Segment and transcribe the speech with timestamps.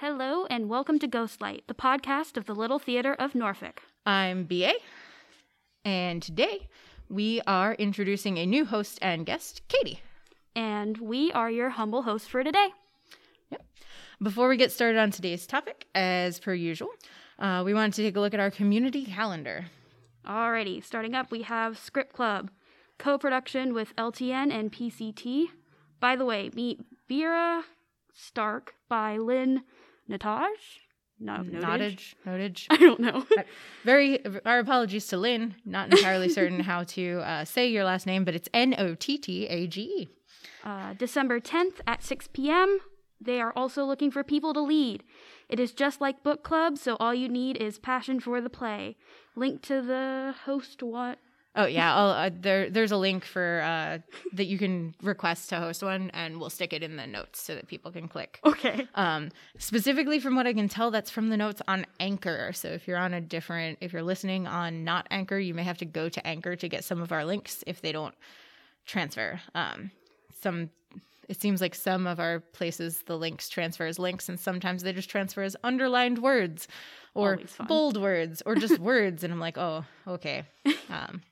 [0.00, 3.80] Hello and welcome to Ghostlight, the podcast of the Little Theater of Norfolk.
[4.04, 4.74] I'm BA,
[5.86, 6.68] and today
[7.08, 10.00] we are introducing a new host and guest, Katie.
[10.54, 12.68] And we are your humble hosts for today.
[13.48, 13.64] Yep.
[14.22, 16.90] Before we get started on today's topic, as per usual,
[17.38, 19.64] uh, we wanted to take a look at our community calendar.
[20.26, 22.50] Alrighty, starting up, we have Script Club,
[22.98, 25.46] co production with LTN and PCT.
[26.00, 27.64] By the way, meet Vera
[28.12, 29.62] Stark by Lynn
[30.10, 30.48] Nataj?
[31.18, 32.66] No, Notage, notage.
[32.70, 33.24] I don't know.
[33.84, 35.54] Very, our apologies to Lynn.
[35.64, 39.16] Not entirely certain how to uh, say your last name, but it's N O T
[39.16, 40.08] T A G E.
[40.62, 42.80] Uh, December 10th at 6 p.m.
[43.20, 45.04] They are also looking for people to lead.
[45.48, 48.96] It is just like book club, so all you need is passion for the play.
[49.34, 51.18] Link to the host what?
[51.56, 53.98] Oh yeah, I'll, uh, there there's a link for uh,
[54.34, 57.54] that you can request to host one, and we'll stick it in the notes so
[57.54, 58.40] that people can click.
[58.44, 58.86] Okay.
[58.94, 62.52] Um, specifically, from what I can tell, that's from the notes on Anchor.
[62.52, 65.78] So if you're on a different, if you're listening on not Anchor, you may have
[65.78, 68.14] to go to Anchor to get some of our links if they don't
[68.84, 69.40] transfer.
[69.54, 69.90] Um,
[70.40, 70.70] some
[71.28, 74.92] it seems like some of our places the links transfer as links, and sometimes they
[74.92, 76.68] just transfer as underlined words
[77.14, 80.44] or bold words or just words, and I'm like, oh, okay.
[80.90, 81.22] Um,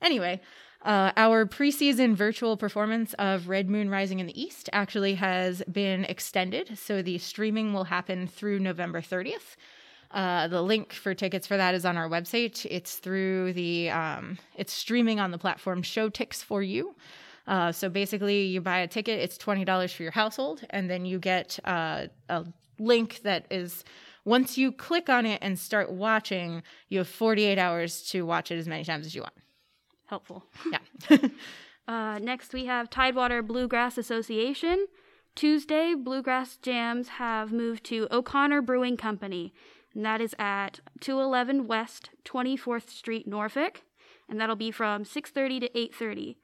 [0.00, 0.40] anyway.
[0.82, 6.04] Uh, our preseason virtual performance of Red Moon Rising in the East actually has been
[6.04, 6.78] extended.
[6.78, 9.56] So the streaming will happen through November 30th.
[10.12, 12.64] Uh, the link for tickets for that is on our website.
[12.70, 16.94] It's through the, um, it's streaming on the platform Showtix for you.
[17.46, 21.18] Uh, so basically, you buy a ticket, it's $20 for your household, and then you
[21.18, 22.44] get uh, a
[22.78, 23.84] link that is,
[24.24, 28.58] once you click on it and start watching, you have 48 hours to watch it
[28.58, 29.34] as many times as you want.
[30.06, 30.44] Helpful.
[30.70, 31.18] Yeah.
[31.88, 34.86] Uh, next, we have Tidewater Bluegrass Association.
[35.36, 39.52] Tuesday, Bluegrass Jams have moved to O'Connor Brewing Company,
[39.94, 43.82] and that is at 211 West 24th Street, Norfolk,
[44.28, 46.36] and that'll be from 6:30 to 8:30.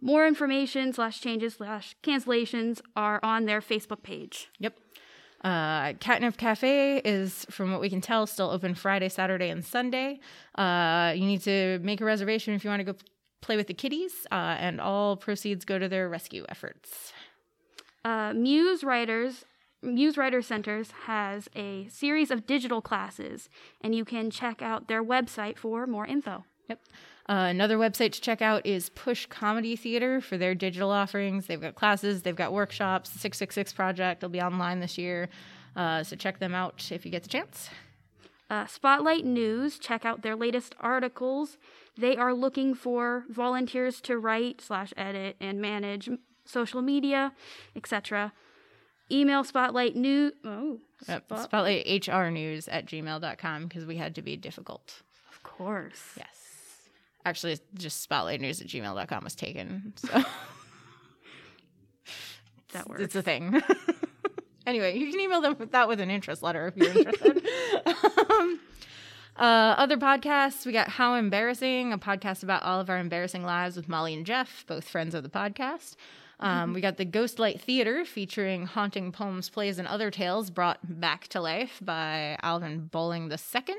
[0.00, 4.48] More information slash changes slash cancellations are on their Facebook page.
[4.58, 4.78] Yep.
[5.42, 10.20] Uh, Catnip Cafe is, from what we can tell, still open Friday, Saturday, and Sunday.
[10.54, 12.98] Uh, you need to make a reservation if you want to go
[13.40, 17.12] play with the kitties, uh, and all proceeds go to their rescue efforts.
[18.04, 19.46] Uh, Muse Writers,
[19.82, 23.48] Muse Writer Centers has a series of digital classes,
[23.80, 26.44] and you can check out their website for more info.
[26.68, 26.80] Yep.
[27.30, 31.46] Uh, another website to check out is Push Comedy Theater for their digital offerings.
[31.46, 33.10] They've got classes, they've got workshops.
[33.10, 35.28] The 666 Project will be online this year.
[35.76, 37.70] Uh, so check them out if you get the chance.
[38.50, 41.56] Uh, Spotlight News, check out their latest articles.
[41.96, 46.08] They are looking for volunteers to write slash edit and manage
[46.44, 47.32] social media,
[47.76, 48.32] etc.
[49.12, 50.32] Email Spotlight News.
[50.44, 51.26] Oh, Yep.
[51.26, 55.02] Spot- Spotlight HR News at gmail.com because we had to be difficult.
[55.30, 56.14] of course.
[56.16, 56.39] Yes.
[57.24, 59.92] Actually, just spotlight news at gmail.com was taken.
[59.96, 60.22] So
[62.72, 63.02] That works.
[63.02, 63.60] it's a thing.
[64.66, 67.42] anyway, you can email them with that with an interest letter if you're interested.
[68.30, 68.60] um,
[69.36, 73.76] uh, other podcasts, we got How Embarrassing, a podcast about all of our embarrassing lives
[73.76, 75.96] with Molly and Jeff, both friends of the podcast.
[76.38, 81.28] Um, we got the Ghostlight Theater featuring haunting poems, plays, and other tales brought back
[81.28, 83.74] to life by Alvin Bowling II.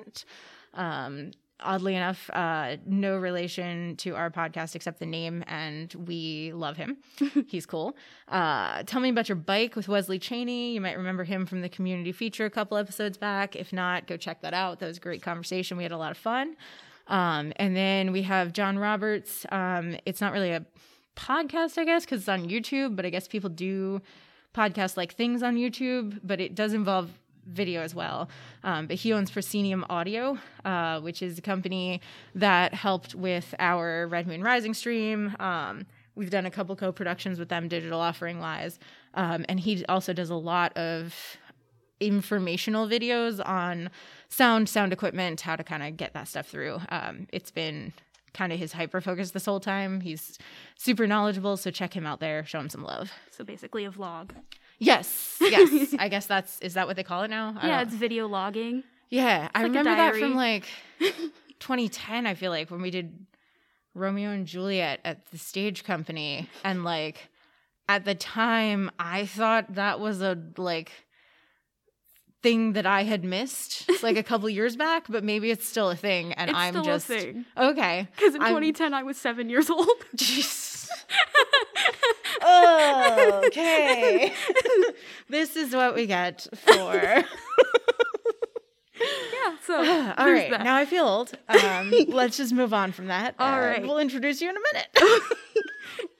[0.75, 1.31] Um,
[1.61, 6.97] oddly enough, uh, no relation to our podcast except the name, and we love him.
[7.47, 7.95] He's cool.
[8.27, 10.73] Uh, Tell me about your bike with Wesley Cheney.
[10.73, 13.55] You might remember him from the community feature a couple episodes back.
[13.55, 14.79] If not, go check that out.
[14.79, 15.77] That was a great conversation.
[15.77, 16.55] We had a lot of fun.
[17.07, 19.45] Um, and then we have John Roberts.
[19.51, 20.65] Um, it's not really a
[21.15, 24.01] podcast, I guess, because it's on YouTube, but I guess people do
[24.53, 27.09] podcast like things on YouTube, but it does involve
[27.45, 28.29] video as well.
[28.63, 32.01] Um, but he owns Proscenium Audio, uh, which is a company
[32.35, 35.35] that helped with our Red Moon Rising stream.
[35.39, 35.85] Um,
[36.15, 38.79] we've done a couple co-productions with them, digital offering wise,
[39.13, 41.15] um, and he also does a lot of
[41.99, 43.89] informational videos on
[44.27, 46.79] sound, sound equipment, how to kind of get that stuff through.
[46.89, 47.93] Um, it's been
[48.33, 50.01] kind of his hyper focus this whole time.
[50.01, 50.37] He's
[50.77, 52.45] super knowledgeable, so check him out there.
[52.45, 53.11] Show him some love.
[53.29, 54.31] So basically, a vlog.
[54.83, 55.93] Yes, yes.
[55.99, 57.55] I guess that's is that what they call it now?
[57.61, 58.83] I Yeah, don't- it's video logging.
[59.09, 59.47] yeah.
[59.53, 60.65] I like remember that from like
[61.59, 62.25] 2010.
[62.25, 63.25] I feel like when we did
[63.93, 67.29] Romeo and Juliet at the stage company, and like
[67.87, 70.91] at the time, I thought that was a like
[72.41, 75.95] thing that I had missed like a couple years back, but maybe it's still a
[75.95, 77.45] thing, and It's I'm still just a thing.
[77.55, 78.07] okay.
[78.15, 79.87] Because in I'm- 2010, I was seven years old.
[80.15, 80.70] Jeez.
[82.41, 84.33] Oh, okay.
[85.29, 86.93] this is what we get for.
[86.95, 87.25] yeah.
[89.65, 90.63] So All there's right, that.
[90.63, 91.31] now I feel old.
[91.47, 93.35] Um, let's just move on from that.
[93.39, 94.87] All Uh, we'll introduce you in a minute.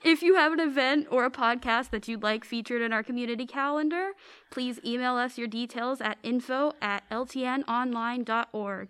[0.04, 3.46] If you have an event or a podcast that you'd like featured in our community
[3.46, 4.10] calendar,
[4.50, 8.88] please email us your details at info at ltnonline.org.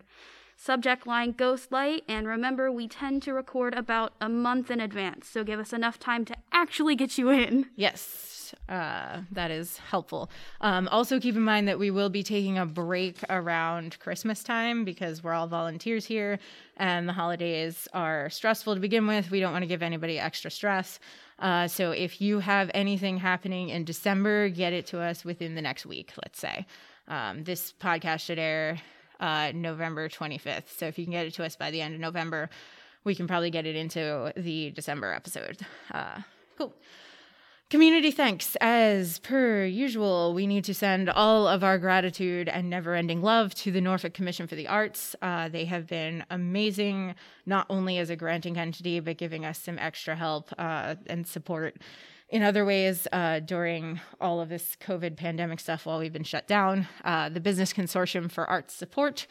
[0.65, 5.43] Subject line Ghostlight, and remember, we tend to record about a month in advance, so
[5.43, 7.67] give us enough time to actually get you in.
[7.75, 10.31] Yes, uh, that is helpful.
[10.61, 14.85] Um, also, keep in mind that we will be taking a break around Christmas time
[14.85, 16.39] because we're all volunteers here
[16.77, 19.33] and the holidays are stressful to begin with.
[19.33, 21.01] We don't want to give anybody extra stress.
[21.41, 25.63] Uh, so, if you have anything happening in December, get it to us within the
[25.63, 26.67] next week, let's say.
[27.09, 28.81] Um, this podcast should air
[29.23, 30.77] uh, November 25th.
[30.77, 32.51] So, if you can get it to us by the end of November,
[33.05, 35.59] we can probably get it into the December episode.
[35.91, 36.21] Uh,
[36.59, 36.75] cool.
[37.73, 38.55] Community thanks.
[38.61, 43.55] As per usual, we need to send all of our gratitude and never ending love
[43.55, 45.17] to the Norfolk Commission for the Arts.
[45.23, 47.15] Uh, they have been amazing,
[47.47, 51.79] not only as a granting entity, but giving us some extra help uh, and support
[52.33, 56.49] in other ways uh, during all of this COVID pandemic stuff while we've been shut
[56.49, 56.89] down.
[57.05, 59.29] Uh, the Business Consortium for Arts Support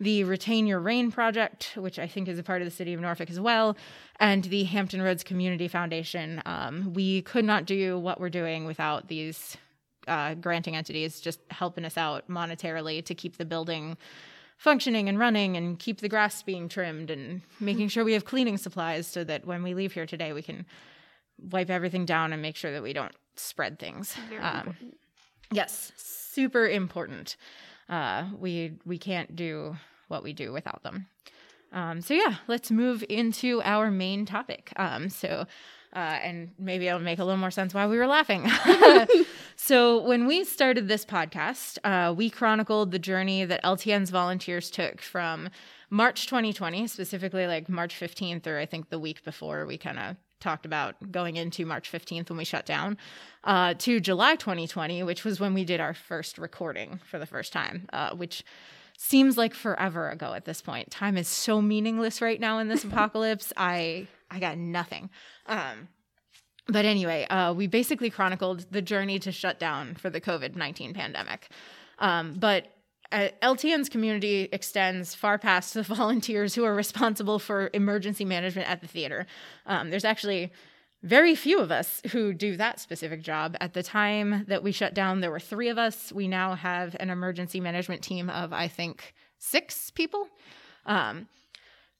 [0.00, 3.00] the Retain Your Rain project, which I think is a part of the city of
[3.00, 3.76] Norfolk as well,
[4.20, 6.40] and the Hampton Roads Community Foundation.
[6.46, 9.56] Um, we could not do what we're doing without these
[10.06, 13.96] uh, granting entities just helping us out monetarily to keep the building
[14.56, 18.56] functioning and running and keep the grass being trimmed and making sure we have cleaning
[18.56, 20.64] supplies so that when we leave here today we can
[21.40, 24.16] wipe everything down and make sure that we don't spread things.
[24.40, 24.76] Um.
[25.50, 27.36] Yes, super important.
[27.88, 29.76] Uh, we we can't do
[30.08, 31.06] what we do without them.
[31.72, 34.72] Um, so yeah, let's move into our main topic.
[34.76, 35.46] Um, so.
[35.96, 38.46] Uh, and maybe it'll make a little more sense why we were laughing.
[39.56, 45.00] so, when we started this podcast, uh, we chronicled the journey that LTN's volunteers took
[45.00, 45.48] from
[45.88, 50.16] March 2020, specifically like March 15th, or I think the week before we kind of
[50.40, 52.96] talked about going into March 15th when we shut down,
[53.44, 57.52] uh, to July 2020, which was when we did our first recording for the first
[57.52, 58.44] time, uh, which
[58.96, 60.90] seems like forever ago at this point.
[60.90, 63.52] Time is so meaningless right now in this apocalypse.
[63.56, 65.10] I I got nothing.
[65.46, 65.88] Um,
[66.66, 70.94] but anyway, uh, we basically chronicled the journey to shut down for the COVID 19
[70.94, 71.48] pandemic.
[71.98, 72.66] Um, but
[73.10, 78.80] uh, LTN's community extends far past the volunteers who are responsible for emergency management at
[78.80, 79.26] the theater.
[79.66, 80.52] Um, there's actually
[81.02, 83.56] very few of us who do that specific job.
[83.60, 86.12] At the time that we shut down, there were three of us.
[86.12, 90.28] We now have an emergency management team of, I think, six people.
[90.84, 91.28] Um,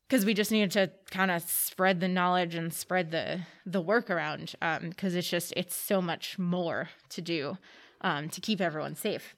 [0.08, 4.08] because we just needed to kind of spread the knowledge and spread the the work
[4.08, 7.58] around because it's just it's so much more to do
[8.00, 9.34] um, to keep everyone safe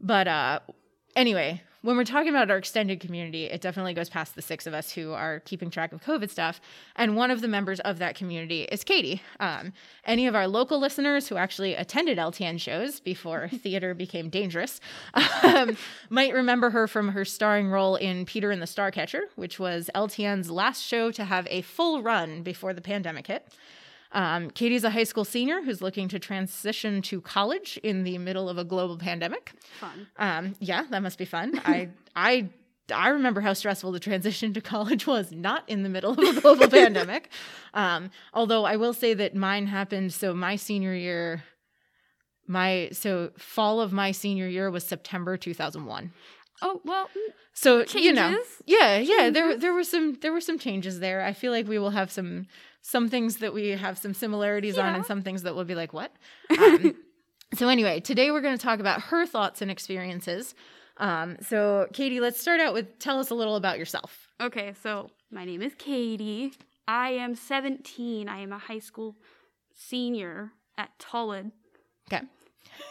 [0.00, 0.60] but uh
[1.16, 4.74] anyway when we're talking about our extended community it definitely goes past the six of
[4.74, 6.60] us who are keeping track of covid stuff.
[6.96, 9.20] And one of the members of that community is katie.
[9.40, 9.72] Um,
[10.04, 14.80] any of our local listeners who actually attended ltn shows before theater became dangerous
[15.42, 15.76] um,
[16.08, 20.50] might remember her from her starring role in peter and the starcatcher which was ltn's
[20.50, 23.48] last show to have a full run before the pandemic hit
[24.12, 28.48] um, Katie's a high school senior who's looking to transition to college in the middle
[28.48, 29.52] of a global pandemic.
[29.80, 30.06] Fun.
[30.18, 31.60] Um, yeah, that must be fun.
[31.64, 32.48] I I
[32.92, 36.40] I remember how stressful the transition to college was not in the middle of a
[36.40, 37.30] global pandemic.
[37.74, 41.42] Um, although I will say that mine happened so my senior year
[42.46, 46.12] my so fall of my senior year was September 2001.
[46.60, 48.62] Oh well, mm, So you know, Changes?
[48.66, 49.30] yeah, yeah.
[49.30, 51.22] There there were some there were some changes there.
[51.22, 52.46] I feel like we will have some
[52.82, 55.92] some things that we have some similarities on, and some things that we'll be like
[55.92, 56.12] what.
[56.58, 56.94] Um,
[57.54, 60.54] so anyway, today we're going to talk about her thoughts and experiences.
[60.96, 64.28] Um, so Katie, let's start out with tell us a little about yourself.
[64.40, 66.52] Okay, so my name is Katie.
[66.88, 68.28] I am 17.
[68.28, 69.16] I am a high school
[69.74, 71.52] senior at Tullid.
[72.10, 72.24] Okay.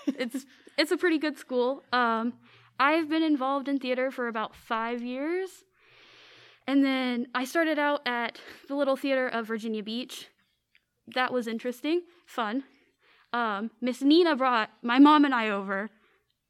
[0.08, 0.46] It's
[0.78, 1.84] it's a pretty good school.
[1.92, 2.34] Um,
[2.80, 5.50] I've been involved in theater for about five years,
[6.68, 10.28] and then I started out at the Little Theater of Virginia Beach.
[11.08, 12.64] That was interesting, fun.
[13.34, 15.90] Um, Miss Nina brought my mom and I over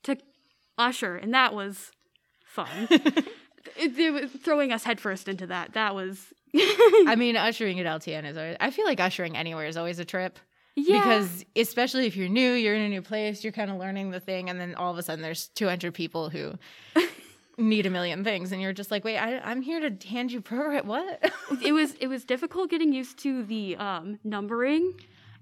[0.03, 0.17] to
[0.77, 1.91] usher, and that was
[2.45, 2.67] fun.
[2.89, 5.73] it, it was throwing us headfirst into that.
[5.73, 8.57] That was I mean, ushering at LTN is always.
[8.59, 10.37] I feel like ushering anywhere is always a trip.
[10.75, 10.99] yeah.
[10.99, 14.19] Because especially if you're new, you're in a new place, you're kind of learning the
[14.19, 16.53] thing, and then all of a sudden there's 200 people who
[17.61, 20.41] need a million things, and you're just like, wait, I, I'm here to hand you
[20.41, 20.87] program.
[20.87, 21.31] What?
[21.63, 24.93] it was it was difficult getting used to the um, numbering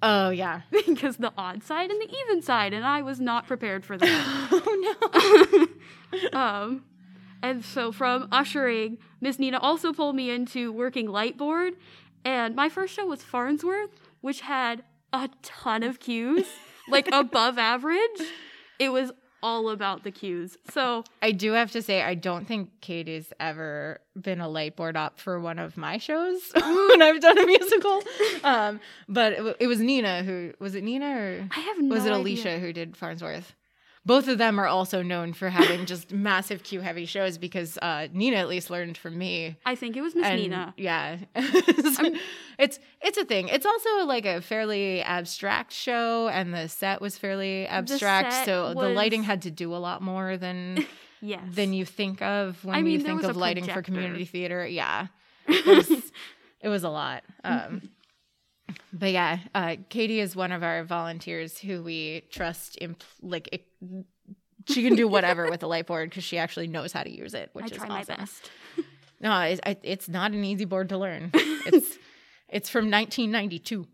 [0.01, 0.61] oh yeah.
[0.71, 4.47] because the odd side and the even side, and I was not prepared for that.
[4.51, 5.69] oh
[6.33, 6.39] no.
[6.39, 6.83] um,
[7.41, 11.73] and so from ushering, Miss Nina also pulled me into working lightboard,
[12.25, 14.83] and my first show was Farnsworth, which had
[15.13, 16.47] a ton of cues,
[16.89, 18.21] like above average.
[18.77, 19.11] It was
[19.41, 20.57] all about the cues.
[20.71, 25.19] So I do have to say, I don't think Katie's ever been a lightboard op
[25.19, 28.01] for one of my shows when I've done a musical.
[28.43, 32.05] Um, but it, it was Nina who was it Nina or I have no was
[32.05, 32.17] it idea.
[32.21, 33.53] Alicia who did Farnsworth?
[34.05, 38.07] Both of them are also known for having just massive cue heavy shows because uh,
[38.13, 39.57] Nina at least learned from me.
[39.65, 40.73] I think it was Miss Nina.
[40.77, 43.49] yeah, it's it's a thing.
[43.49, 48.73] It's also like a fairly abstract show, and the set was fairly abstract, set so
[48.73, 50.85] the lighting had to do a lot more than
[51.21, 51.41] Yes.
[51.51, 54.65] than you think of when I mean, you think of lighting for community theater.
[54.65, 55.07] Yeah,
[55.47, 56.11] it was,
[56.61, 57.23] it was a lot.
[57.43, 57.89] Um,
[58.93, 62.77] but yeah, uh, Katie is one of our volunteers who we trust.
[62.81, 63.65] Imp- like it,
[64.67, 67.33] she can do whatever with the light board because she actually knows how to use
[67.33, 68.13] it, which I is try awesome.
[68.13, 68.51] my best.
[69.21, 71.31] No, it's, it's not an easy board to learn.
[71.33, 71.97] It's
[72.47, 73.85] it's from 1992.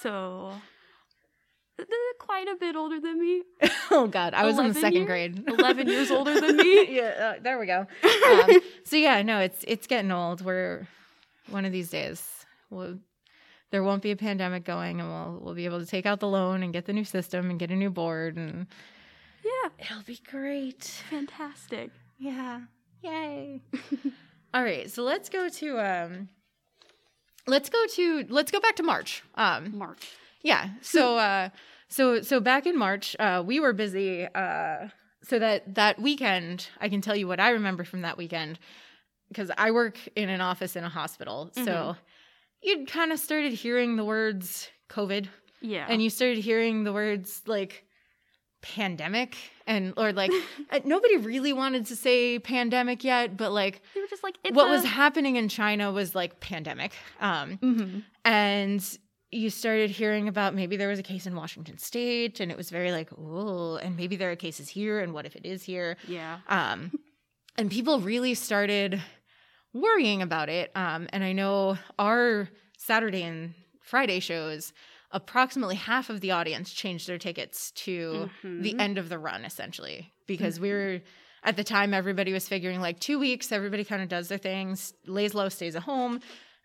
[0.00, 0.54] So
[2.18, 3.42] quite a bit older than me.
[3.90, 5.06] oh God, I was in the 11 second years?
[5.06, 5.44] grade.
[5.46, 6.96] 11 years older than me.
[6.96, 7.86] yeah, uh, there we go.
[8.02, 10.40] Um, so yeah, no, it's it's getting old.
[10.42, 10.86] We're
[11.48, 12.26] one of these days.
[12.70, 12.98] We'll,
[13.72, 16.28] there won't be a pandemic going, and we'll we'll be able to take out the
[16.28, 18.66] loan and get the new system and get a new board, and
[19.44, 20.84] Yeah, it'll be great.
[21.10, 21.90] fantastic.
[22.18, 22.60] Yeah,
[23.02, 23.62] yay!
[24.54, 26.28] All right, so let's go to um,
[27.46, 29.22] let's go to let's go back to March.
[29.34, 30.06] Um, March.
[30.42, 30.70] yeah.
[30.82, 31.48] So uh
[31.88, 34.88] so so back in March, uh we were busy uh
[35.24, 38.58] so that that weekend, I can tell you what I remember from that weekend
[39.28, 41.50] because I work in an office in a hospital.
[41.54, 41.96] So Mhm.
[42.62, 45.28] You'd kind of started hearing the words COVID
[45.60, 45.86] Yeah.
[45.88, 47.84] and you started hearing the words like
[48.60, 50.30] pandemic and or like
[50.70, 54.54] uh, nobody really wanted to say pandemic yet, but like they were just like, it's
[54.54, 56.92] what a- was happening in China was like pandemic.
[57.20, 58.04] Um Mhm.
[58.24, 58.98] and
[59.34, 62.68] you started hearing about maybe there was a case in Washington state and it was
[62.70, 65.96] very like oh and maybe there are cases here and what if it is here
[66.06, 66.38] Yeah.
[66.48, 66.92] um
[67.58, 69.00] and people really started
[69.72, 70.70] worrying about it.
[70.74, 74.72] Um and I know our Saturday and Friday shows
[75.10, 78.80] approximately half of the audience changed their tickets to the Mhm.
[78.80, 81.00] end of the run essentially because we were
[81.44, 84.94] at the time everybody was figuring like two weeks everybody kind of does their things
[85.06, 86.20] lays low stays at home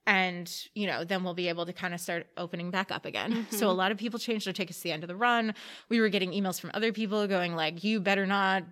[0.06, 3.46] and you know then we'll be able to kind of start opening back up again.
[3.50, 5.54] So a lot of people changed their tickets to the end of the run.
[5.90, 8.64] We were getting emails from other people going like you better not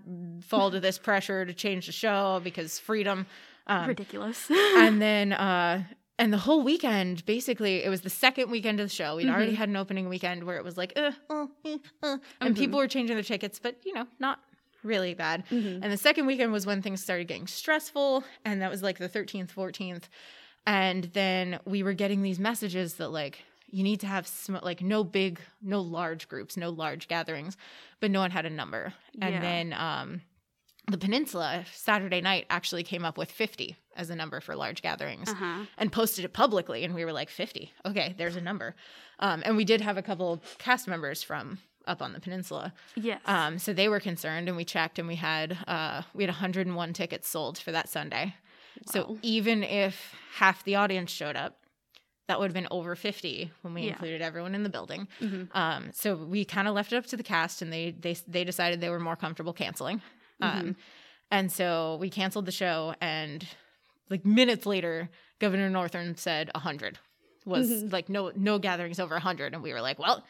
[0.41, 3.25] fall to this pressure to change the show because freedom
[3.67, 4.49] um, Ridiculous.
[4.49, 5.83] and then uh
[6.17, 9.51] and the whole weekend basically it was the second weekend of the show we'd already
[9.53, 9.57] Mhm.
[9.57, 11.47] had an opening weekend where it was like uh, uh,
[12.03, 12.57] uh, and Mhm.
[12.57, 14.39] people were changing their tickets but you know not
[14.83, 15.79] really bad Mhm.
[15.83, 19.09] and the second weekend was when things started getting stressful and that was like the
[19.09, 20.03] 13th 14th
[20.67, 24.81] and then we were getting these messages that like you need to have sm- like
[24.81, 27.57] no big no large groups no large gatherings
[27.99, 29.41] but no one had a number and Yeah.
[29.41, 30.21] then um
[30.89, 35.29] the peninsula saturday night actually came up with 50 as a number for large gatherings
[35.29, 35.65] Uh-huh.
[35.77, 38.75] and posted it publicly and we were like 50 okay there's a number
[39.19, 43.21] um, and we did have a couple cast members from up on the peninsula Yes.
[43.25, 46.93] um, so they were concerned and we checked and we had uh, we had 101
[46.93, 48.35] tickets sold for that sunday
[48.85, 51.57] so even if half the audience showed up
[52.27, 53.89] that would have been over 50 when we Yeah.
[53.89, 55.47] included everyone in the building Mhm.
[55.55, 58.43] um, so we kind of left it up to the cast, and they they they
[58.43, 60.01] decided they were more comfortable canceling.
[60.41, 60.59] Mm-hmm.
[60.59, 60.75] Um,
[61.31, 63.45] and so we canceled the show, and
[64.09, 66.99] like minutes later, Governor Northam said hundred
[67.45, 67.91] was Mhm.
[67.93, 70.23] like no no gatherings over hundred, and we were like, well,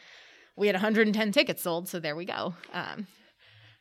[0.56, 2.54] we had 110 tickets sold, so there we go.
[2.72, 3.06] Um,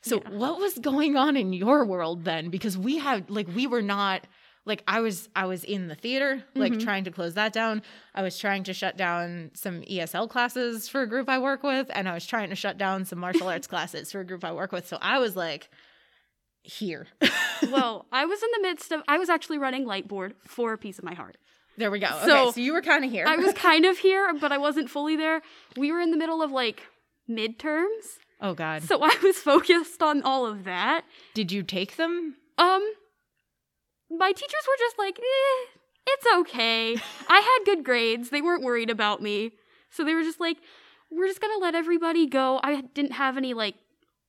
[0.01, 0.29] so Yeah.
[0.32, 2.50] what was going on in your world then?
[2.50, 4.25] Because we had like we were not
[4.65, 6.84] like I was I was in the theater like Mhm.
[6.84, 7.82] trying to close that down.
[8.13, 11.88] I was trying to shut down some ESL classes for a group I work with
[11.94, 14.51] and I was trying to shut down some martial arts classes for a group I
[14.51, 14.88] work with.
[14.88, 15.70] So I was like
[16.65, 17.07] here.
[17.72, 19.01] well, I was in the midst of.
[19.07, 21.38] I was actually running Lightboard for a piece of my heart.
[21.77, 22.07] there we go.
[22.25, 23.25] So, okay, so you were kind of here.
[23.27, 25.41] I was kind of here, but I wasn't fully there.
[25.77, 26.84] We were in the middle of like
[27.29, 28.84] midterms, oh god.
[28.84, 31.05] so I was focused on all of that.
[31.34, 32.36] Did you take them?
[32.57, 32.93] Um,
[34.10, 36.95] my teachers were just like, eh, it's okay.
[37.27, 38.29] I had good grades.
[38.29, 39.51] They weren't worried about me.
[39.89, 40.57] So they were just like,
[41.12, 42.60] we're just gonna let everybody go.
[42.63, 43.75] I didn't have any like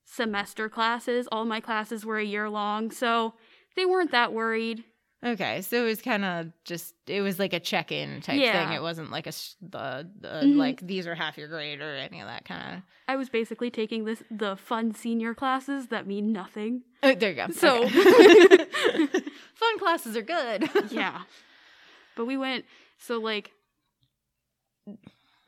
[0.06, 1.28] semester classes.
[1.30, 2.90] All my classes were a year long.
[2.90, 3.34] So
[3.76, 4.84] they weren't that worried.
[5.24, 8.66] Okay, so it was kind of just it was like a check-in type Yeah.
[8.68, 8.76] thing.
[8.76, 10.56] It wasn't like a the, the Mhm.
[10.56, 12.82] like these are half your grade or any of that kind of.
[13.08, 16.82] I was basically taking this the fun senior classes that mean nothing.
[17.02, 17.48] Oh, there you go.
[17.50, 18.56] So- Okay.
[19.54, 20.68] fun classes are good.
[20.90, 21.22] yeah.
[22.14, 22.64] But we went
[22.98, 23.50] so like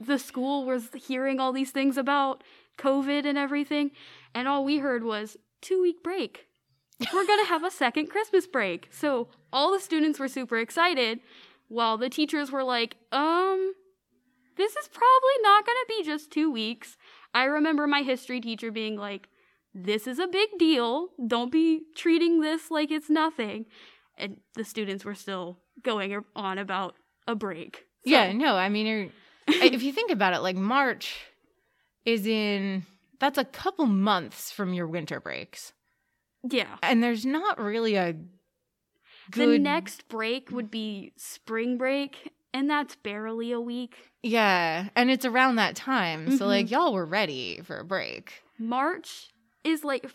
[0.01, 2.43] the school was hearing all these things about
[2.79, 3.91] COVID and everything,
[4.35, 6.47] and all we heard was two week break.
[7.13, 8.89] We're gonna have a second Christmas break.
[8.91, 11.21] So all the students were super excited,
[11.69, 13.73] while the teachers were like, um,
[14.57, 16.97] this is probably not gonna be just two weeks.
[17.35, 19.29] I remember my history teacher being like,
[19.75, 21.11] this is a big deal.
[21.25, 23.67] Don't be treating this like it's nothing.
[24.17, 26.95] And the students were still going on about
[27.29, 27.77] a break.
[28.05, 29.09] So- Yeah, no, I mean, you're,
[29.63, 31.15] if you think about it, like March
[32.05, 32.85] is in
[33.19, 35.73] that's a couple months from your winter breaks,
[36.49, 36.77] Yeah.
[36.83, 42.97] and there's not really a The good next break would be spring break, and that's
[42.97, 43.97] barely a week.
[44.23, 46.49] yeah, and it's around that time, so Mhm.
[46.49, 48.43] like y'all were ready for a break.
[48.59, 49.31] March
[49.65, 50.11] is like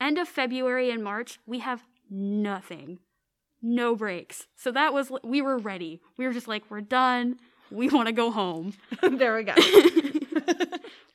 [0.00, 2.98] end of February and March, we have nothing.
[3.62, 4.46] No breaks.
[4.56, 6.00] So that was we were ready.
[6.18, 7.38] We were just like we're done.
[7.70, 8.74] We want to go home.
[9.02, 9.54] there we go.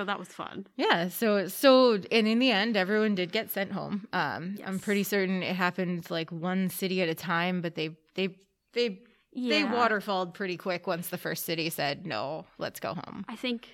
[0.00, 0.66] So that was fun.
[0.78, 4.08] Yeah, so so and in the end everyone did get sent home.
[4.14, 8.30] Um I'm pretty certain it happened like one city at a time, but they they
[8.72, 9.00] they
[9.34, 13.26] they waterfalled pretty quick once the first city said no, let's go home.
[13.28, 13.68] I think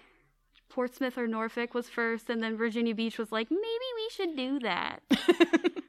[0.69, 3.63] Portsmouth or Norfolk was first and then Virginia Beach was like maybe
[3.95, 5.03] we should do that.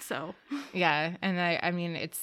[0.00, 0.34] So,
[0.74, 2.20] yeah, and I I mean it's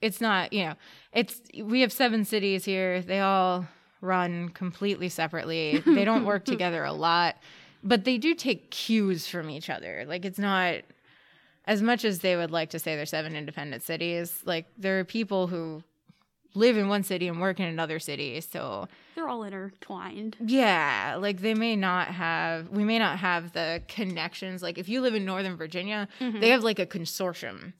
[0.00, 0.74] it's not, you know,
[1.12, 3.02] it's we have seven cities here.
[3.02, 3.66] They all
[4.00, 5.82] run completely separately.
[5.84, 7.36] They don't work together a lot,
[7.82, 10.04] but they do take cues from each other.
[10.06, 10.76] Like it's not
[11.66, 15.04] as much as they would like to say they're seven independent cities, like there are
[15.04, 15.82] people who
[16.54, 18.40] live in one city and work in another city.
[18.40, 20.36] So, they're all intertwined.
[20.44, 24.62] yeah, like they may not have we may not have the connections.
[24.62, 26.40] Like if you live in Northern Virginia, Mhm.
[26.40, 27.74] they have like a consortium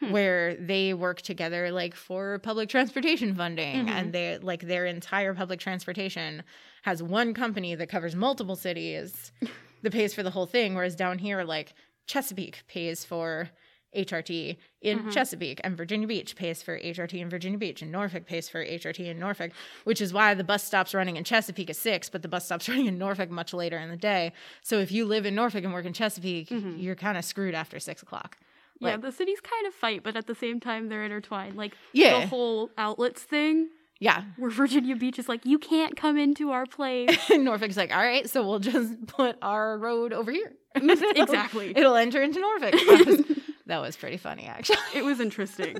[0.00, 0.12] Hmm.
[0.12, 3.90] where they work together like for public transportation funding Mhm.
[3.90, 6.42] and they like their entire public transportation
[6.82, 9.30] has one company that covers multiple cities
[9.82, 11.74] that pays for the whole thing whereas down here like
[12.06, 13.50] Chesapeake pays for
[13.94, 15.12] HRT in Mhm.
[15.12, 19.06] Chesapeake and Virginia Beach pays for HRT in Virginia Beach and Norfolk pays for HRT
[19.08, 19.50] in Norfolk
[19.84, 22.68] which is why the bus stops running in Chesapeake at 6 but the bus stops
[22.70, 25.72] running in Norfolk much later in the day so if you live in Norfolk and
[25.74, 26.82] work in Chesapeake Mhm.
[26.82, 28.38] you're kind of screwed after 6 o'clock
[28.80, 31.56] Yeah, Like- the cities kind of fight, but at the same time they're intertwined.
[31.56, 32.20] Like Yeah.
[32.20, 36.64] the whole outlets thing, yeah where Virginia Beach is like, you can't come into our
[36.66, 37.10] place.
[37.30, 40.52] Norfolk's like, all right, so we'll just put our road over here.
[40.74, 41.72] exactly.
[41.76, 42.72] It'll enter into Norfolk.
[42.72, 44.78] That was, that was pretty funny, actually.
[44.94, 45.76] it was interesting.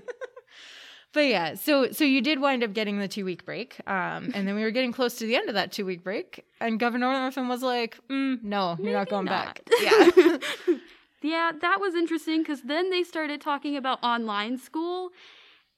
[1.13, 4.47] But yeah, so so you did wind up getting the two week break, um, and
[4.47, 7.11] then we were getting close to the end of that two week break, and Governor
[7.13, 9.59] Northam was like, mm, "No, you're not going not.
[9.67, 10.77] back." Yeah,
[11.23, 15.11] yeah, that was interesting because then they started talking about online school,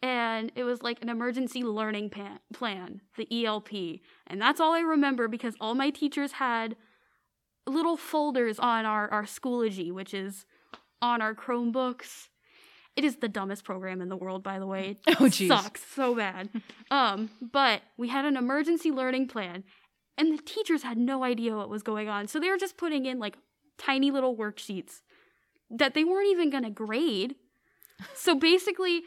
[0.03, 4.01] and it was like an emergency learning pan- plan, the ELP.
[4.27, 6.77] And that's all I remember because all my teachers had
[7.67, 10.45] little folders on our, our Schoology, which is
[11.01, 12.29] on our Chromebooks.
[12.95, 14.99] It is the dumbest program in the world, by the way.
[15.07, 15.49] It Oh, jeez.
[15.49, 16.49] sucks so bad.
[16.91, 19.65] um, but we had an emergency learning plan,
[20.19, 22.29] and the teachers had no idea what was going on.
[22.29, 23.37] So they were just putting in like
[23.79, 25.01] tiny little worksheets
[25.73, 27.35] that they weren't even going to grade.
[28.15, 29.03] So basically,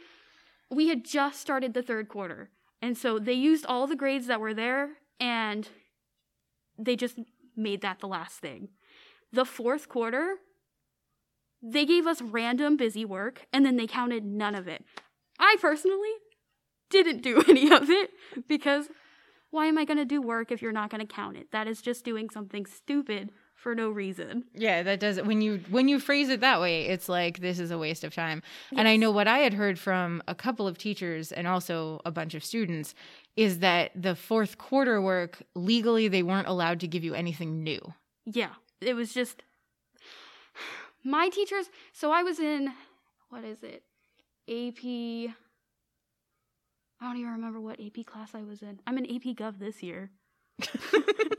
[0.70, 2.50] we had just started the third quarter.
[2.82, 5.68] And so they used all the grades that were there and
[6.78, 7.18] they just
[7.56, 8.68] made that the last thing.
[9.32, 10.36] The fourth quarter,
[11.62, 14.84] they gave us random busy work and then they counted none of it.
[15.38, 16.12] I personally
[16.90, 18.10] didn't do any of it
[18.48, 18.88] because
[19.50, 21.50] why am I going to do work if you're not going to count it?
[21.52, 24.44] That is just doing something stupid for no reason.
[24.54, 27.70] yeah, that does when you when you phrase it that way, it's like this is
[27.70, 28.42] a waste of time.
[28.76, 32.10] And I know what I had heard from a couple of teachers and also a
[32.12, 32.94] bunch of students
[33.34, 37.80] is that the fourth quarter work legally they weren't allowed to give you anything new.
[38.24, 39.42] Yeah, it was just
[41.04, 41.66] my teachers.
[41.92, 42.72] So I was in
[43.30, 43.82] what is it?
[44.48, 44.84] AP.
[46.98, 48.80] I don't even remember what AP class I was in.
[48.86, 50.10] I'm in AP Gov this year.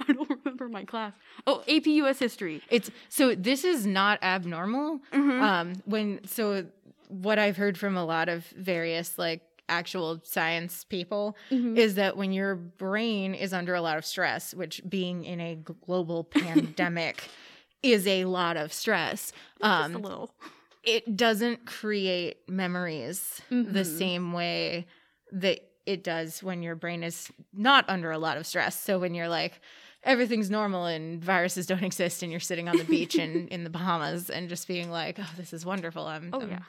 [0.59, 1.13] Remember my class.
[1.45, 2.61] Oh, AP US History.
[2.69, 4.99] It's so this is not abnormal.
[5.13, 5.41] Mhm.
[5.41, 6.65] Um, when so
[7.09, 11.77] what I've heard from a lot of various like actual science people Mhm.
[11.77, 15.55] is that when your brain is under a lot of stress, which being in a
[15.55, 16.23] global
[16.81, 17.29] pandemic
[17.83, 19.31] is a lot of stress.
[19.61, 20.33] Just a Um, little.
[20.83, 23.97] it doesn't create memories the Mhm.
[23.97, 24.87] same way
[25.31, 28.77] that it does when your brain is not under a lot of stress.
[28.77, 29.61] So when you're like
[30.03, 33.69] everything's normal and viruses don't exist and you're sitting on the beach in in the
[33.69, 36.59] Bahamas and just being like, "Oh, this is wonderful." I'm, Oh, I'm, yeah.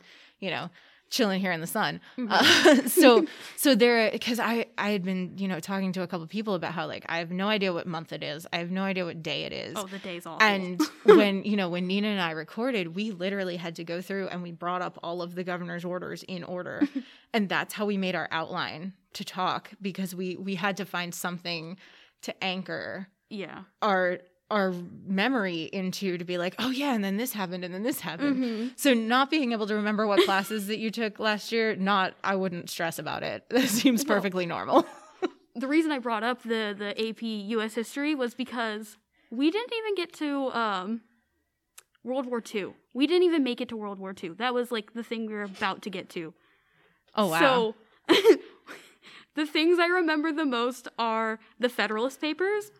[0.40, 0.70] you know,
[1.10, 2.00] chilling here in the sun.
[2.18, 2.28] Mhm.
[2.30, 6.26] Uh, so so there because I I had been, you know, talking to a couple
[6.26, 8.46] people about how like I have no idea what month it is.
[8.52, 9.74] I have no idea what day it is.
[9.76, 10.46] Oh, the day's awful.
[10.46, 14.28] And when you know when Nina and I recorded, we literally had to go through
[14.28, 16.82] and we brought up all of the governor's orders in order,
[17.32, 21.14] and that's how we made our outline to talk because we we had to find
[21.14, 21.78] something
[22.22, 23.62] to anchor yeah.
[23.82, 24.18] our
[24.50, 24.72] our
[25.06, 28.42] memory into to be like, oh yeah, and then this happened, and then this happened.
[28.42, 28.72] Mhm.
[28.76, 32.34] So not being able to remember what classes that you took last year, not I
[32.34, 33.44] wouldn't stress about it.
[33.50, 34.86] That seems perfectly normal.
[35.54, 37.74] The reason I brought up the the AP U.S.
[37.74, 38.96] history was because
[39.30, 41.00] we didn't even get to um,
[42.04, 42.74] World War II.
[42.94, 44.30] We didn't even make it to World War II.
[44.34, 46.32] That was like the thing we were about to get to.
[47.16, 47.40] Oh wow.
[47.40, 47.74] So
[49.34, 52.70] the things I remember the most are the Federalist Papers,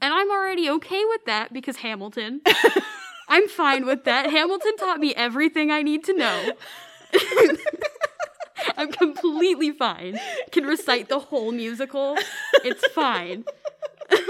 [0.00, 2.40] and I'm already okay with that because Hamilton.
[3.28, 4.30] I'm fine with that.
[4.30, 6.52] Hamilton taught me everything I need to know.
[8.76, 10.18] I'm completely fine.
[10.52, 12.16] Can recite the whole musical.
[12.64, 13.44] It's fine.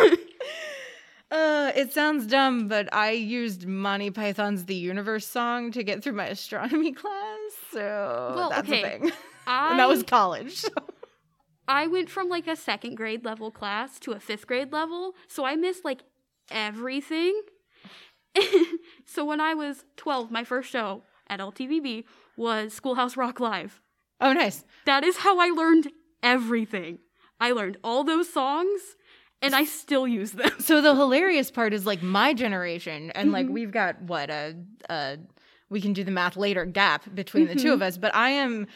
[1.29, 6.13] Uh, it sounds dumb, but I used Monty Python's The Universe song to get through
[6.13, 8.83] my astronomy class, so Well, that's okay.
[8.85, 9.13] a thing.
[9.45, 10.65] I and that was college.
[11.69, 15.45] I went from like a second grade level class to a fifth grade level, so
[15.45, 16.03] I missed like
[16.51, 17.41] everything.
[19.05, 22.05] so when I was 12, my first show at LTVB
[22.37, 23.81] was Schoolhouse Rock Live.
[24.21, 24.65] oh, nice.
[24.87, 25.89] That is how I learned
[26.23, 26.99] everything.
[27.41, 28.81] I learned all those songs
[29.43, 30.51] and I still use them.
[30.59, 33.51] So the hilarious part is like my generation, and like Mhm.
[33.53, 34.57] we've got what a
[34.89, 35.19] a
[35.69, 38.67] we can do the math later gap between the two of us, but I am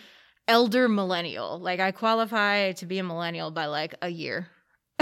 [0.49, 1.59] elder millennial.
[1.59, 4.49] Like I qualify to be a millennial by like a year.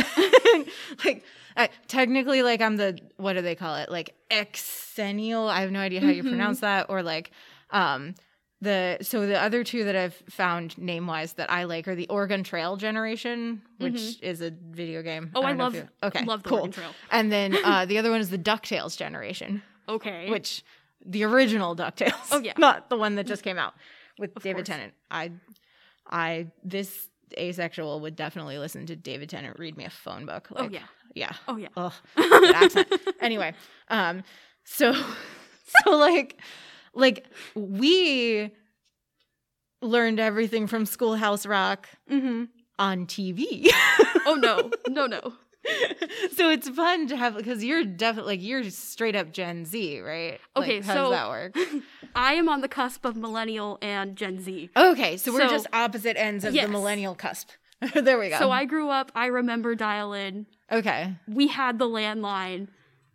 [1.04, 1.24] like
[1.56, 3.90] I, technically, like I'm the what do they call it?
[3.90, 5.48] Like exennial.
[5.48, 6.28] I have no idea how you Mhm.
[6.30, 7.30] pronounce that, or like
[7.70, 8.14] um
[8.60, 12.08] the so the other two that I've found name wise that I like are the
[12.08, 15.30] Oregon Trail generation, which is a video game.
[15.34, 16.58] Oh, I, if love okay, love the cool.
[16.58, 16.90] Oregon Trail.
[17.10, 20.28] And then uh, the other one is the Ducktales generation, Okay.
[20.30, 20.64] which
[21.04, 22.28] the original Ducktales.
[22.32, 22.54] Oh, yeah.
[22.58, 23.74] not the one that just came out
[24.18, 24.68] with Of David course.
[24.68, 24.94] Tennant.
[25.10, 25.32] I,
[26.08, 30.48] I this asexual would definitely listen to David Tennant read me a phone book.
[30.54, 30.82] oh Like, yeah.
[31.14, 31.32] yeah.
[31.46, 31.68] Oh yeah.
[31.76, 31.92] Ugh,
[32.54, 32.88] accent.
[33.20, 33.52] anyway,
[33.88, 34.22] um,
[34.64, 34.92] so
[35.84, 36.40] so like
[36.94, 38.50] like we
[39.82, 42.44] learned everything from Schoolhouse Rock hmm
[42.78, 43.68] on TV.
[44.26, 44.70] Oh no.
[44.88, 45.32] No no.
[46.36, 50.40] so it's fun to have because you're definitely like you're straight up Gen Z, right?
[50.56, 51.56] Like, Okay, how so- does that work?
[52.14, 54.70] I am on the cusp of millennial and Gen Z.
[54.76, 56.66] Okay, so we're just opposite ends of Yes.
[56.66, 57.50] the millennial cusp.
[57.94, 58.38] there we go.
[58.38, 60.46] So I grew up, I remember dial in.
[60.72, 62.68] okay, We had the landline,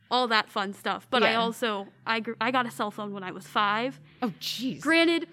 [0.09, 1.07] all that fun stuff.
[1.09, 3.99] But I also I gr- I got a cell phone when I was 5.
[4.21, 5.27] oh jeez, Granted,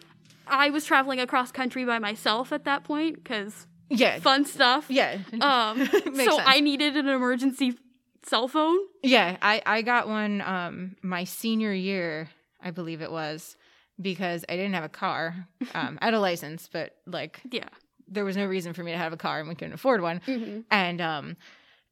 [0.49, 4.87] I was traveling across country by myself at that point cuz yeah, fun stuff.
[4.89, 6.43] yeah, Um so sense.
[6.45, 7.77] I needed an emergency
[8.25, 8.79] cell phone.
[9.03, 9.37] yeah.
[9.43, 12.29] I I got one um my senior year,
[12.63, 13.57] I believe it was,
[14.01, 15.47] because I didn't have a car.
[15.75, 17.69] Um, I had a license, but like Yeah.
[18.09, 20.21] there was no reason for me to have a car, and we couldn't afford one.
[20.25, 21.37] hmm and um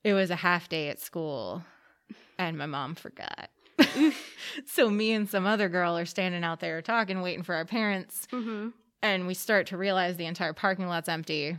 [0.05, 1.63] it was a half day at school
[2.39, 3.51] and my mom forgot
[4.67, 8.27] so me and some other girl are standing out there talking waiting for our parents
[8.31, 8.69] hmm
[9.03, 11.57] and we start to realize the entire parking lot's empty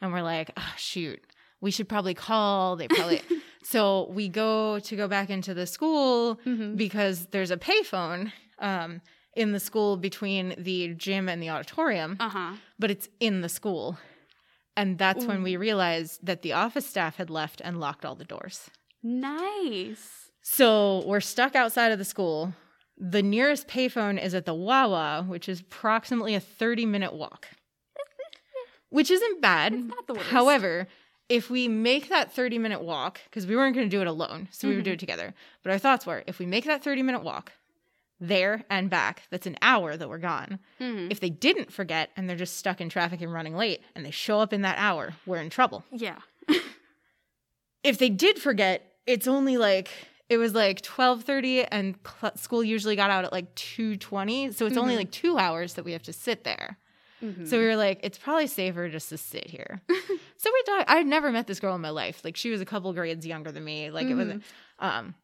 [0.00, 1.20] and we're like oh shoot
[1.60, 3.20] we should probably call they probably
[3.62, 9.00] so we go to go back into the school hmm because there's a payphone um
[9.34, 12.54] in the school between the gym and the auditorium Uh-huh.
[12.78, 13.98] but it's in the school.
[14.78, 18.24] And that's when we realized that the office staff had left and locked all the
[18.26, 18.70] doors.
[19.02, 20.30] Nice.
[20.42, 22.52] So we're stuck outside of the school.
[22.98, 27.48] The nearest payphone is at the Wawa, which is approximately a 30 minute walk,
[28.96, 29.74] which isn't bad.
[29.74, 30.30] It's not the worst.
[30.30, 30.88] However,
[31.28, 34.48] if we make that 30 minute walk, because we weren't going to do it alone,
[34.50, 34.94] so we would do Mhm.
[34.94, 35.34] it together.
[35.62, 37.52] But our thoughts were if we make that 30 minute walk
[38.18, 40.58] there and back, that's an hour that we're gone.
[40.80, 41.10] Mhm.
[41.10, 44.10] If they didn't forget and they're just stuck in traffic and running late and they
[44.10, 45.84] show up in that hour, we're in trouble.
[45.90, 46.20] Yeah.
[47.82, 49.88] If they did forget, it's only like
[50.28, 54.76] it was like 12:30 and cl- school usually got out at like 2:20, so it's
[54.76, 54.98] only Mhm.
[54.98, 56.78] like 2 hours that we have to sit there.
[57.22, 57.48] Mhm.
[57.48, 59.82] So we were like it's probably safer just to sit here.
[59.88, 62.24] so we talked I had never met this girl in my life.
[62.24, 63.90] Like she was a couple grades younger than me.
[63.90, 64.42] Like it was Mhm.
[64.80, 65.14] um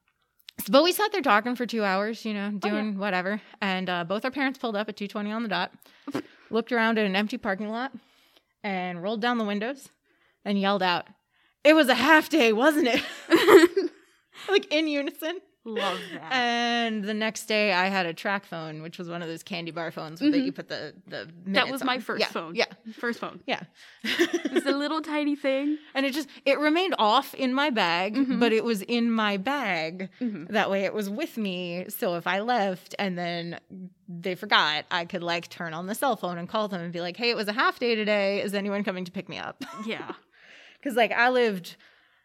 [0.70, 3.40] But we sat there talking for two hours, you know, doing whatever.
[3.60, 5.72] And uh, both our parents pulled up at 220 on the dot,
[6.50, 7.92] looked around at an empty parking lot,
[8.62, 9.88] and rolled down the windows
[10.44, 11.06] and yelled out,
[11.64, 13.02] It was a half day, wasn't it?
[14.48, 15.40] like in unison.
[15.64, 16.32] Love that.
[16.32, 19.92] And the next day, I had a TracFone, which was one of those candy bar
[19.92, 20.44] phones that Mhm.
[20.46, 21.28] you put the the.
[21.46, 22.56] that was my first Yeah, phone.
[22.56, 23.40] Yeah, First phone.
[23.46, 23.62] yeah.
[24.02, 25.78] It's a little tiny thing.
[25.94, 28.40] and it just it remained off in my bag, Mhm.
[28.40, 30.10] but it was in my bag.
[30.20, 30.48] Mhm.
[30.48, 31.84] That way, it was with me.
[31.88, 33.60] So if I left and then
[34.08, 37.00] they forgot, I could like turn on the cell phone and call them and be
[37.00, 38.42] like, "Hey, it was a half day today.
[38.42, 40.10] Is anyone coming to pick me up?" Yeah.
[40.82, 41.76] Because like I lived.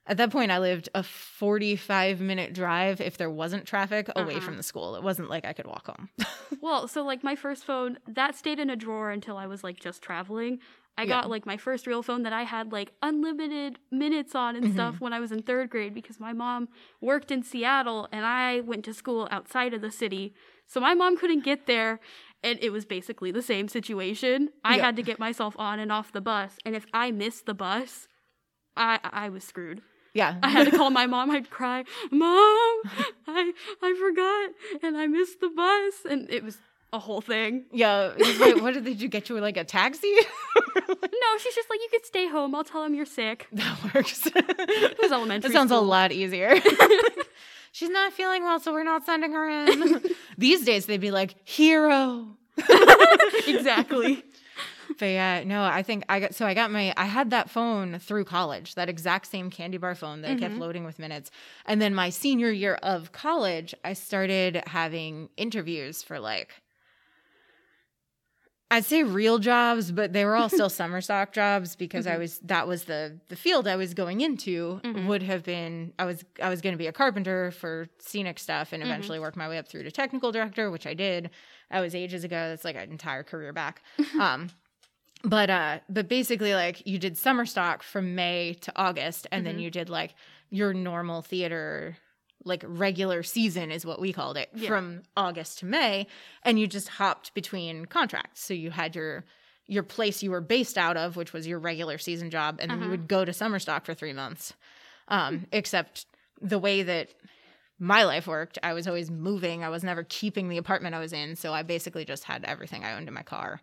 [0.07, 4.45] At that point, I lived a 45 minute drive if there wasn't traffic away Uh-huh.
[4.45, 4.95] from the school.
[4.95, 6.09] It wasn't like I could walk home.
[6.61, 9.79] Well, so like my first phone, that stayed in a drawer until I was like
[9.79, 10.59] just traveling.
[10.97, 11.21] I Yeah.
[11.21, 14.73] got like my first real phone that I had like unlimited minutes on and Mm-hmm.
[14.73, 16.67] stuff when I was in third grade because my mom
[16.99, 20.33] worked in Seattle and I went to school outside of the city.
[20.65, 21.99] So my mom couldn't get there
[22.41, 24.49] and it was basically the same situation.
[24.63, 24.85] I Yeah.
[24.85, 26.57] had to get myself on and off the bus.
[26.65, 28.07] And if I missed the bus,
[28.75, 29.81] I I was screwed.
[30.17, 30.35] Yeah.
[30.41, 31.29] I had to call my mom.
[31.31, 31.79] I'd cry,
[32.11, 32.75] "Mom,
[33.27, 36.57] I I forgot and I missed the bus." And it was
[36.91, 37.65] a whole thing.
[37.71, 38.13] Yeah.
[38.41, 39.07] Wait, what did they do?
[39.07, 40.13] Get you like a taxi?
[41.23, 42.55] No, she's just like, "You could stay home.
[42.55, 44.21] I'll tell him you're sick." that works.
[44.33, 45.49] It was elementary.
[45.49, 46.51] that sounds a lot easier.
[47.71, 50.03] She's not feeling well, so we're not sending her in.
[50.37, 52.37] These days, they'd be like, hero.
[53.47, 54.23] exactly.
[54.97, 57.99] But yeah, no, I think I got so I got my I had that phone
[57.99, 60.59] through college, that exact same candy bar phone that I kept Mhm.
[60.59, 61.29] loading with minutes.
[61.65, 66.61] And then my senior year of college, I started having interviews for like
[68.69, 72.19] I'd say real jobs, but they were all still summer stock jobs because I Mhm.
[72.19, 75.07] was that was the the field I was going into Mhm.
[75.07, 78.73] would have been I was I was going to be a carpenter for scenic stuff
[78.73, 78.87] and Mhm.
[78.87, 81.29] eventually work my way up through to technical director, which I did.
[81.71, 82.49] That was ages ago.
[82.49, 83.81] That's like an entire career back.
[84.19, 84.49] um
[85.23, 89.57] but uh but basically like you did summer stock from May to August and then
[89.57, 89.61] Mhm.
[89.63, 90.13] you did like
[90.49, 91.97] your normal theater
[92.45, 94.69] like regular season is what we called it Yeah.
[94.69, 96.07] from August to May
[96.43, 99.25] and you just hopped between contracts so you had your
[99.65, 102.77] your place you were based out of which was your regular season job and then
[102.79, 102.91] you Uh-huh.
[102.91, 104.53] would go to summer stock for 3 months
[105.09, 106.05] um except
[106.41, 107.09] the way that
[107.79, 111.11] my life worked I was always moving I was never keeping the apartment I was
[111.13, 113.61] in so I basically just had everything I owned in my car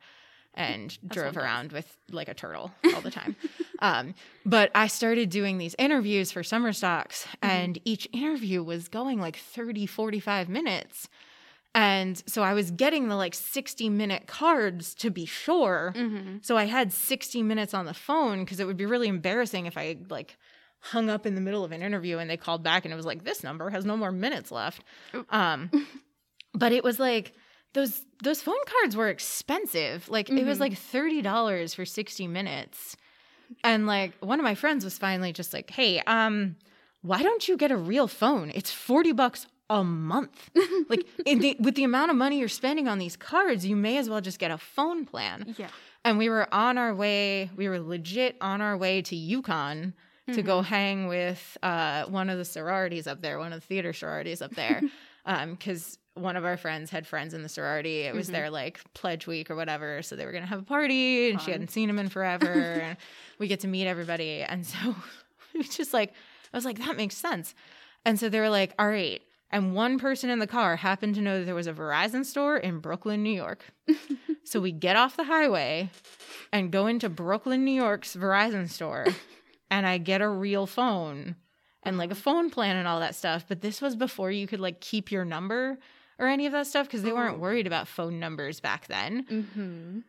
[0.54, 3.36] and drove around with like a turtle all the time.
[3.80, 4.14] um,
[4.46, 9.36] but I started doing these interviews for summer stocks, and each interview was going like
[9.36, 11.08] 30, 45 minutes.
[11.76, 15.92] And so I was getting the like 60 minute cards to be sure.
[15.96, 19.66] hmm So I had 60 minutes on the phone because it would be really embarrassing
[19.66, 20.36] if I like
[20.78, 23.06] hung up in the middle of an interview and they called back and it was
[23.06, 24.84] like, this number has no more minutes left.
[25.30, 25.70] Um,
[26.54, 27.32] but it was like,
[27.74, 30.08] those those phone cards were expensive.
[30.08, 30.60] Like it was Mhm.
[30.60, 32.96] like thirty dollars for sixty minutes,
[33.62, 36.56] and like one of my friends was finally just like, "Hey, um,
[37.02, 38.50] why don't you get a real phone?
[38.54, 40.50] It's forty bucks a month.
[40.88, 43.96] like in the, with the amount of money you're spending on these cards, you may
[43.98, 45.68] as well just get a phone plan." Yeah.
[46.06, 47.50] And we were on our way.
[47.56, 49.94] We were legit on our way to UConn
[50.32, 53.92] to go hang with uh, one of the sororities up there, one of the theater
[53.92, 54.80] sororities up there,
[55.50, 58.03] because one of our friends had friends in the sorority.
[58.03, 58.33] It was Mhm.
[58.33, 61.50] their like pledge week or whatever, so they were gonna have a party, and she
[61.50, 62.46] hadn't seen him in forever.
[62.53, 62.96] and
[63.38, 64.77] we get to meet everybody, and so
[65.55, 66.12] it was just like
[66.53, 67.53] I was like, that makes sense.
[68.05, 69.20] And so they were like, all right.
[69.50, 72.57] And one person in the car happened to know that there was a Verizon store
[72.57, 73.64] in Brooklyn, New York.
[74.44, 75.90] so we get off the highway
[76.53, 79.07] and go into Brooklyn, New York's Verizon store,
[79.70, 81.35] and I get a real phone
[81.83, 83.44] and like a phone plan and all that stuff.
[83.48, 85.79] But this was before you could like keep your number
[86.18, 87.40] or any of that stuff because they weren't Oh.
[87.40, 89.24] worried about phone numbers back then.
[89.29, 90.00] hmm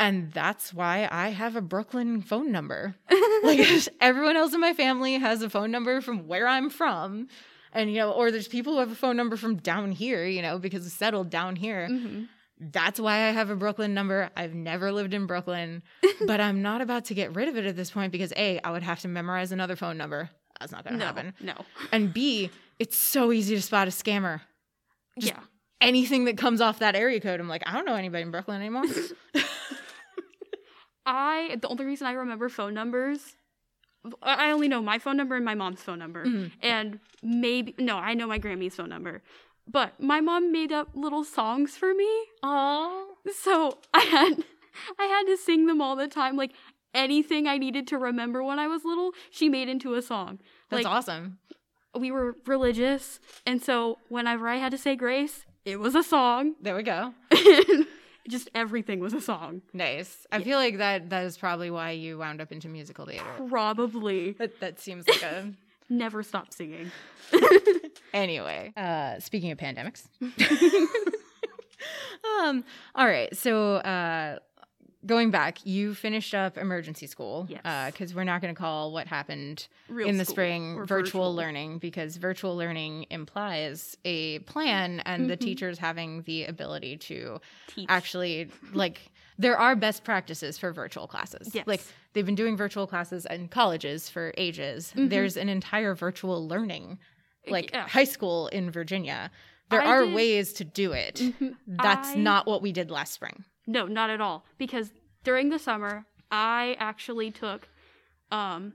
[0.00, 2.94] And that's why I have a Brooklyn phone number.
[3.44, 3.60] Like
[4.00, 7.28] everyone else in my family has a phone number from where I'm from.
[7.74, 10.40] And you know, or there's people who have a phone number from down here, you
[10.40, 11.88] know, because it's settled down here.
[11.88, 12.22] hmm
[12.58, 14.30] That's why I have a Brooklyn number.
[14.34, 15.82] I've never lived in Brooklyn,
[16.26, 18.70] but I'm not about to get rid of it at this point because A, I
[18.70, 20.30] would have to memorize another phone number.
[20.58, 21.04] That's not going to No.
[21.06, 21.34] happen.
[21.40, 21.54] No.
[21.92, 24.40] And B, it's so easy to spot a scammer.
[25.18, 25.40] Just yeah.
[25.80, 28.58] Anything that comes off that area code, I'm like, I don't know anybody in Brooklyn
[28.60, 28.84] anymore.
[31.06, 33.36] I the only reason I remember phone numbers,
[34.22, 36.52] I only know my phone number and my mom's phone number, Mhm.
[36.62, 39.22] and maybe no, I know my Grammy's phone number,
[39.70, 42.08] but my mom made up little songs for me,
[42.42, 43.04] Aww.
[43.34, 44.44] so I had
[44.98, 46.52] I had to sing them all the time, like
[46.94, 50.38] anything I needed to remember when I was little, she made into a song.
[50.70, 51.38] That's like awesome.
[51.94, 56.54] we were religious, and so whenever I had to say grace, it was a song.
[56.60, 57.14] There we go.
[58.28, 59.60] Just everything was a song.
[59.74, 60.26] Nice.
[60.32, 63.24] I feel like that that is probably why you wound up into musical theater.
[63.48, 65.52] Probably That that seems like a
[65.90, 66.90] never stop singing.
[68.14, 68.72] anyway.
[68.76, 70.06] Uh speaking of pandemics.
[72.40, 73.34] um all right.
[73.36, 74.38] So uh
[75.06, 77.46] going back, you finished up emergency school.
[77.48, 77.60] Yes.
[77.64, 81.78] Uh we're not going to call what happened Real in the spring or virtual, learning
[81.78, 85.40] because virtual learning implies a plan and the Mhm.
[85.40, 87.86] teachers having the ability to Teach.
[87.88, 91.50] actually like there are best practices for virtual classes.
[91.54, 91.66] Yes.
[91.66, 94.92] Like they've been doing virtual classes in colleges for ages.
[94.96, 95.10] Mhm.
[95.10, 96.98] There's an entire virtual learning
[97.48, 97.88] like Yeah.
[97.88, 99.30] high school in Virginia.
[99.70, 101.16] There I are did- ways to do it.
[101.16, 101.56] Mhm.
[101.66, 103.44] That's I- not what we did last spring.
[103.66, 104.44] No, not at all.
[104.58, 107.68] Because during the summer, I actually took,
[108.30, 108.74] um,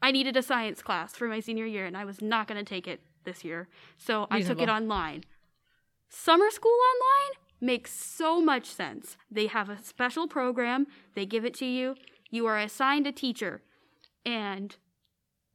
[0.00, 2.68] I needed a science class for my senior year, and I was not going to
[2.68, 3.68] take it this year.
[3.98, 5.24] So I took it online.
[6.08, 9.16] Summer school online makes so much sense.
[9.30, 11.96] They have a special program, they give it to you,
[12.30, 13.62] you are assigned a teacher,
[14.24, 14.76] and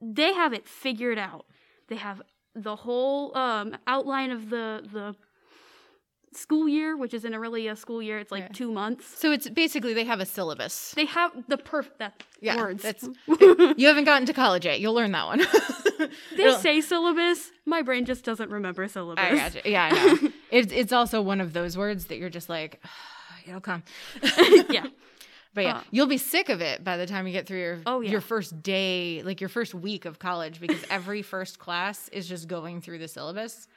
[0.01, 1.45] they have it figured out.
[1.87, 2.21] They have
[2.55, 5.15] the whole um, outline of the the
[6.33, 8.47] school year, which isn't really a school year; it's like Yeah.
[8.53, 9.05] two months.
[9.19, 10.93] So it's basically they have a syllabus.
[10.95, 12.83] They have the perf that Yeah, words.
[12.83, 14.79] that's you haven't gotten to college yet.
[14.79, 15.39] You'll learn that one.
[16.37, 17.51] they It'll- say syllabus.
[17.65, 19.23] My brain just doesn't remember syllabus.
[19.23, 19.61] I gotcha.
[19.69, 20.29] Yeah, I know.
[20.51, 22.81] it's it's also one of those words that you're just like,
[23.47, 23.83] it'll come.
[24.69, 24.85] yeah,
[25.53, 27.79] But yeah, Uh, you'll be sick of it by the time you get through your
[27.85, 28.11] Oh, yeah.
[28.11, 32.47] your first day, like your first week of college, because every first class is just
[32.47, 33.67] going through the syllabus.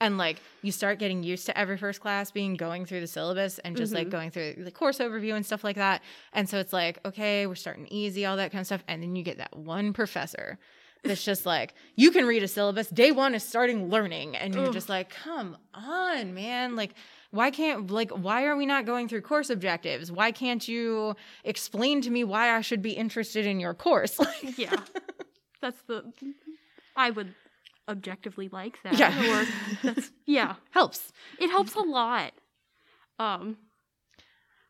[0.00, 3.58] And like you start getting used to every first class being going through the syllabus
[3.60, 4.10] and just like Mhm.
[4.10, 6.02] going through the course overview and stuff like that.
[6.32, 8.84] And so it's like, okay, we're starting easy, all that kind of stuff.
[8.86, 10.58] And then you get that one professor
[11.02, 12.88] that's just like, you can read a syllabus.
[12.88, 14.36] Day one is starting learning.
[14.36, 14.72] And you're Ugh.
[14.72, 16.76] just like, come on, man.
[16.76, 16.94] Like,
[17.30, 22.00] why can't like why are we not going through course objectives why can't you explain
[22.00, 24.74] to me why i should be interested in your course like yeah.
[25.60, 26.10] That's the.
[26.96, 27.34] I would
[27.88, 28.98] objectively like that.
[28.98, 29.40] Yeah.
[29.42, 29.46] Or
[29.82, 30.54] that's yeah.
[30.70, 32.32] helps It helps a lot.
[33.18, 33.56] Um.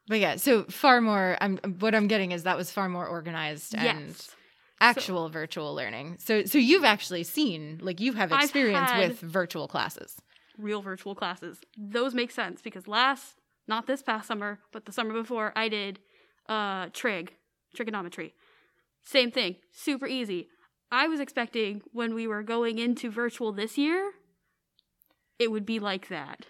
[0.08, 3.74] but yeah so far more i'm what i'm getting is that was far more organized
[3.74, 4.34] and Yes.
[4.80, 10.16] actual virtual learning so so you've actually seen like you have experience with virtual classes
[10.56, 11.60] real virtual classes.
[11.76, 13.36] Those make sense because last,
[13.68, 16.00] not this past summer, but the summer before, I did
[16.48, 17.32] uh, trig,
[17.76, 18.34] trigonometry.
[19.04, 20.48] Same thing, super easy.
[20.90, 24.12] I was expecting when we were going into virtual this year,
[25.38, 26.46] it would be like that.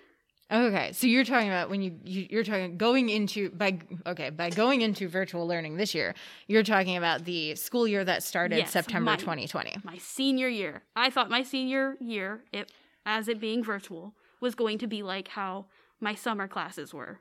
[0.50, 4.48] okay so you're talking about when you, you you're talking going into by okay by
[4.48, 6.14] going into virtual learning this year
[6.46, 10.82] you're talking about the school year that started Yes, september my- 2020 My senior year,
[10.96, 12.72] I thought my senior year, it,
[13.04, 15.66] as it being virtual, was going to be like how
[16.00, 17.20] my summer classes were.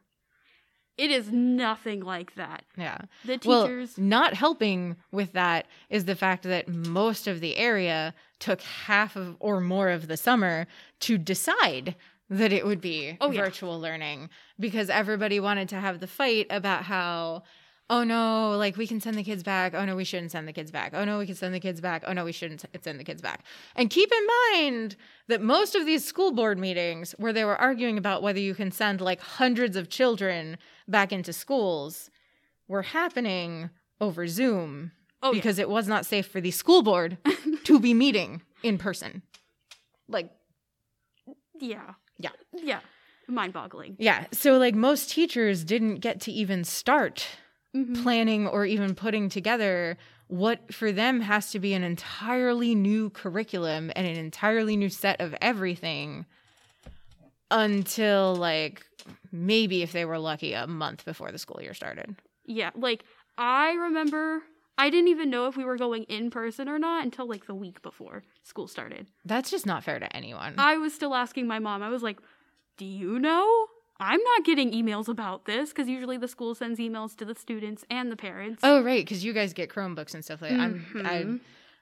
[0.98, 2.64] It is nothing like that.
[2.76, 2.98] yeah.
[3.26, 8.14] The Well, teachers, not helping with that is the fact that most of the area
[8.40, 10.66] took half of or more of the summer
[11.02, 11.96] to decide
[12.30, 13.44] that it would be Oh, yeah.
[13.44, 14.30] virtual learning
[14.60, 17.44] because everybody wanted to have the fight about how
[17.90, 19.74] oh no like we can send the kids back.
[19.74, 20.92] Oh no we shouldn't send the kids back.
[20.94, 22.04] Oh no we can send the kids back.
[22.06, 23.46] Oh no we shouldn't send the kids back.
[23.78, 24.98] And keep in mind
[25.30, 28.72] that most of these school board meetings where they were arguing about whether you can
[28.72, 32.10] send like hundreds of children back into schools
[32.68, 33.70] were happening
[34.00, 34.92] over Zoom
[35.24, 35.40] oh, yeah.
[35.40, 37.18] because it was not safe for the school board
[37.64, 39.22] to be meeting in person.
[40.08, 40.30] Like,
[41.60, 41.94] Yeah.
[42.20, 42.30] Yeah.
[42.54, 42.80] Yeah.
[43.28, 43.96] Mind boggling.
[44.00, 44.26] yeah.
[44.32, 47.28] So, like, most teachers didn't get to even start
[47.76, 48.02] Mhm.
[48.02, 49.98] planning or even putting together
[50.28, 55.20] what for them has to be an entirely new curriculum and an entirely new set
[55.20, 56.26] of everything
[57.52, 58.86] until, like,
[59.32, 62.16] maybe if they were lucky, a month before the school year started.
[62.46, 62.72] Yeah.
[62.76, 63.04] Like,
[63.38, 64.42] I remember
[64.78, 67.56] I didn't even know if we were going in person or not until like the
[67.56, 69.08] week before school started.
[69.26, 70.54] That's just not fair to anyone.
[70.58, 72.20] I was still asking my mom, I was like,
[72.78, 73.68] Do you know?
[74.00, 77.84] I'm not getting emails about this because usually the school sends emails to the students
[77.90, 78.60] and the parents.
[78.62, 80.60] Oh right, because you guys get Chromebooks and stuff like that.
[80.60, 80.86] I'm.
[80.96, 81.36] I'm mm-hmm.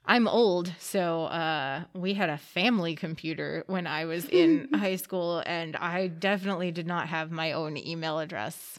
[0.08, 5.42] I'm old, so uh, we had a family computer when I was in high school,
[5.46, 8.78] and I definitely did not have my own email address.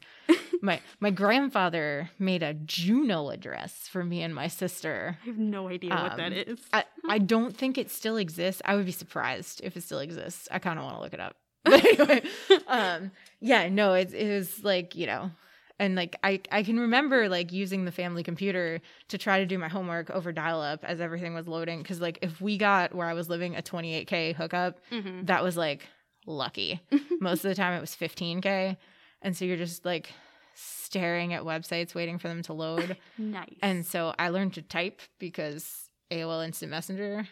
[0.61, 5.19] my my grandfather made a Juno address for me and my sister.
[5.23, 6.61] I have no idea what that Um.
[6.73, 8.63] I, I don't think it still exists.
[8.65, 10.49] I would be surprised if it still exists.
[10.51, 11.37] I kind of want to look it up.
[11.65, 12.23] But anyway,
[12.69, 15.33] um, yeah, no, it, it was like, you know,
[15.79, 19.59] and like I, I can remember like using the family computer to try to do
[19.59, 21.83] my homework over dial up as everything was loading.
[21.83, 25.27] Because like if we got where i was living a 28k hookup Mhm.
[25.27, 25.87] that was like
[26.27, 26.81] lucky.
[27.21, 28.77] Most of the time it was 15k
[29.23, 30.11] and so you're just like
[30.55, 32.97] staring at websites waiting for them to load.
[33.19, 33.55] Nice.
[33.63, 37.27] and so i learned to type because aol instant messenger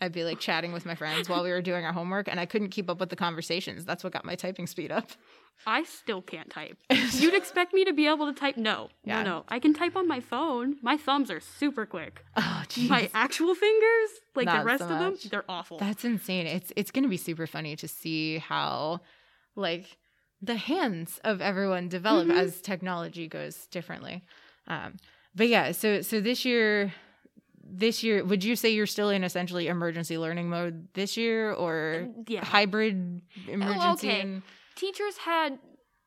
[0.00, 2.46] i'd be like chatting with my friends while we were doing our homework and i
[2.46, 3.84] couldn't keep up with the conversations.
[3.84, 5.10] That's what got my typing speed up
[5.66, 6.76] I still can't type.
[7.12, 8.56] You'd expect me to be able to type?
[8.56, 9.22] No, Yeah.
[9.22, 9.44] no, no.
[9.48, 10.76] I can type on my phone.
[10.82, 12.24] My thumbs are super quick.
[12.36, 15.78] oh jeez My actual fingers, like Not the rest so of them, they're awful.
[15.78, 16.46] That's insane.
[16.46, 19.00] It's it's gonna be super funny to see how
[19.56, 19.98] like
[20.42, 22.38] the hands of everyone develop Mhm.
[22.38, 24.24] as technology goes differently.
[24.66, 24.96] Um,
[25.34, 26.92] but yeah, so so this year
[27.72, 32.08] this year would you say you're still in essentially emergency learning mode this year or
[32.26, 32.44] yeah.
[32.44, 34.20] hybrid emergency oh, okay.
[34.22, 34.42] and-
[34.76, 35.58] Teachers had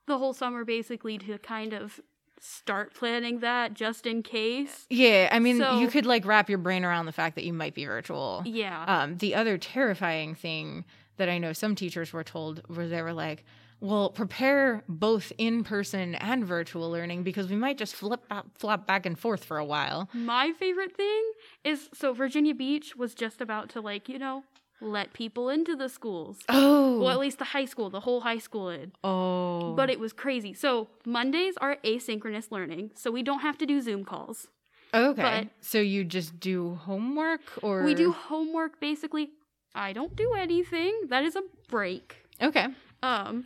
[0.08, 2.00] the whole summer basically to kind of
[2.40, 4.86] start planning that just in case.
[4.90, 7.54] yeah i mean So- you could like wrap your brain around the fact that you
[7.54, 8.84] might be virtual Yeah.
[8.86, 10.84] Um, the other terrifying thing
[11.18, 13.46] that I know some teachers were told was they were like,
[13.80, 18.22] well, prepare both in person and virtual learning because we might just flip
[18.58, 20.10] flop back and forth for a while.
[20.14, 21.24] My favorite thing
[21.64, 24.44] is so Virginia Beach was just about to like, you know,
[24.84, 26.40] let people into the schools.
[26.50, 28.92] Oh, Well, at least the high school, the whole high school in.
[29.04, 30.54] oh, But it was crazy.
[30.54, 34.48] So Mondays are asynchronous learning, so we don't have to do Zoom calls.
[34.94, 35.22] okay.
[35.22, 39.32] but- so you just do homework, or We do homework basically.
[39.76, 40.94] I don't do anything.
[41.10, 42.18] That is a break.
[42.42, 42.68] Okay.
[43.02, 43.46] Um,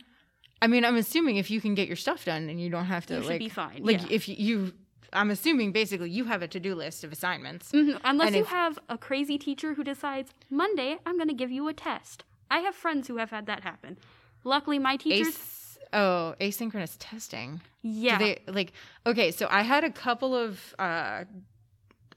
[0.60, 3.06] I mean, I'm assuming if you can get your stuff done and you don't have
[3.06, 3.80] to you should like, be fine.
[3.82, 4.08] like yeah.
[4.10, 4.72] if you, you,
[5.12, 7.72] I'm assuming basically you have a to do list of assignments.
[7.72, 11.34] Mhm, Unless and you if- have a crazy teacher who decides Monday I'm going to
[11.34, 12.24] give you a test.
[12.50, 13.98] I have friends who have had that happen.
[14.44, 15.28] Luckily, my teachers.
[15.28, 17.60] Ace, oh, asynchronous testing.
[17.82, 18.18] yeah.
[18.18, 18.72] Do they like
[19.06, 21.24] okay, so I had a couple of uh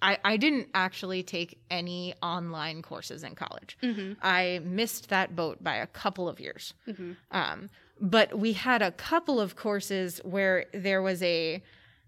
[0.01, 3.77] I I didn't actually take any online courses in college.
[3.81, 6.73] hmm I missed that boat by a couple of years.
[6.85, 7.69] hmm Um
[8.03, 11.61] but we had a couple of courses where there was a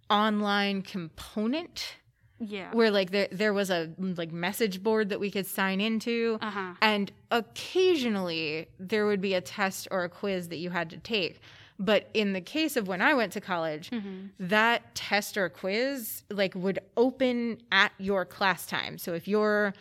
[0.09, 1.95] online component
[2.39, 2.71] Yeah.
[2.73, 6.49] where like there there was a like message board that we could sign into Uh
[6.51, 6.73] huh.
[6.81, 11.39] and occasionally there would be a test or a quiz that you had to take.
[11.79, 16.23] But in the case of when I went to college, hmm that test or quiz
[16.29, 18.97] like would open at your class time.
[18.97, 19.73] So if your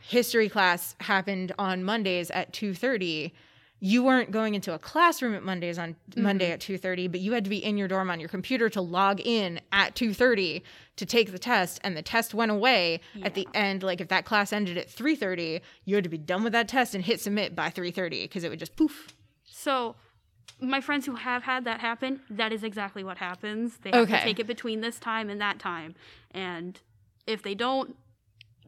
[0.00, 3.32] history class happened on Mondays at 2:30,
[3.80, 6.54] you weren't going into a classroom at Mondays on Monday mm-hmm.
[6.54, 9.20] at 2:30, but you had to be in your dorm on your computer to log
[9.20, 10.62] in at 2:30
[10.96, 14.24] to take the test and the test went away at the end like if that
[14.24, 17.54] class ended at 3:30, you had to be done with that test and hit submit
[17.54, 19.08] by 3:30 because it would just poof.
[19.44, 19.96] So,
[20.60, 23.78] my friends who have had that happen, that is exactly what happens.
[23.78, 24.18] They have Okay.
[24.18, 25.94] to take it between this time and that time,
[26.30, 26.80] and
[27.26, 27.96] if they don't,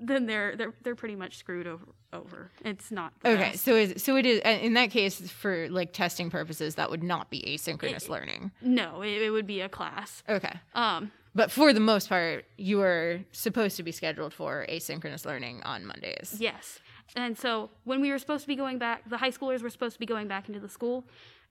[0.00, 1.86] then they're they're they're pretty much screwed over.
[2.16, 2.50] Over.
[2.64, 3.64] It's not Okay, best.
[3.64, 7.30] so is so it is in that case for like testing purposes that would not
[7.30, 8.50] be asynchronous learning.
[8.62, 10.22] No, it, it would be a class.
[10.28, 10.54] Okay.
[10.74, 15.62] Um, But for the most part, you are supposed to be scheduled for asynchronous learning
[15.64, 16.36] on Mondays.
[16.38, 16.80] Yes.
[17.14, 19.94] And so when we were supposed to be going back, the high schoolers were supposed
[19.94, 21.04] to be going back into the school.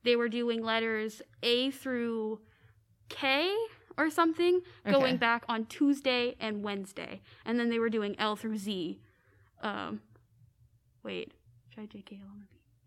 [0.03, 2.39] They were doing letters A through
[3.09, 3.53] K
[3.97, 4.91] or something, Okay.
[4.91, 7.22] going back on Tuesday and Wednesday.
[7.45, 8.99] And then they were doing L through Z.
[9.61, 10.01] Um,
[11.05, 11.31] wait,
[11.69, 12.17] should I JK B?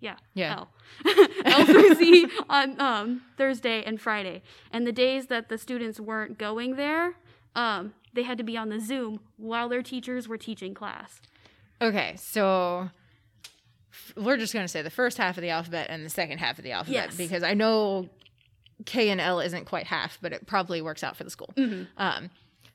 [0.01, 0.59] Yeah, Yeah.
[0.59, 0.69] L.
[1.45, 4.43] L through Z on um, Thursday and Friday.
[4.73, 7.15] And the days that the students weren't going there,
[7.57, 11.21] um, they had to be on the Zoom while their teachers were teaching class.
[11.83, 12.91] Okay, so
[13.93, 16.39] f- we're just going to say the first half of the alphabet and the second
[16.39, 17.17] half of the alphabet Yes.
[17.17, 18.09] because I know
[18.87, 21.51] K and L isn't quite half, but it probably works out for the school.
[21.57, 21.85] Mm-hmm.
[21.97, 22.31] Um,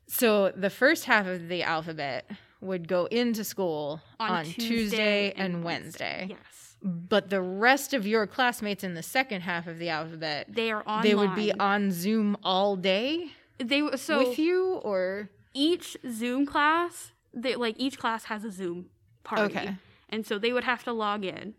[0.07, 2.29] so the first half of the alphabet
[2.63, 6.27] would go into school on, Tuesday, and Wednesday.
[6.29, 6.75] Yes.
[6.81, 10.81] But the rest of your classmates in the second half of the alphabet, They are
[10.85, 11.03] online.
[11.03, 17.11] they would be on Zoom all day They so with you, or each Zoom class,
[17.33, 18.89] they like each class has a Zoom
[19.23, 19.43] party.
[19.57, 19.75] Okay.
[20.09, 21.55] And so they would have to log in.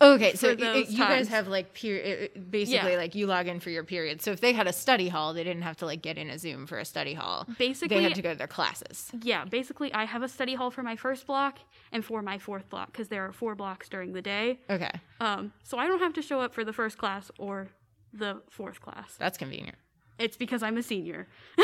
[0.00, 0.34] Okay.
[0.34, 2.96] So For i- i- you guys have like peer, i- basically Yeah.
[2.98, 4.22] like you log in for your period.
[4.22, 6.38] So if they had a study hall, they didn't have to like get in a
[6.38, 7.46] Zoom for a study hall.
[7.58, 9.10] Basically they had to go to their classes.
[9.22, 11.58] Yeah, basically I have a study hall for my first block
[11.92, 14.60] and for my fourth block because there are four blocks during the day.
[14.70, 14.90] Okay,
[15.20, 17.68] Um, so I don't have to show up for the first class or
[18.12, 19.16] the fourth class.
[19.18, 19.76] that's convenient.
[20.18, 21.26] It's because I'm a senior.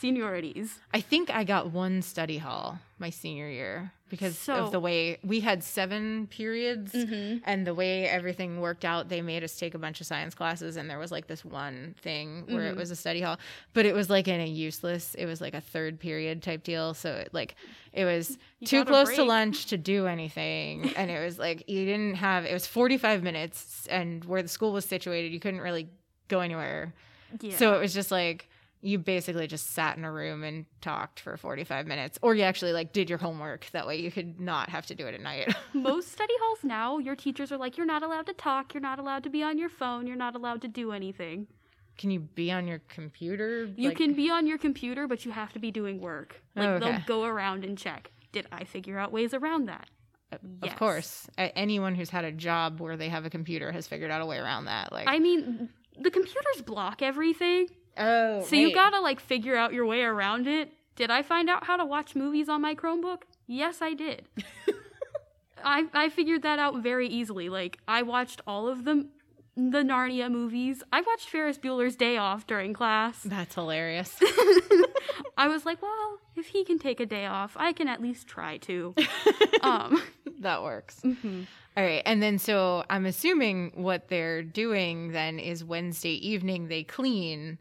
[0.00, 0.70] Seniorities.
[0.92, 5.18] I think I got one study hall my senior year because So- of the way
[5.22, 7.38] we had seven periods Mm-hmm.
[7.44, 9.08] and the way everything worked out.
[9.08, 11.94] They made us take a bunch of science classes, and there was like this one
[12.00, 12.78] thing where it Mhm.
[12.78, 13.38] was a study hall,
[13.74, 15.14] but it was like in a useless.
[15.14, 17.54] It was like a third period type deal, so it, like
[17.92, 21.84] it was You too close to lunch to do anything, and it was like you
[21.84, 22.44] didn't have.
[22.44, 25.88] It was forty five minutes, and where the school was situated, you couldn't really
[26.28, 26.94] go anywhere.
[27.40, 27.56] Yeah.
[27.56, 28.48] So it was just like
[28.80, 32.72] you basically just sat in a room and talked for 45 minutes or you actually
[32.72, 35.52] like did your homework that way you could not have to do it at night.
[35.74, 38.98] most study halls now, your teachers are like, you're not allowed to talk, you're not
[39.00, 41.48] allowed to be on your phone, you're not allowed to do anything.
[41.96, 43.64] can you be on your computer?
[43.76, 46.40] You Like- can be on your computer, but you have to be doing work.
[46.56, 46.90] Oh, like Oh, okay.
[46.92, 48.12] they'll go around and check.
[48.30, 49.88] Did I figure out ways around that?
[50.30, 50.78] Of Yes.
[50.78, 51.26] course.
[51.36, 54.38] Anyone who's had a job where they have a computer has figured out a way
[54.38, 54.92] around that.
[54.92, 55.70] Like I mean,
[56.00, 57.68] the computers block everything.
[57.96, 58.42] Oh.
[58.44, 60.72] So you gotta like figure out your way around it.
[60.96, 63.22] Did I find out how to watch movies on my Chromebook?
[63.46, 64.28] Yes, I did.
[65.64, 67.48] I I figured that out very easily.
[67.48, 69.10] Like I watched all of them
[69.56, 70.84] the Narnia movies.
[70.92, 73.22] I watched Ferris Bueller's Day Off during class.
[73.24, 74.16] That's hilarious.
[75.36, 78.28] I was like, well, if he can take a day off, I can at least
[78.28, 78.94] try to.
[79.62, 80.00] um,
[80.40, 81.00] that works.
[81.04, 81.46] mhm.
[81.78, 82.02] All right.
[82.04, 87.58] And then so I'm assuming what they're doing then is Wednesday evening they clean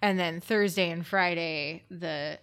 [0.00, 2.38] and then Thursday and Friday the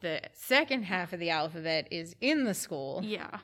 [0.00, 3.40] the second half of the alphabet is in the school Yeah.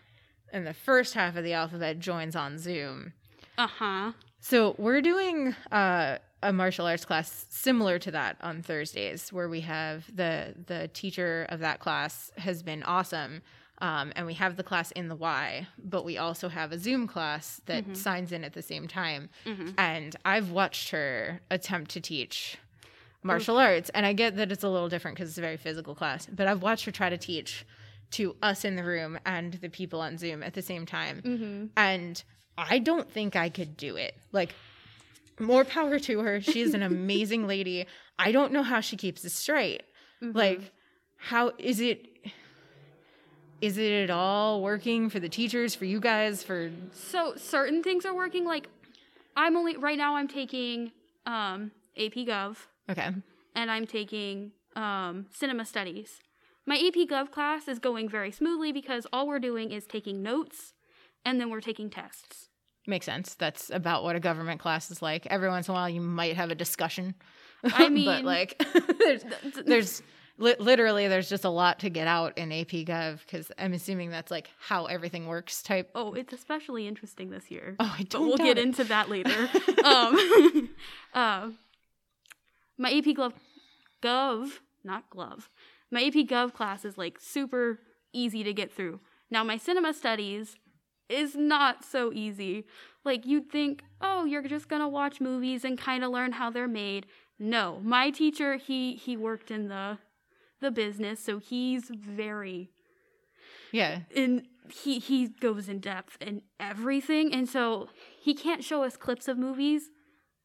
[0.52, 3.12] and the first half of the alphabet joins on Zoom.
[3.58, 4.12] Uh huh.
[4.40, 9.60] So we're doing uh, a martial arts class similar to that on Thursdays, where we
[9.62, 13.42] have the the teacher of that class has been awesome,
[13.88, 17.06] um, and we have the class in the Y, but we also have a Zoom
[17.14, 19.22] class that signs in at the same time.
[19.44, 19.74] Mhm.
[19.78, 22.56] And I've watched her attempt to teach
[23.22, 25.94] martial arts, and I get that it's a little different because it's a very physical
[25.94, 27.64] class, but I've watched her try to teach
[28.12, 31.66] to us in the room and the people on Zoom at the same time Mm-hmm.
[31.76, 32.22] and
[32.56, 34.14] I don't think I could do it.
[34.30, 34.54] Like,
[35.40, 36.40] more power to her.
[36.40, 37.86] She is an amazing lady.
[38.18, 39.82] I don't know how she keeps it straight.
[40.22, 40.38] Mm-hmm.
[40.38, 40.72] Like,
[41.16, 42.06] how is it?
[43.60, 48.04] Is it at all working for the teachers, for you guys, for So certain things
[48.04, 48.44] are working.
[48.44, 48.68] Like
[49.36, 50.16] I'm only right now.
[50.16, 50.92] I'm taking
[51.26, 52.56] um, AP Gov
[52.90, 53.10] okay?
[53.54, 56.20] and I'm taking um, Cinema Studies.
[56.66, 60.72] My AP Gov class is going very smoothly because all we're doing is taking notes
[61.24, 62.48] and then we're taking tests.
[62.86, 63.34] Makes sense.
[63.34, 65.26] That's about what a government class is like.
[65.26, 67.14] Every once in a while, you might have a discussion.
[67.64, 68.62] I but mean- like,
[68.98, 69.24] there's,
[69.64, 70.02] there's
[70.38, 74.10] li- literally there's just a lot to get out in AP Gov because I'm assuming
[74.10, 75.62] that's like how everything works.
[75.62, 75.90] Type.
[75.94, 77.76] Oh, it's especially interesting this year.
[77.78, 78.26] Oh, I don't.
[78.26, 78.64] we'll get it.
[78.64, 79.48] into that later.
[79.84, 80.70] um,
[81.14, 81.50] uh,
[82.78, 83.34] my AP Glove,
[84.02, 84.50] Gov,
[84.82, 85.48] not Glove.
[85.90, 87.78] My AP Gov class is like super
[88.12, 89.00] easy to get through.
[89.30, 90.56] Now my Cinema Studies
[91.08, 92.64] is not so easy.
[93.04, 96.66] Like you'd think, oh, you're just gonna watch movies and kind of learn how they're
[96.68, 97.06] made.
[97.38, 99.98] No, my teacher he he worked in the
[100.64, 102.70] the business, so he's very
[103.72, 104.00] Yeah.
[104.16, 107.88] and he he goes in depth in everything and so
[108.20, 109.90] he can't show us clips of movies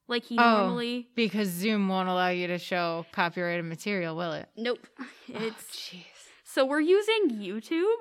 [0.08, 0.58] like he Oh.
[0.66, 4.48] normally Because Zoom won't allow you to show copyrighted material, will it?
[4.56, 6.04] nope oh, it's jeez.
[6.44, 8.00] so we're using youtube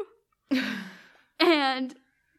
[1.40, 1.96] and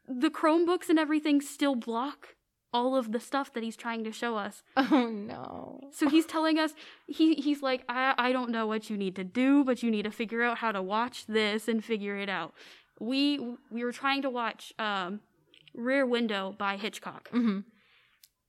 [0.08, 2.34] the chromebooks and everything still block
[2.72, 5.80] all of the stuff that he's trying to show us Oh no.
[5.92, 6.72] so he's telling us
[7.06, 10.02] he he's like I I don't know what you need to do, but you need
[10.04, 12.54] to figure out how to watch this and figure it out.
[13.00, 13.38] We
[13.70, 15.20] we were trying to watch um
[15.74, 17.28] Rear Window by Hitchcock.
[17.30, 17.60] hmm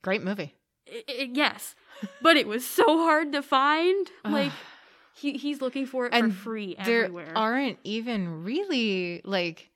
[0.03, 0.55] Great movie.
[1.07, 1.75] Yes,
[2.21, 4.07] but it was so hard to find.
[4.25, 4.51] Like
[5.13, 7.33] he he's looking for it And for free there everywhere.
[7.35, 9.69] aren't even really like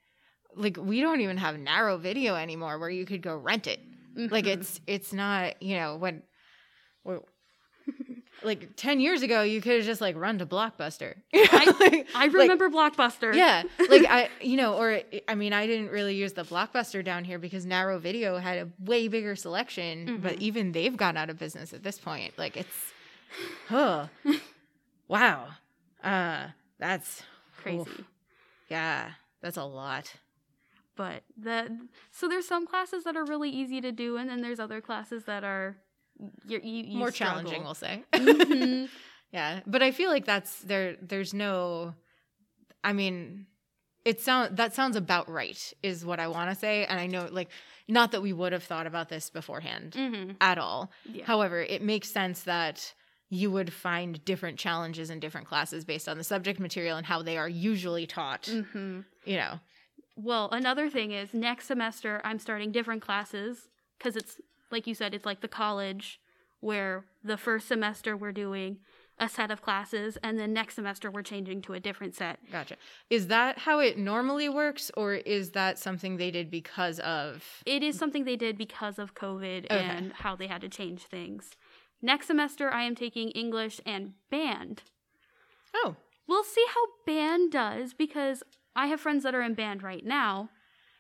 [0.56, 3.80] like we don't even have Naro video anymore where you could go rent it.
[4.16, 4.54] Like Mhm.
[4.60, 6.24] it's it's not, you know, when
[7.04, 7.22] when-
[8.44, 11.16] like 10 years ago you could have just like run to Blockbuster.
[11.34, 13.34] I Like- remember Blockbuster.
[13.36, 17.24] yeah like i you know or i mean i didn't really use the blockbuster down
[17.24, 20.42] here because Naro video had a way bigger selection but Mhm.
[20.42, 22.94] even they've gone out of business at this point like it's
[23.70, 24.08] huh
[25.08, 25.48] wow
[26.04, 26.48] uh
[26.80, 27.24] that's
[27.58, 27.80] crazy.
[27.80, 28.02] oof.
[28.70, 29.12] yeah
[29.42, 30.12] that's a lot
[30.96, 31.78] But the
[32.12, 35.24] so there's some classes that are really easy to do, and then there's other classes
[35.26, 35.78] that are
[36.48, 37.44] you, you, more struggle.
[37.52, 38.88] challenging we'll say Mhm.
[39.34, 41.94] yeah but i feel like that's there there's no
[42.86, 43.48] i mean
[44.06, 47.28] it sound that sounds about right is what I want to say and I know
[47.32, 47.50] like
[47.88, 50.32] not that we would have thought about this beforehand Mm-hmm.
[50.40, 50.92] at all.
[51.12, 51.26] Yeah.
[51.26, 52.94] However, it makes sense that
[53.30, 57.24] you would find different challenges in different classes based on the subject material and how
[57.24, 59.00] they are usually taught, mm-hmm.
[59.26, 59.60] you know.
[60.16, 64.40] Well, another thing is next semester I'm starting different classes because it's
[64.72, 66.20] like you said, it's like the college
[66.60, 68.78] where the first semester we're doing
[69.18, 72.38] a set of classes and then next semester we're changing to a different set.
[72.52, 72.76] Gotcha.
[73.10, 77.84] Is that how it normally works or is that something they did because of It
[77.84, 79.78] is something they did because of COVID Okay.
[79.80, 81.52] and how they had to change things.
[82.02, 84.84] Next semester I am taking English and band.
[85.74, 85.96] Oh,
[86.28, 88.42] We'll see how band does because
[88.76, 90.50] I have friends that are in band right now.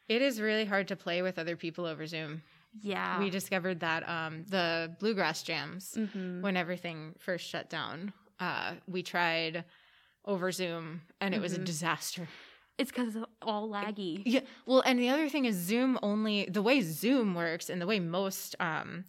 [0.08, 2.44] it is really hard to play with other people over Zoom.
[2.82, 3.18] Yeah.
[3.20, 6.42] We discovered that um, the bluegrass jams Mhm.
[6.42, 8.14] when everything first shut down.
[8.40, 9.64] Uh, we tried
[10.26, 11.66] over Zoom and it was a Mhm.
[11.66, 12.28] disaster.
[12.78, 14.22] It's because it's all laggy.
[14.26, 14.42] Yeah.
[14.68, 18.00] Well, and the other thing is Zoom only the way Zoom works and the way
[18.00, 19.06] most um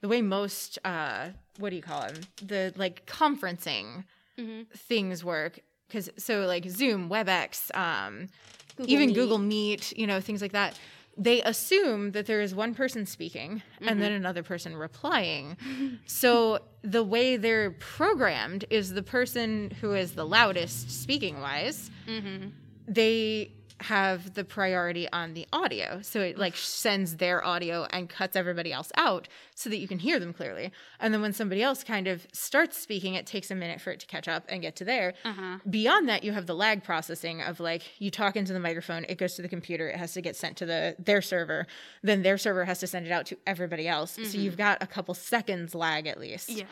[0.00, 2.20] the way most uh what do you call them?
[2.42, 4.04] The like conferencing
[4.38, 8.28] hmm things work cuz so like Zoom, WebEx, um
[8.76, 9.14] Google even Meet.
[9.14, 10.78] Google Meet, you know, things like that.
[11.18, 15.56] They assume that there is one person speaking and then another person replying.
[16.06, 22.52] so the way they're programmed is the person who is the loudest speaking wise Mhm.
[22.88, 23.50] they
[23.80, 26.00] have the priority on the audio.
[26.02, 29.98] So it like sends their audio and cuts everybody else out so that you can
[29.98, 30.70] hear them clearly.
[31.00, 34.00] And then when somebody else kind of starts speaking, it takes a minute for it
[34.00, 35.14] to catch up and get to there.
[35.24, 35.58] Uh-huh.
[35.68, 39.16] Beyond that, you have the lag processing of like you talk into the microphone, it
[39.16, 41.66] goes to the computer, it has to get sent to the their server,
[42.02, 44.12] then their server has to send it out to everybody else.
[44.12, 46.64] So you've got a couple seconds lag at least Yeah.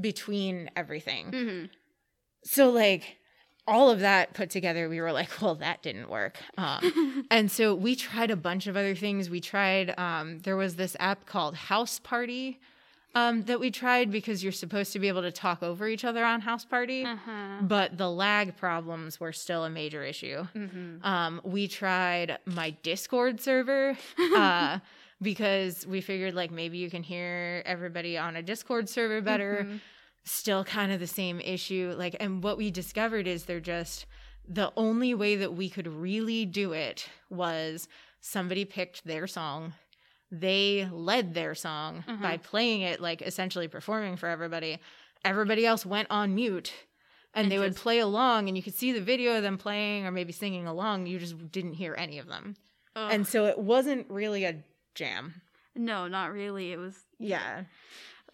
[0.00, 1.26] between everything.
[1.30, 1.64] hmm
[2.44, 3.18] So like
[3.66, 6.38] all of that put together, we were like, well, that didn't work.
[6.56, 9.28] Um, and so we tried a bunch of other things.
[9.28, 12.56] We tried, um, there was this app called Houseparty
[13.14, 16.24] um, that we tried because you're supposed to be able to talk over each other
[16.24, 17.04] on Houseparty.
[17.06, 17.62] Uh-huh.
[17.62, 20.44] But the lag problems were still a major issue.
[20.52, 23.96] hmm Um, we tried my Discord server
[24.34, 24.78] uh,
[25.22, 29.66] because we figured like maybe you can hear everybody on a Discord server better.
[29.68, 29.80] Mhm.
[30.26, 31.94] Still kind of the same issue.
[31.96, 34.06] Like, and what we discovered is they're just
[34.48, 37.88] the only way that we could really do it was
[38.20, 39.72] somebody picked their song.
[40.30, 42.20] They led their song Mhm.
[42.20, 44.78] by playing it, like essentially performing for everybody.
[45.24, 46.72] Everybody else went on mute
[47.32, 50.06] and, And they would play along, and you could see the video of them playing
[50.06, 51.06] or maybe singing along.
[51.06, 52.56] You just didn't hear any of them.
[52.96, 53.12] Ugh.
[53.12, 54.64] And so it wasn't really a
[54.94, 55.42] jam.
[55.74, 56.72] no, not really.
[56.72, 56.96] It was.
[57.18, 57.64] Yeah.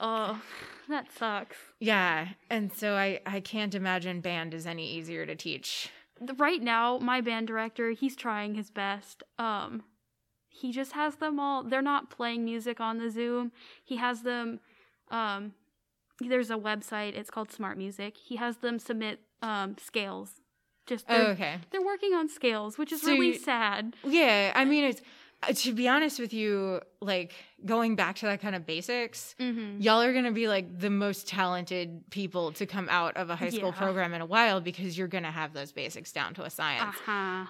[0.05, 0.43] Oh,
[0.89, 1.57] that sucks.
[1.79, 2.29] Yeah.
[2.51, 5.91] And so I, I can't imagine band is any easier to teach.
[6.39, 9.23] Right now, my band director, he's trying his best.
[9.39, 9.85] Um,
[10.49, 11.63] he just has them all.
[11.63, 13.53] They're not playing music on the Zoom.
[13.85, 14.61] He has them.
[15.11, 15.53] Um,
[16.21, 17.15] there's a website.
[17.17, 18.17] It's called SmartMusic.
[18.17, 20.33] He has them submit um scales.
[20.87, 21.57] Just Oh, they're, okay.
[21.71, 23.95] they're working on scales, which is So really you- sad.
[24.05, 24.53] Yeah.
[24.55, 25.01] I mean, it's,
[25.49, 27.33] to be honest with you, like
[27.65, 29.81] going back to that kind of basics, Mm-hmm.
[29.81, 33.37] y'all are going to be like the most talented people to come out of a
[33.37, 33.79] high school Yeah.
[33.79, 36.49] program in a while because you're going to have those basics down to a Uh
[36.49, 36.97] science.
[37.05, 37.47] huh.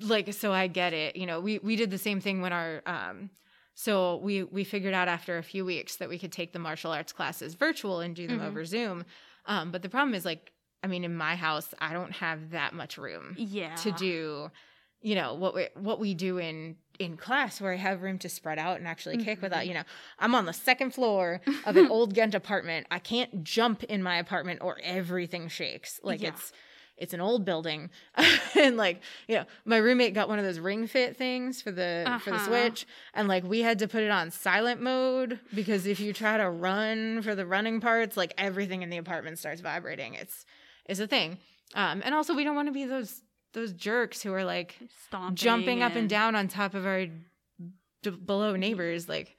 [0.00, 2.80] like so i get it you know we we did the same thing when our
[2.86, 3.28] um
[3.74, 6.92] so we we figured out after a few weeks that we could take the martial
[6.92, 8.46] arts classes virtual and do them Mhm.
[8.46, 9.04] over zoom
[9.46, 10.52] um but the problem is like
[10.84, 13.74] i mean in my house i don't have that much room Yeah.
[13.76, 14.50] to do
[15.08, 18.28] you know what we what we do in in class where I have room to
[18.28, 19.68] spread out and actually kick without, Mhm.
[19.68, 19.82] you know,
[20.20, 22.86] I'm on the second floor of an old Ghent apartment.
[22.90, 25.98] I can't jump in my apartment or everything shakes.
[26.02, 26.28] Like Yeah.
[26.30, 26.52] it's
[26.96, 27.90] it's an old building.
[28.54, 32.20] and like, you know, my roommate got one of those ring fit things for the
[32.22, 32.46] for the Uh-huh.
[32.46, 36.36] switch and like we had to put it on silent mode because if you try
[36.38, 40.14] to run for the running parts, like everything in the apartment starts vibrating.
[40.14, 40.46] It's
[40.86, 41.38] it's a thing.
[41.74, 43.20] Um and also we don't want to be those
[43.54, 44.76] those jerks who are like
[45.06, 47.06] Stomping jumping up and down on top of our
[48.02, 49.36] d- below neighbors like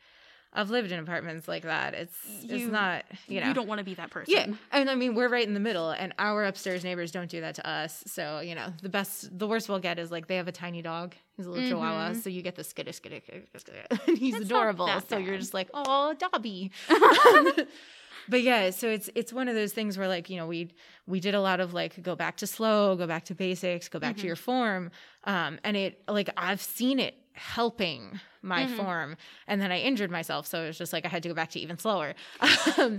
[0.58, 1.94] i've lived in apartments like that.
[1.94, 3.48] It's it's not you know.
[3.50, 4.34] You don't want to be that person.
[4.34, 7.42] yeah and i mean we're right in the middle and our upstairs neighbors don't do
[7.42, 10.38] that to us so you know the best the worst we'll get is like they
[10.38, 11.14] have a tiny dog.
[11.36, 12.24] He's a little chihuahua Mhm.
[12.24, 14.90] so you get the skitty skitty skitty, skitty, and he's That's adorable.
[15.10, 16.72] so you're just like oh dobby
[18.30, 20.70] but yeah so it's it's one of those things where like you know we
[21.08, 24.00] we did a lot of like go back to slow go back to basics go
[24.00, 24.22] back Mhm.
[24.22, 24.92] to your form
[25.26, 28.76] um and it like i've seen it helping my Mhm.
[28.78, 29.18] form
[29.48, 31.50] and then i injured myself so it was just like i had to go back
[31.52, 32.14] to even slower
[32.78, 32.98] um,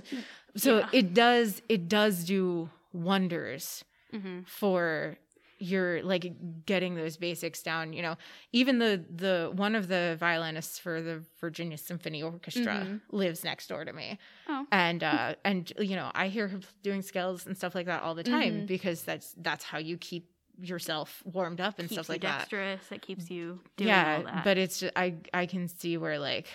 [0.56, 0.88] so Yeah.
[0.92, 5.16] it does it does do wonders hmm for
[5.58, 6.32] you're like
[6.66, 8.16] getting those basics down you know
[8.52, 13.00] even the the one of the violinists for the virginia symphony orchestra Mhm.
[13.10, 14.66] lives next door to me Oh.
[14.70, 18.14] and uh and you know i hear her doing scales and stuff like that all
[18.14, 18.66] the time Mhm.
[18.66, 20.28] because that's that's how you keep
[20.60, 22.90] yourself warmed up and keeps stuff like that dexterous.
[22.90, 24.44] It keeps you doing yeah all that.
[24.44, 26.46] but it's just i i can see where like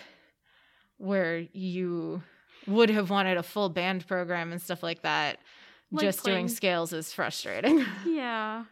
[0.98, 2.22] where you
[2.68, 5.40] would have wanted a full band program and stuff like that
[5.92, 8.66] Like just doing scales is frustrating yeah,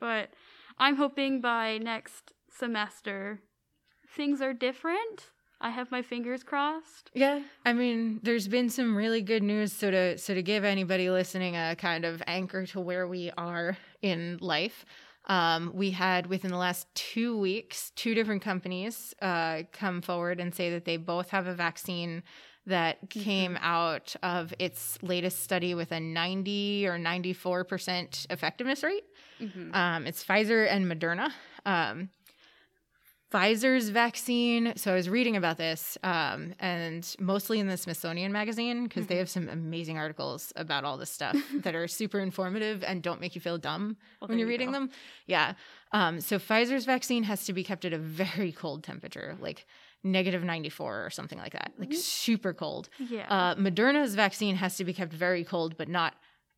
[0.00, 0.30] but
[0.78, 3.40] I'm hoping by next semester
[4.16, 5.30] things are different.
[5.60, 7.10] I have my fingers crossed.
[7.14, 11.10] yeah i mean there's been some really good news so to so to give anybody
[11.10, 14.84] listening a kind of anchor to where we are in life
[15.26, 20.54] um, we had within the last two weeks two different companies uh, come forward and
[20.54, 22.22] say that they both have a vaccine
[22.66, 29.04] that came out of its latest study with a 90 or 94% effectiveness rate.
[29.40, 29.74] Mm-hmm.
[29.74, 31.30] Um, it's Pfizer and Moderna.
[31.66, 32.10] Um,
[33.32, 34.72] Pfizer's vaccine.
[34.76, 39.18] So I was reading about this, um, and mostly in the Smithsonian Magazine because they
[39.18, 43.34] have some amazing articles about all this stuff that are super informative and don't make
[43.34, 44.72] you feel dumb Well, when you're you reading go.
[44.72, 44.90] them.
[45.26, 45.52] Yeah.
[45.92, 49.66] Um, so Pfizer's vaccine has to be kept at a very cold temperature, like
[50.02, 52.88] negative 94 or something like that, like super cold.
[52.98, 53.26] Yeah.
[53.28, 56.14] Uh, Moderna's vaccine has to be kept very cold, but not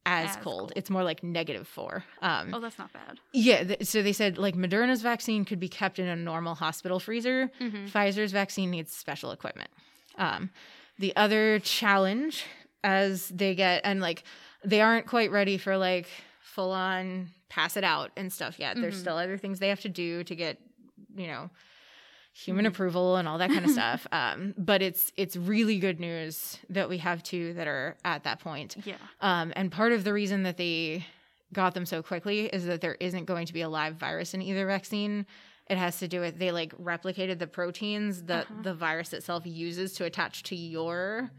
[0.06, 0.44] as, As cold.
[0.58, 0.72] cold.
[0.76, 2.04] It's more like negative four.
[2.22, 3.18] Um, oh, that's not bad.
[3.32, 6.98] yeah, th- so they said like Moderna's vaccine could be kept in a normal hospital
[6.98, 7.50] freezer.
[7.60, 7.86] Mm-hmm.
[7.86, 9.70] Pfizer's vaccine needs special equipment.
[10.16, 10.50] Um,
[10.98, 12.44] the other challenge
[12.82, 14.24] as they get and like
[14.64, 16.06] they aren't quite ready for like
[16.40, 18.76] full on pass it out and stuff yet.
[18.80, 19.00] There's Mhm.
[19.00, 20.58] still other things they have to do to get,
[21.16, 21.50] you know,
[22.32, 22.68] human Mhm.
[22.68, 24.06] approval and all that kind of stuff.
[24.12, 28.40] Um, but it's it's really good news that we have two that are at that
[28.40, 28.76] point.
[28.84, 28.94] Yeah.
[29.20, 31.06] Um, and part of the reason that they
[31.52, 34.42] got them so quickly is that there isn't going to be a live virus in
[34.42, 35.26] either vaccine.
[35.68, 38.62] It has to do with they like replicated the proteins that Uh-huh.
[38.62, 41.30] the virus itself uses to attach to your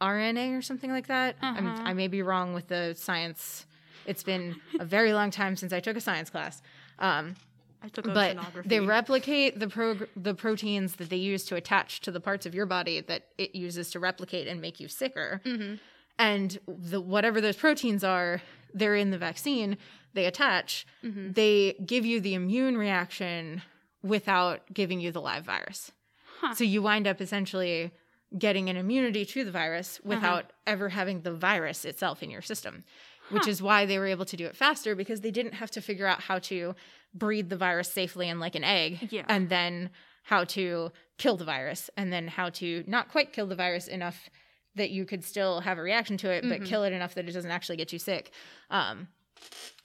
[0.00, 1.36] RNA or something like that.
[1.42, 1.82] Uh-huh.
[1.84, 3.66] I may be wrong with the science.
[4.06, 6.62] It's been a very long time since I took a science class.
[6.98, 7.34] Um,
[7.82, 12.10] I took but they replicate the prog- the proteins that they use to attach to
[12.10, 15.40] the parts of your body that it uses to replicate and make you sicker.
[15.44, 15.74] Hmm
[16.18, 18.42] and the whatever those proteins are
[18.74, 19.78] they're in the vaccine
[20.12, 23.62] they attach hmm they give you the immune reaction
[24.02, 25.92] without giving you the live virus.
[26.40, 26.54] Huh.
[26.54, 27.90] so you wind up essentially
[28.38, 30.08] getting an immunity to the virus Uh-huh.
[30.14, 32.84] without ever having the virus itself in your system
[33.30, 35.80] which is why they were able to do it faster because they didn't have to
[35.80, 36.74] figure out how to
[37.14, 39.24] breed the virus safely in like an egg Yeah.
[39.28, 39.90] and then
[40.24, 44.28] how to kill the virus and then how to not quite kill the virus enough
[44.76, 46.66] that you could still have a reaction to it but Mhm.
[46.66, 48.30] kill it enough that it doesn't actually get you sick
[48.70, 49.08] um,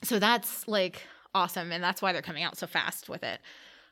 [0.02, 1.02] so that's like
[1.34, 3.40] awesome and that's why they're coming out so fast with it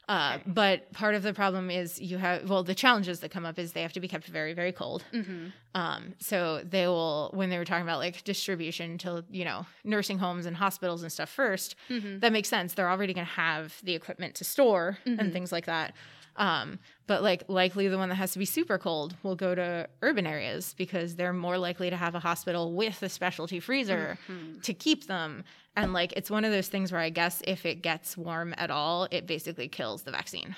[0.09, 0.51] uh, Okay.
[0.51, 3.73] but part of the problem is you have well the challenges that come up is
[3.73, 5.03] they have to be kept very very cold.
[5.13, 9.67] Hmm um, so they will when they were talking about like distribution to you know
[9.83, 12.75] nursing homes and hospitals and stuff first hmm that makes sense.
[12.75, 15.19] They're already going to have the equipment to store Mhm.
[15.19, 15.95] and things like that
[16.37, 19.89] um, but like likely the one that has to be super cold will go to
[20.03, 24.63] urban areas because they're more likely to have a hospital with a specialty freezer Mhm.
[24.63, 25.45] to keep them.
[25.77, 28.71] And like it's one of those things where i guess if it gets warm at
[28.71, 30.55] all it basically kills the vaccine.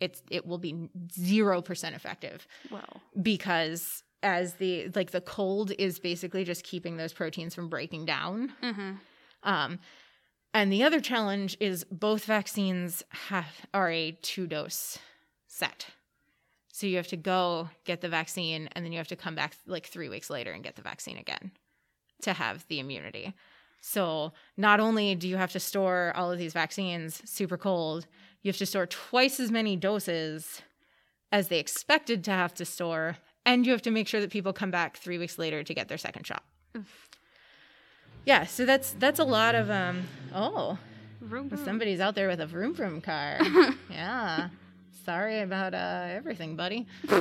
[0.00, 0.74] It's it will be
[1.08, 2.46] 0% effective.
[2.70, 3.02] Well.
[3.20, 8.52] because as the like the cold is basically just keeping those proteins from breaking down.
[8.62, 8.92] Hmm
[9.44, 9.78] um,
[10.54, 14.98] and the other challenge is both vaccines have are a two dose
[15.58, 15.86] set.
[16.72, 19.54] So you have to go get the vaccine and then you have to come back
[19.66, 21.50] like 3 weeks later and get the vaccine again
[22.22, 23.34] to have the immunity.
[23.80, 28.06] So not only do you have to store all of these vaccines super cold,
[28.42, 30.62] you have to store twice as many doses
[31.32, 34.52] as they expected to have to store and you have to make sure that people
[34.52, 36.42] come back 3 weeks later to get their second shot
[38.24, 40.04] yeah so that's that's a lot of um
[40.34, 40.78] oh
[41.20, 41.64] Vroom, vroom.
[41.64, 43.38] somebody's out there with a vroom vroom car
[43.90, 44.48] yeah
[45.08, 46.86] sorry about uh everything buddy.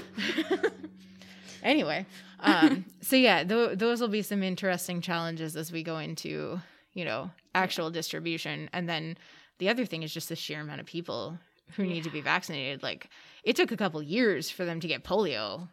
[1.63, 2.05] Anyway
[2.39, 6.59] um so yeah th- those will be some interesting challenges as we go into
[6.93, 8.69] you know actual distribution.
[8.73, 9.17] And then
[9.57, 11.39] the other thing is just the sheer amount of people
[11.75, 12.83] who need to be vaccinated.
[12.83, 13.09] Like
[13.43, 15.67] it took a couple years for them to get polio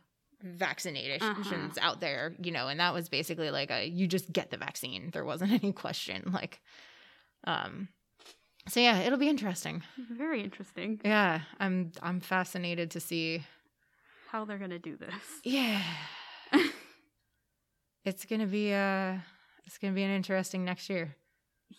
[0.45, 1.71] vaccinations Uh-huh.
[1.81, 5.11] out there you know and that was basically like a you just get the vaccine.
[5.13, 6.31] There wasn't any question.
[6.33, 6.61] Like
[7.45, 7.89] um
[8.69, 13.45] so yeah it'll be interesting Very interesting yeah i'm i'm fascinated to see
[14.31, 15.15] how they're gonna do this.
[15.45, 15.81] yeah
[18.05, 19.17] it's gonna be uh
[19.67, 21.15] it's gonna be an interesting next year
[21.71, 21.77] Yeah.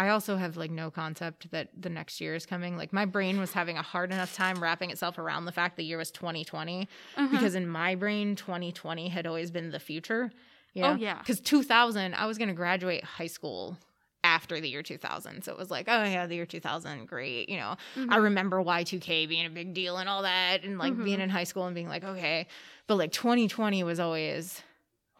[0.00, 2.76] I also have like no concept that the next year is coming.
[2.76, 5.84] Like my brain was having a hard enough time wrapping itself around the fact the
[5.84, 7.28] year was 2020 Uh-huh.
[7.32, 10.30] because in my brain 2020 had always been the future.
[10.74, 10.90] You know?
[10.92, 11.18] Oh, yeah.
[11.18, 13.76] Because 2000, I was going to graduate high school
[14.24, 15.42] after the year 2000.
[15.42, 17.48] So it was like, oh yeah, the year 2000, great.
[17.48, 18.12] You know, Mhm.
[18.12, 21.24] I remember Y2K being a big deal and all that, and like being Mhm.
[21.24, 22.46] in high school and being like, okay.
[22.86, 24.62] But like 2020 was always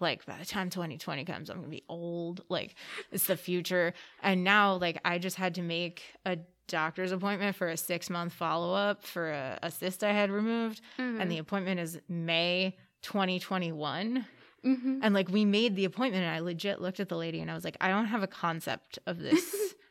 [0.01, 2.43] like, by the time 2020 comes, I'm gonna be old.
[2.49, 2.75] Like,
[3.11, 3.95] it's the future.
[4.23, 6.39] And now, like, I just had to make a
[6.69, 10.83] doctor's appointment for a six month follow up for a, a cyst I had removed,
[10.99, 11.21] Mhm.
[11.21, 14.25] and the appointment is May 2021.
[14.65, 15.01] Mhm.
[15.03, 17.55] And like we made the appointment, and I legit looked at the lady and I
[17.55, 19.75] was like, I don't have a concept of this.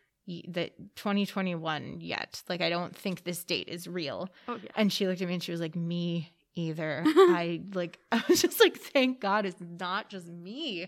[0.49, 4.71] that 2021 yet like i don't think this date is real Oh yeah.
[4.75, 8.41] and she looked at me and she was like me either i like i was
[8.41, 10.87] just like thank god it's not just me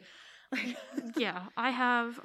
[0.51, 0.75] like
[1.15, 2.19] yeah, I have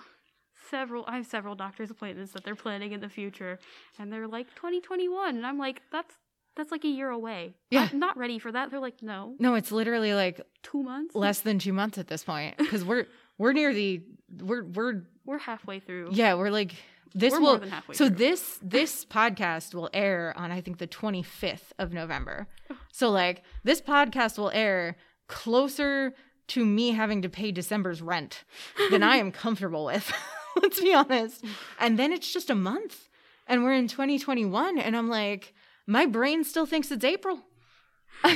[0.71, 3.59] several I have several doctor's appointments that they're planning in the future
[3.99, 6.17] and they're like 2021 and I'm like that's
[6.57, 7.55] that's like a year away.
[7.71, 7.89] Yeah.
[7.93, 8.71] I'm not ready for that.
[8.71, 11.15] They're like no, no it's literally like 2 months.
[11.15, 13.07] less than two months at this point because we're
[13.39, 14.03] we're near the
[14.41, 16.11] we're we're We're halfway through.
[16.13, 16.75] yeah we're like
[17.15, 18.17] this We're will more than halfway so through.
[18.17, 22.49] this this podcast will air on i think the 25th of november
[22.91, 24.97] so like this podcast will air
[25.29, 26.15] closer
[26.49, 28.45] to me having to pay december's rent
[28.91, 30.13] than i am comfortable with
[30.63, 31.45] let's be honest
[31.81, 33.09] and then it's just a month
[33.47, 35.55] and we're in 2021 and i'm like
[35.87, 37.41] my brain still thinks it's april
[38.25, 38.31] I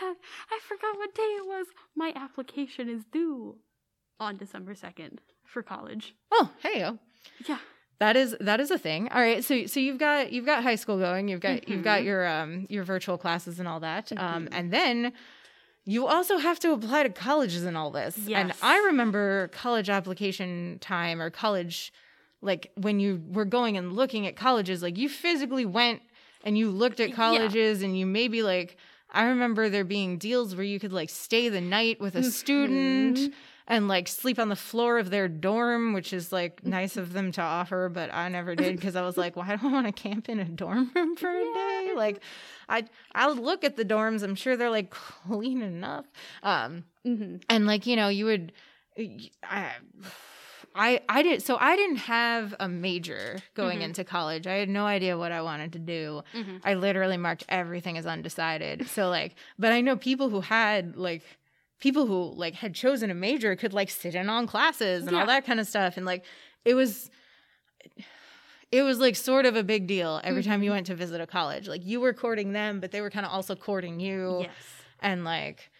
[0.00, 0.16] have
[0.50, 1.66] I forgot what day it was.
[1.94, 3.56] My application is due
[4.18, 6.14] on December 2nd for college.
[6.32, 6.98] oh hey yo
[7.46, 7.58] Yeah.
[7.98, 9.08] That is that is a thing.
[9.08, 12.00] All right, so so you've got you've got high school going, you've got you've got
[12.00, 12.04] Mhm.
[12.04, 14.48] your um your virtual classes and all that, um, Mhm.
[14.52, 15.12] and then
[15.86, 18.18] you also have to apply to colleges and all this.
[18.28, 21.90] And I remember college application time or college,
[22.42, 26.02] like when you were going and looking at colleges, like you physically went
[26.44, 27.16] and you looked at Yeah.
[27.16, 28.76] colleges and you maybe like
[29.10, 33.16] I remember there being deals where you could like stay the night with a student
[33.18, 33.32] Mhm.
[33.68, 37.30] and like sleep on the floor of their dorm, which is like nice of them
[37.32, 39.92] to offer, but I never did because I was like, why do I want to
[39.92, 41.92] camp in a dorm room for a day?
[41.96, 42.20] Like,
[42.68, 42.84] I
[43.14, 44.22] I would look at the dorms.
[44.22, 44.90] I'm sure they're like
[45.26, 46.06] clean enough.
[46.42, 48.52] Um, hmm and like you know, you would.
[49.44, 49.70] I,
[50.76, 53.84] I I did so I didn't have a major going Mhm.
[53.84, 54.46] into college.
[54.46, 56.22] I had no idea what I wanted to do.
[56.32, 58.86] hmm I literally marked everything as undecided.
[58.88, 61.22] So like, but I know people who had like
[61.80, 65.20] people who like had chosen a major could like sit in on classes and Yeah.
[65.20, 66.24] all that kind of stuff and like
[66.64, 67.10] it was
[68.72, 70.74] it was like sort of a big deal every time you Mhm.
[70.74, 71.68] went to visit a college.
[71.68, 74.52] Like you were courting them, but they were kind of also courting you Yes.
[75.00, 75.70] and like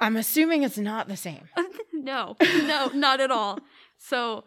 [0.00, 1.48] I'm assuming it's not the same.
[1.92, 3.60] no, no, not at all.
[3.98, 4.44] So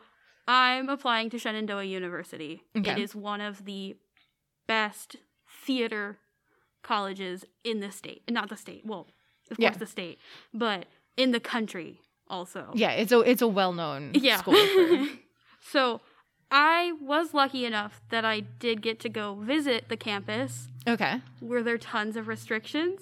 [0.48, 2.64] I'm applying to Shenandoah University.
[2.74, 3.02] It Okay.
[3.02, 3.98] is one of the
[4.68, 5.18] best
[5.66, 6.20] theater
[6.84, 8.24] colleges in the state.
[8.30, 8.86] Not the state.
[8.86, 9.08] Well,
[9.52, 9.70] of Yeah.
[9.70, 10.20] course the state,
[10.54, 10.86] but
[11.18, 12.72] in the country also.
[12.76, 14.38] Yeah, it's a it's a well-known Yeah.
[14.38, 14.54] school.
[14.56, 15.08] For,
[15.60, 16.02] so
[16.52, 20.70] I was lucky enough that I did get to go visit the campus.
[20.88, 21.22] okay.
[21.42, 23.02] Were there tons of restrictions?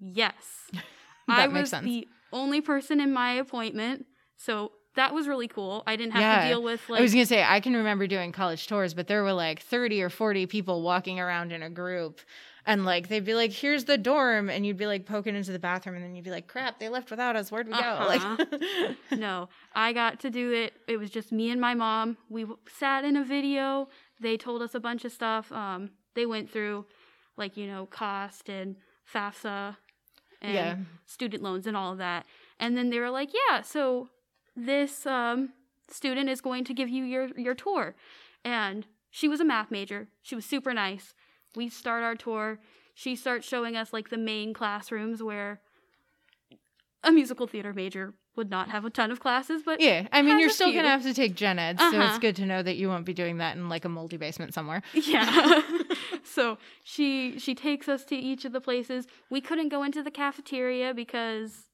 [0.00, 0.70] Yes.
[1.28, 1.84] That I makes was sense.
[1.84, 5.82] the only person in my appointment, so that was really cool.
[5.86, 6.42] I didn't have Yeah.
[6.42, 9.06] to deal with like I was gonna say I can remember doing college tours, but
[9.06, 12.20] there were like thirty or forty people walking around in a group,
[12.66, 15.58] and like they'd be like, "Here's the dorm," and you'd be like poking into the
[15.58, 17.50] bathroom, and then you'd be like, "Crap, they left without us.
[17.52, 18.00] Where'd we Uh-huh.
[18.00, 20.72] go?" Like, no, I got to do it.
[20.88, 22.16] It was just me and my mom.
[22.28, 23.88] We w- sat in a video.
[24.20, 25.50] They told us a bunch of stuff.
[25.52, 26.86] Um, they went through,
[27.36, 28.76] like you know, cost and
[29.12, 29.76] FAFSA,
[30.42, 30.76] and Yeah.
[31.06, 32.26] student loans and all of that.
[32.58, 34.08] And then they were like, "Yeah, so
[34.56, 35.50] this um,
[35.88, 37.94] student is going to give you your your tour."
[38.44, 40.08] And she was a math major.
[40.22, 41.14] She was super nice.
[41.56, 42.58] We start our tour.
[42.94, 45.60] She starts showing us like the main classrooms where
[47.02, 50.38] a musical theater major would not have a ton of classes, but yeah, I mean,
[50.38, 50.76] you're still few.
[50.78, 52.18] gonna have to take gen ed, so it's Uh-huh.
[52.18, 54.82] good to know that you won't be doing that in like a moldy basement somewhere.
[54.94, 55.62] yeah.
[56.24, 59.06] so she she takes us to each of the places.
[59.30, 61.69] We couldn't go into the cafeteria because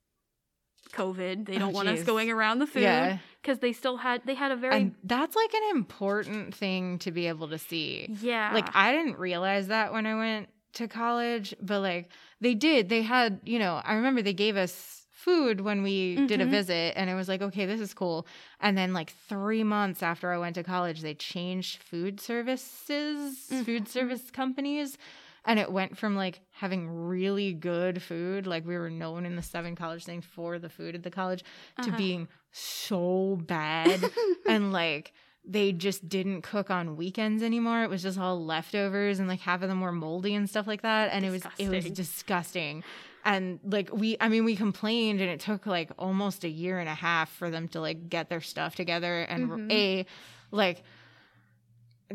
[0.93, 1.47] COVID.
[1.47, 4.35] They Oh, don't want us going around the food Yeah, because they still had they
[4.35, 8.09] had a very and that's like an important thing to be able to see.
[8.23, 12.11] yeah Like I didn't realize that when I went to college, but like
[12.41, 12.89] they did.
[12.89, 16.51] They had, you know, I remember they gave us food when we did a Mhm.
[16.51, 18.27] visit and it was like, okay, this is cool.
[18.61, 23.85] And then like 3 months after I went to college, they changed food services, food
[23.85, 23.89] Mhm.
[23.89, 24.99] service companies.
[25.47, 29.43] And it went from like having really good food, like we were known in the
[29.43, 31.43] seven college thing for the food at the college,
[31.83, 31.97] to Uh-huh.
[31.97, 34.01] being so bad
[34.47, 35.13] and like
[35.49, 37.85] they just didn't cook on weekends anymore.
[37.85, 40.83] It was just all leftovers and like half of them were moldy and stuff like
[40.83, 41.11] that.
[41.13, 41.95] And it was it was Disgusting.
[41.95, 42.85] disgusting.
[43.25, 46.89] And like we I mean we complained and it took like almost a year and
[46.89, 49.71] a half for them to like get their stuff together and Mhm.
[49.73, 50.07] a
[50.51, 50.83] like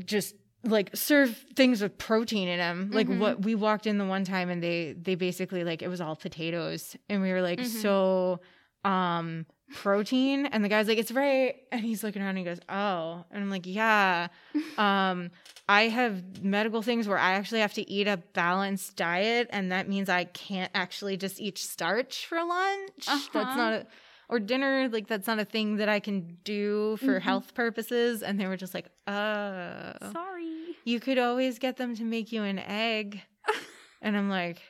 [0.06, 3.18] just like serve things with protein in them like Mhm.
[3.20, 6.16] what we walked in the one time and they they basically like it was all
[6.16, 6.96] potatoes.
[7.10, 7.66] And we were like Mhm.
[7.82, 8.40] so
[8.84, 10.46] um protein?
[10.46, 11.56] And the guy's like it's right.
[11.72, 13.26] And he's looking around and he goes oh.
[13.32, 14.28] And i'm like yeah.
[14.78, 15.32] Um
[15.68, 19.50] i have medical things where i actually have to eat a balanced diet.
[19.52, 23.06] And that means i can't actually just eat starch for lunch.
[23.08, 23.56] That's Uh-huh.
[23.56, 23.88] not a
[24.32, 27.22] or dinner like that's not a thing that i can do for Mhm.
[27.22, 30.76] health purposes and they were just like oh Sorry.
[30.86, 33.22] you could always get them to make you an egg
[34.02, 34.62] and i'm like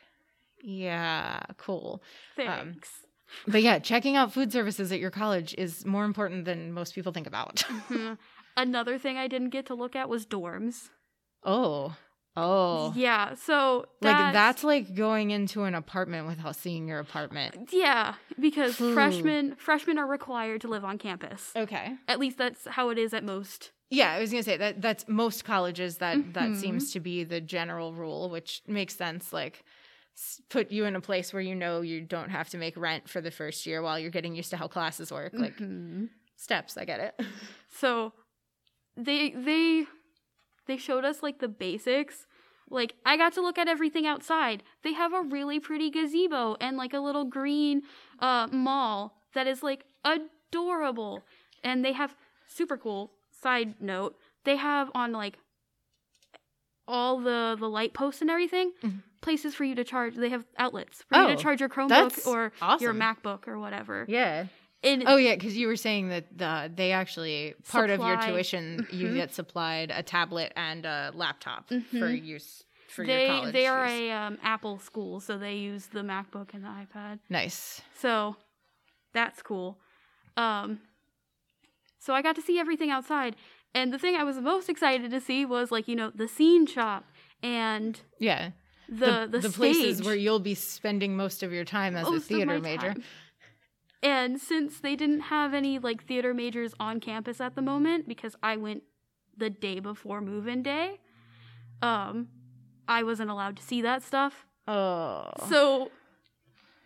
[0.64, 2.02] yeah cool
[2.36, 2.90] Thanks.
[3.48, 7.14] but yeah, checking out food services at your college is more important than most people
[7.14, 7.58] think about.
[7.88, 8.18] Mhm.
[8.58, 10.90] Another thing I didn't get to look at was dorms.
[11.46, 11.96] oh.
[12.38, 12.94] Oh.
[12.96, 17.70] Yeah, so Like that's like going into an apartment without seeing your apartment.
[17.74, 18.94] yeah, because Phew.
[18.94, 21.52] freshmen freshmen are required to live on campus.
[21.56, 21.96] Okay.
[22.08, 23.72] At least that's how it is at most.
[23.90, 26.56] Yeah, I was gonna say that that's most colleges that that Mhm.
[26.56, 29.34] seems to be the general rule, which makes sense.
[29.34, 29.64] Like
[30.50, 33.20] put you in a place where you know you don't have to make rent for
[33.20, 35.34] the first year while you're getting used to how classes work.
[35.34, 36.10] Like Mhm.
[36.38, 37.20] steps, I get it.
[37.74, 38.14] So
[38.96, 39.86] they they
[40.72, 42.26] they showed us like the basics.
[42.70, 44.64] Like I got to look at everything outside.
[44.84, 47.82] They have a really pretty gazebo and like a little green
[48.20, 51.24] uh mall that is like adorable.
[51.64, 52.16] And they have
[52.48, 54.18] super cool side note.
[54.46, 55.38] They have on like
[56.88, 59.04] all the the light posts and everything Mhm.
[59.22, 60.16] places for you to charge.
[60.16, 62.94] They have outlets for you Oh, to charge your Chromebook or your.
[62.94, 64.06] MacBook or whatever.
[64.08, 64.46] Yeah.
[64.84, 68.86] And Oh yeah, because you were saying that the, they actually part of your tuition
[68.90, 69.14] you Mhm.
[69.16, 72.26] get supplied a tablet and a laptop for Mhm.
[72.26, 73.54] use for they your college.
[73.54, 73.94] they are use.
[73.94, 77.20] a um, Apple school, so they use the MacBook and the iPad.
[77.30, 77.82] nice.
[77.96, 78.36] So
[79.14, 79.80] that's cool.
[80.36, 80.82] Um,
[82.00, 83.36] so I got to see everything outside,
[83.76, 86.66] and the thing I was most excited to see was like you know the scene
[86.66, 87.06] shop
[87.44, 88.52] and Yeah,
[88.90, 90.06] the the, places stage.
[90.06, 92.94] where you'll be spending most of your time as a most of theater major.
[92.94, 93.04] time.
[94.04, 98.36] And since they didn't have any like theater majors on campus at the moment, because
[98.42, 98.84] I went
[99.38, 101.00] the day before move-in day,
[101.82, 102.28] um,
[102.88, 104.46] I wasn't allowed to see that stuff.
[104.68, 105.92] Oh, So,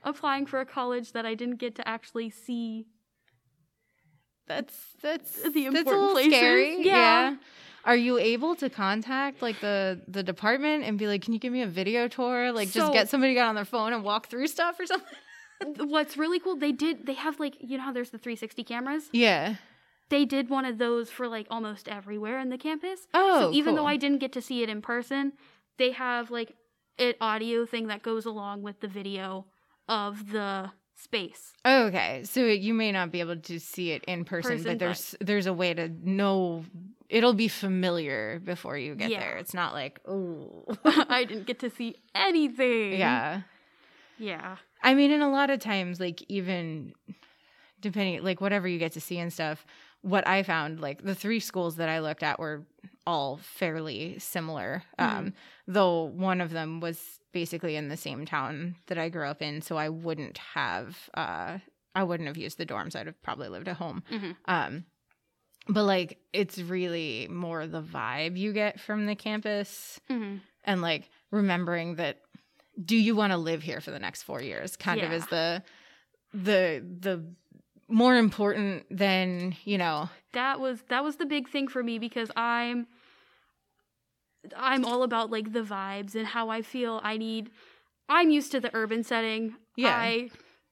[0.03, 2.85] applying for a college that I didn't get to actually see.
[4.47, 6.85] that's that's The that's a important little places, scary.
[6.85, 7.35] yeah.
[7.85, 11.53] Are you able to contact like the the department and be like, can you give
[11.53, 12.51] me a video tour?
[12.51, 15.07] Like, just get somebody get on their phone and walk through stuff or something.
[15.77, 19.09] What's really cool, they did, they have like, you know how there's the 360 cameras?
[19.11, 19.55] Yeah.
[20.09, 23.07] They did one of those for like almost everywhere in the campus.
[23.13, 23.85] Oh, so even though.
[23.87, 25.33] I didn't get to see it in person,
[25.77, 26.53] they have like
[26.99, 29.45] an audio thing that goes along with the video
[29.89, 31.53] of the space.
[31.65, 34.79] Okay, so you may not be able to see it in person, Person, but but-
[34.79, 36.63] there's there's a way to know
[37.09, 39.19] it'll be familiar before you get Yeah.
[39.21, 39.37] there.
[39.37, 42.93] It's not like oh I didn't get to see anything.
[42.99, 43.41] yeah.
[44.17, 44.55] Yeah.
[44.85, 46.93] I mean, and a lot of times, like even
[47.81, 49.65] depending, like whatever you get to see and stuff.
[50.01, 52.65] What I found, like the three schools that I looked at, were
[53.07, 54.83] all fairly similar.
[54.99, 55.33] Um,
[55.67, 59.61] though one of them was basically in the same town that I grew up in,
[59.61, 61.57] so I wouldn't have, uh,
[61.95, 62.95] I wouldn't have used the dorms.
[62.95, 64.03] I'd have probably lived at home.
[64.11, 64.35] Mhm.
[64.45, 64.85] Um,
[65.67, 71.09] but like, it's really more the vibe you get from the campus hmm and like
[71.31, 72.21] remembering that
[72.83, 75.17] do you want to live here for the next four years kind of Yeah.
[75.17, 75.63] is the
[76.33, 77.23] the the
[77.87, 82.29] more important than you know that was that was the big thing for me because
[82.35, 82.87] I'm
[84.55, 87.49] I'm all about like the vibes and how I feel I need
[88.07, 89.55] I'm used to the urban setting.
[89.75, 89.95] Yeah.
[89.95, 90.29] I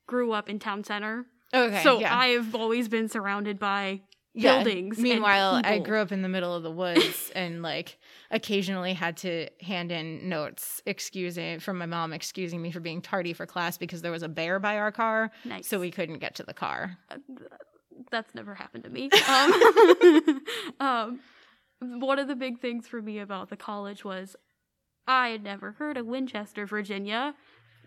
[0.08, 1.26] grew up in town center.
[1.54, 2.16] okay so yeah.
[2.16, 4.02] I've always been surrounded by
[4.36, 4.64] Yeah.
[4.64, 4.98] buildings.
[5.00, 7.98] meanwhile i grew up in the middle of the woods and like
[8.34, 13.32] occasionally had to hand in notes excusing from my mom excusing me for being tardy
[13.32, 15.68] for class because there was a bear by our car nice.
[15.68, 16.98] so we couldn't get to the car
[18.12, 19.10] that's never happened to me.
[19.28, 20.42] Um,
[20.80, 21.20] um,
[22.00, 24.36] one of the big things for me about the college was
[25.08, 27.36] I had never heard of Winchester, Virginia.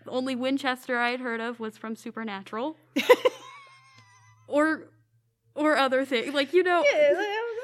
[0.05, 2.77] The only Winchester I had heard of was from Supernatural,
[4.47, 4.89] or
[5.55, 6.83] or other things like you know.
[6.83, 7.13] Yeah,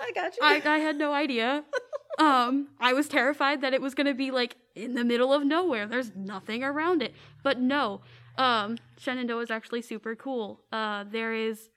[0.01, 1.63] i got you I, I had no idea.
[2.19, 5.87] Um, I was terrified that it was gonna be like in the middle of nowhere.
[5.87, 7.13] There's nothing around it.
[7.43, 8.01] But no,
[8.37, 10.61] um, Shenandoah is actually super cool.
[10.71, 11.69] Uh, there is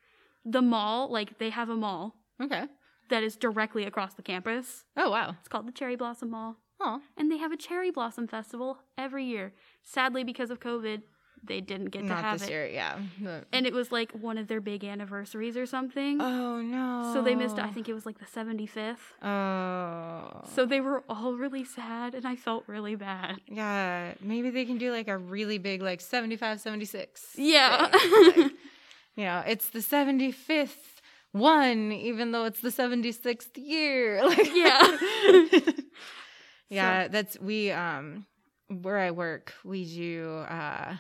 [0.45, 2.65] the mall, like they have a mall Okay.
[3.09, 4.85] that is directly across the campus.
[4.97, 5.37] Oh wow.
[5.41, 6.57] It's called the Cherry Blossom Mall.
[6.81, 7.01] Oh.
[7.17, 9.55] And they have a cherry blossom festival every year.
[9.83, 11.03] Sadly, because of COVID,
[11.47, 12.53] they didn't get to Not have this it.
[12.53, 12.99] year, yeah.
[13.23, 16.21] The- And it was like one of their big anniversaries or something.
[16.21, 17.11] oh no.
[17.15, 18.97] So they missed, I think it was like the 75th.
[19.23, 20.43] Oh.
[20.55, 23.41] So they were all really sad, and I felt really bad.
[23.47, 27.33] yeah, maybe they can do like a really big like 75 76.
[27.37, 27.89] Yeah.
[27.93, 28.37] Like,
[29.17, 30.71] you know, it's the 75th
[31.33, 34.23] one even though it's the 76th year.
[34.29, 34.97] Like Yeah.
[36.69, 38.27] Yeah, that's we um
[38.69, 40.97] where I work, we do uh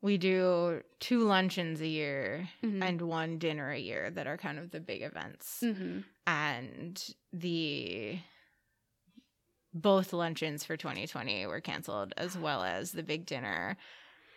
[0.00, 2.82] we do two luncheons a year Mhm.
[2.82, 5.60] and one dinner a year that are kind of the big events.
[5.60, 8.18] hmm And the
[9.74, 13.76] both luncheons for 2020 were canceled as well as the big dinner.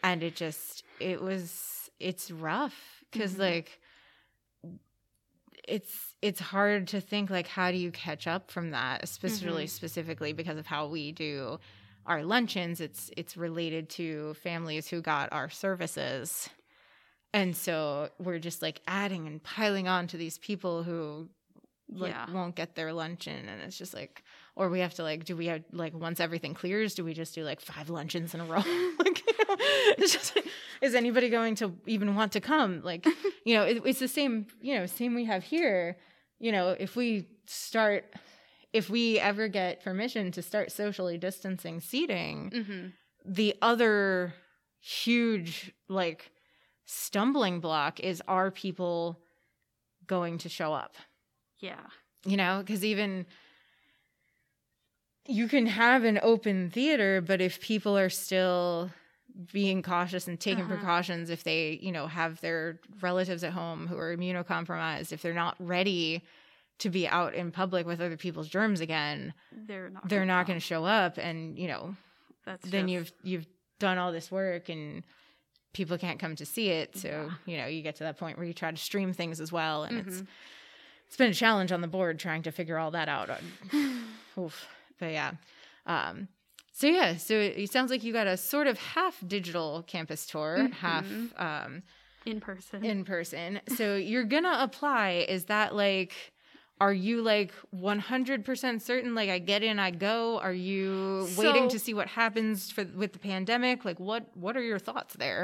[0.04, 3.40] And it just it was it's rough because Mhm.
[3.40, 3.80] like
[5.68, 9.70] it's it's hard to think like how do you catch up from that especially Mhm.
[9.70, 11.60] specifically because of how we do
[12.06, 16.50] our luncheons it's it's related to families who got our services.
[17.34, 21.30] And so we're just like adding and piling on to these people who
[21.94, 22.32] like Yeah.
[22.32, 23.48] won't get their luncheon.
[23.48, 24.24] And it's just like
[24.56, 27.36] or we have to like do we have like once everything clears do we just
[27.36, 28.64] do like five luncheons in a row?
[29.00, 29.56] Like you know,
[29.98, 30.46] it's just like,
[30.82, 32.82] is anybody going to even want to come?
[32.84, 33.06] Like
[33.46, 35.98] you know it, it's the same you know same we have here.
[36.40, 38.06] You know if we start
[38.74, 42.88] if we ever get permission to start socially distancing seating hmm
[43.24, 44.34] the other
[44.80, 46.32] huge like
[46.86, 49.20] stumbling block is are people
[50.08, 50.96] going to show up
[51.60, 51.80] Yeah.
[52.26, 53.26] you know because even
[55.28, 58.90] you can have an open theater but if people are still
[59.54, 60.76] being cautious and taking Uh-huh.
[60.78, 65.34] precautions if they you know have their relatives at home who are immunocompromised if they're
[65.34, 66.24] not ready
[66.82, 69.34] to be out in public with other people's germs again
[69.68, 70.08] They're not.
[70.10, 71.96] they're not going to show up and you know
[72.46, 73.48] That's then just- you've you've
[73.80, 75.04] done all this work and
[75.74, 77.30] people can't come to see it so Yeah.
[77.46, 79.84] you know you get to that point where you try to stream things as well
[79.84, 80.28] and it's Mhm.
[81.08, 83.30] it's been a challenge on the board trying to figure all that out
[84.38, 84.68] Oof.
[85.00, 85.32] but yeah
[85.86, 86.28] um
[86.74, 90.26] so yeah so it, it sounds like you got a sort of half digital campus
[90.26, 91.40] tour half Mhm.
[91.42, 91.84] um
[92.26, 92.86] in person.
[92.86, 96.34] in person so you're gonna apply is that like
[96.82, 101.80] are you like 100% certain like i get in i go are you waiting to
[101.80, 105.44] see what happens for with the pandemic like what what are your thoughts there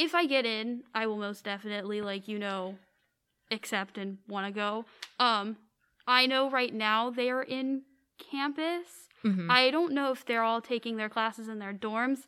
[0.00, 2.76] if I get in, I will most definitely like you know
[3.50, 4.84] accept and want to go.
[5.18, 5.56] Um
[6.06, 7.82] I know right now they are in
[8.30, 8.86] campus.
[9.24, 9.50] Mhm.
[9.50, 12.20] I don't know if they're all taking their classes in their dorms.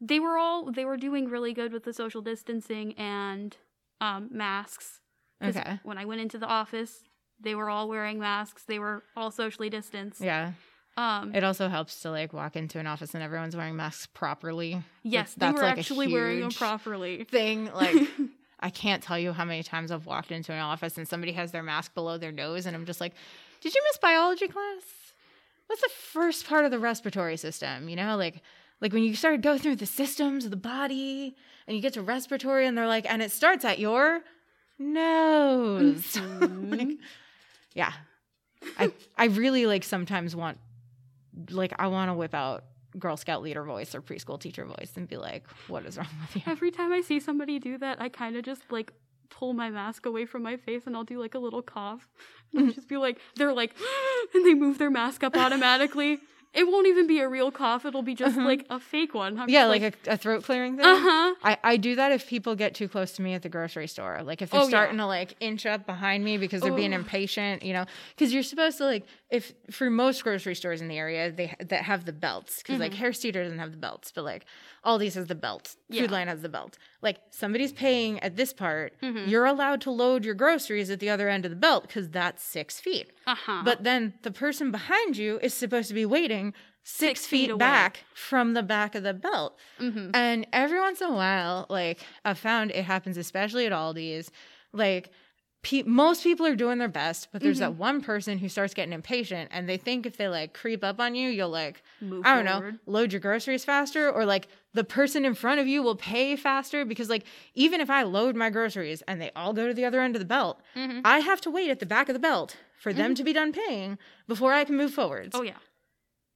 [0.00, 3.56] They were all they were doing really good with the social distancing and
[4.00, 5.00] um masks.
[5.40, 7.04] okay When I went into the office,
[7.40, 8.64] they were all wearing masks.
[8.64, 10.20] They were all socially distanced.
[10.20, 10.52] yeah
[10.96, 14.82] Um it also helps to like walk into an office and everyone's wearing masks properly
[15.04, 17.24] yes, they that's were like actually wearing them properly.
[17.24, 17.96] thing like
[18.60, 21.52] I can't tell you how many times I've walked into an office and somebody has
[21.52, 23.14] their mask below their nose, and I'm just like,
[23.60, 24.82] "Did you miss biology class?
[25.68, 27.88] What's the first part of the respiratory system?
[27.88, 28.42] You know, like,
[28.80, 31.36] like when you start to go through the systems of the body,
[31.68, 34.22] and you get to respiratory, and they're like, and it starts at your
[34.78, 36.16] nose.
[36.16, 36.70] Mhm.
[36.78, 36.98] Like,
[37.78, 37.92] yeah,
[38.76, 40.58] I I really like sometimes want,
[41.50, 42.64] like, I want to whip out
[42.98, 46.34] Girl Scout leader voice or preschool teacher voice and be like, "What is wrong with
[46.34, 48.92] you?" Every time I see somebody do that, I kind of just like
[49.30, 52.08] pull my mask away from my face and I'll do like a little cough.
[52.50, 52.74] And I'll mm-hmm.
[52.74, 53.76] just be like, they're like,
[54.34, 56.18] and they move their mask up automatically.
[56.54, 57.84] It won't even be a real cough.
[57.84, 58.46] It'll be just Uh-huh.
[58.48, 59.38] like a fake one.
[59.38, 60.84] I'm yeah, just like, a, a throat clearing thing.
[60.86, 61.34] uh huh.
[61.44, 64.22] I, I do that if people get too close to me at the grocery store.
[64.24, 64.68] Like if they're Oh, yeah.
[64.70, 67.84] starting to like inch up behind me because they're being impatient, you know,
[68.16, 71.82] because you're supposed to like if for most grocery stores in the area they that
[71.84, 74.46] have the belts because like Harris Teeter doesn't have the belts, but like
[74.86, 75.94] Aldi's has the belt, Mm-hmm.
[75.94, 76.02] Yeah.
[76.02, 76.78] Food Lion has the belt.
[77.02, 79.28] Like somebody's paying at this part, Mhm.
[79.28, 82.42] you're allowed to load your groceries at the other end of the belt because that's
[82.42, 83.12] six feet.
[83.26, 83.62] Uh huh.
[83.64, 87.58] But then the person behind you is supposed to be waiting six, Six feet, feet
[87.58, 89.58] back from the back of the belt.
[89.78, 94.30] hmm And every once in a while, like I've found it happens, especially at Aldi's.
[94.72, 95.10] Like
[95.62, 97.78] pe- most people are doing their best, but there's that Mm-hmm.
[97.80, 101.14] one person who starts getting impatient, and they think if they like creep up on
[101.14, 105.24] you, you'll like Move I don't know, load your groceries faster, or like the person
[105.24, 107.24] in front of you will pay faster because like
[107.54, 110.20] even if I load my groceries and they all go to the other end of
[110.20, 111.00] the belt, Mhm.
[111.04, 113.52] I have to wait at the back of the belt for them to be done
[113.52, 113.98] paying
[114.28, 115.34] before I can move forwards.
[115.34, 115.58] Oh yeah.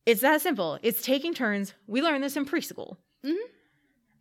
[0.04, 0.78] It's that simple.
[0.82, 1.74] It's taking turns.
[1.86, 2.96] We learned this in preschool.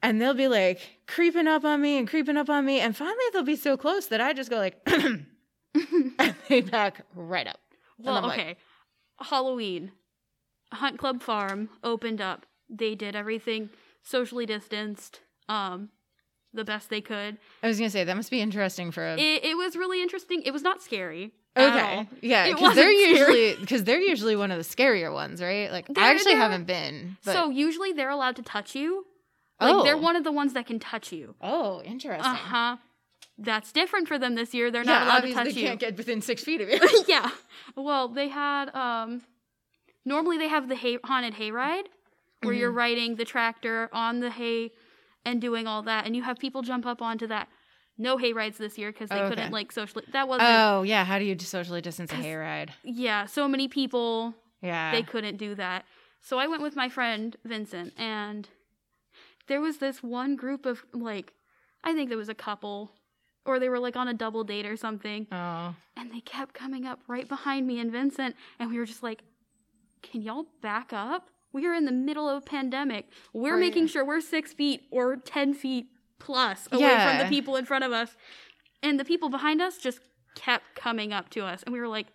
[0.03, 2.79] And they'll be like creeping up on me and creeping up on me.
[2.79, 7.47] And finally, they'll be so close that I just go like, and they back right
[7.47, 7.59] up.
[7.99, 8.57] Well, I'm like- okay.
[9.19, 9.91] Halloween,
[10.73, 12.45] Hunt Club Farm opened up.
[12.69, 13.69] They did everything
[14.01, 15.89] socially distanced, um,
[16.53, 17.37] the best they could.
[17.61, 19.13] I was gonna say that must be interesting for a.
[19.17, 20.41] It, it was really interesting.
[20.43, 21.33] It was not scary.
[21.55, 25.71] okay, yeah, because they're usually because they're usually one of the scarier ones, right?
[25.71, 27.17] Like They're- I actually haven't been.
[27.23, 29.05] But, So usually they're allowed to touch you.
[29.61, 29.99] Like they're Oh.
[29.99, 31.35] one of the ones that can touch you.
[31.41, 32.25] oh, interesting.
[32.31, 32.77] Uh huh.
[33.37, 34.69] That's different for them this year.
[34.71, 35.67] They're yeah, not allowed to touch they you.
[35.67, 37.03] can't get within six feet of you.
[37.07, 37.31] yeah.
[37.75, 39.21] Well, they had um
[40.05, 41.85] normally they have the hay haunted hayride
[42.43, 44.71] where you're riding the tractor on the hay
[45.25, 47.47] and doing all that and you have people jump up onto that.
[47.97, 49.35] No hay rides this year because they Oh, okay.
[49.35, 52.69] couldn't like socially that wasn't oh yeah, how do you socially distance a 'Cause- hayride?
[52.83, 55.85] yeah, so many people Yeah, they couldn't do that.
[56.21, 58.47] So I went with my friend Vincent and
[59.47, 61.33] there was this one group of like
[61.83, 62.91] I think there was a couple
[63.45, 66.85] or they were like on a double date or something oh, and they kept coming
[66.85, 69.23] up right behind me and Vincent, and we were just like,
[70.03, 71.29] "Can y'all back up?
[71.53, 73.09] We are in the middle of a pandemic.
[73.33, 73.59] We're Right.
[73.61, 75.87] making sure we're six feet or ten feet
[76.19, 78.15] plus away from the people in front of us."
[78.83, 79.99] And the people behind us just
[80.35, 82.07] kept coming up to us, and we were like,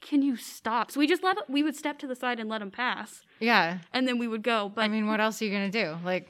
[0.00, 2.58] "Can you stop?" So we just let we would step to the side and let
[2.60, 3.78] them pass, yeah.
[3.92, 4.70] and then we would go.
[4.72, 5.96] But I mean, what else are you gonna do?
[6.04, 6.28] Like,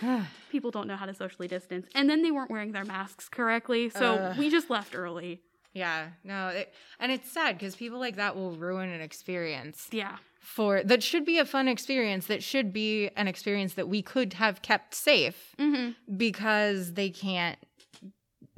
[0.50, 3.90] people don't know how to socially distance, and then they weren't wearing their masks correctly,
[3.90, 5.40] so we just left early.
[5.72, 10.16] yeah, no, it, and it's sad because people like that will ruin an experience Yeah.
[10.40, 12.26] for that should be a fun experience.
[12.26, 16.16] That should be an experience that we could have kept safe Mm-hmm.
[16.16, 17.58] because they can't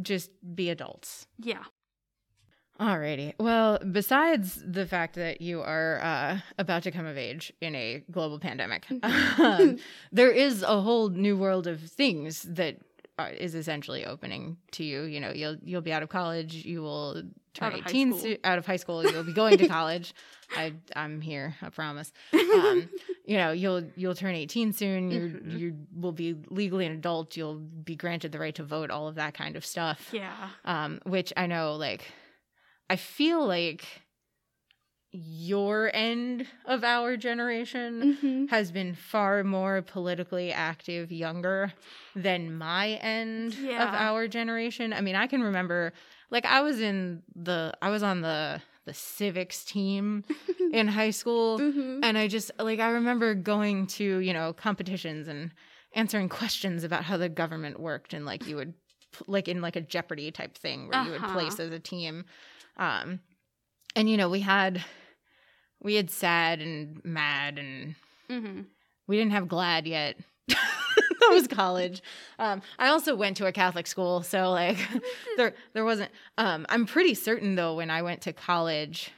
[0.03, 1.27] just be adults.
[1.39, 1.65] Yeah.
[2.81, 3.33] Alrighty.
[3.39, 8.03] Well, besides the fact that you are uh, about to come of age in a
[8.11, 8.85] global pandemic,
[9.39, 9.79] um,
[10.13, 12.77] there is a whole new world of things that
[13.19, 15.03] uh, is essentially opening to you.
[15.05, 16.67] You know, you'll you'll be out of college.
[16.67, 17.23] You will
[17.55, 18.13] turn Out eighteen.
[18.13, 20.13] so- out of high school, you'll be going to college.
[20.55, 21.55] I I'm here.
[21.63, 22.13] I promise.
[22.35, 22.91] Um,
[23.25, 25.11] you know, you'll you'll turn eighteen soon.
[25.11, 25.59] You Mhm.
[25.59, 27.39] you will be legally an adult.
[27.39, 28.91] You'll be granted the right to vote.
[28.91, 30.35] All of that kind of stuff Yeah.
[30.67, 32.05] um, which I know, like,
[32.89, 33.85] I feel like
[35.13, 38.47] your end of our generation Mm-hmm.
[38.47, 41.73] has been far more politically active younger
[42.15, 44.93] than my end of our generation.
[44.93, 45.93] I mean, I can remember,
[46.31, 50.25] like, I was in the, I was on the, the civics team
[50.73, 51.61] in high school.
[51.61, 52.01] Mm-hmm.
[52.03, 55.51] And I just like I remember going to, you know, competitions and
[55.95, 58.75] answering questions about how the government worked and like you would
[59.27, 61.33] like in like a Jeopardy type thing where you would Uh-huh.
[61.33, 62.27] place as a team.
[62.77, 63.21] Um
[63.95, 64.85] and you know, we had
[65.83, 67.95] we had SADD and MADD and
[68.31, 68.63] Mm-hmm.
[69.07, 70.17] we didn't have glad yet.
[70.49, 72.03] that was college.
[72.41, 74.79] Um, I also went to a Catholic school, so like
[75.37, 76.11] there there wasn't.
[76.37, 79.13] Um, I'm pretty certain though when I went to college,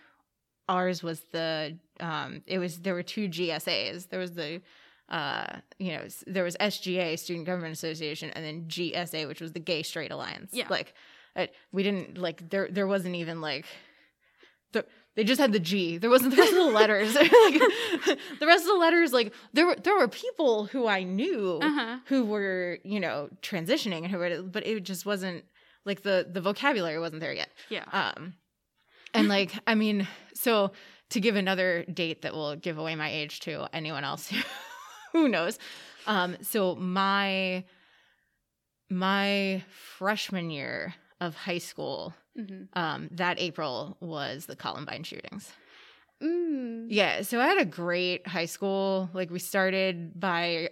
[0.68, 4.10] ours was the um, it was there were two GSAs.
[4.10, 4.60] There was the
[5.08, 5.46] uh,
[5.78, 9.82] you know there was SGA Student Government Association, and then GSA, which was the Gay
[9.82, 10.50] Straight Alliance.
[10.52, 10.66] Yeah.
[10.68, 10.92] like
[11.38, 13.64] it, we didn't like there there wasn't even like
[14.72, 14.84] the,
[15.16, 15.96] they just had the G.
[15.98, 17.14] There wasn't the rest of the letters.
[17.14, 17.30] like,
[18.40, 21.98] the rest of the letters, like there were there were people who I knew Uh-huh.
[22.06, 25.44] who were you know transitioning and who were, but it just wasn't
[25.84, 27.48] like the the vocabulary wasn't there yet.
[27.70, 27.84] Yeah.
[27.92, 28.34] Um,
[29.14, 30.72] and like I mean, so
[31.10, 34.38] to give another date that will give away my age to anyone else who,
[35.12, 35.58] who knows.
[36.06, 37.64] Um, so my
[38.90, 42.64] my freshman year of high school, mm-hmm.
[42.78, 45.52] um, that April was the Columbine shootings.
[46.22, 46.86] Mm.
[46.88, 49.08] Yeah, so I had a great high school.
[49.12, 50.70] Like we started by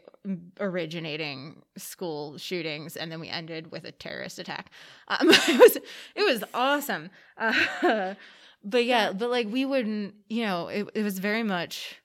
[0.59, 4.71] originating school shootings, and then we ended with a terrorist attack.
[5.07, 5.77] Um, it was
[6.17, 7.11] it was awesome.
[7.37, 8.15] Uh,
[8.65, 12.01] but yeah, but like we wouldn't, you know, it it was very much,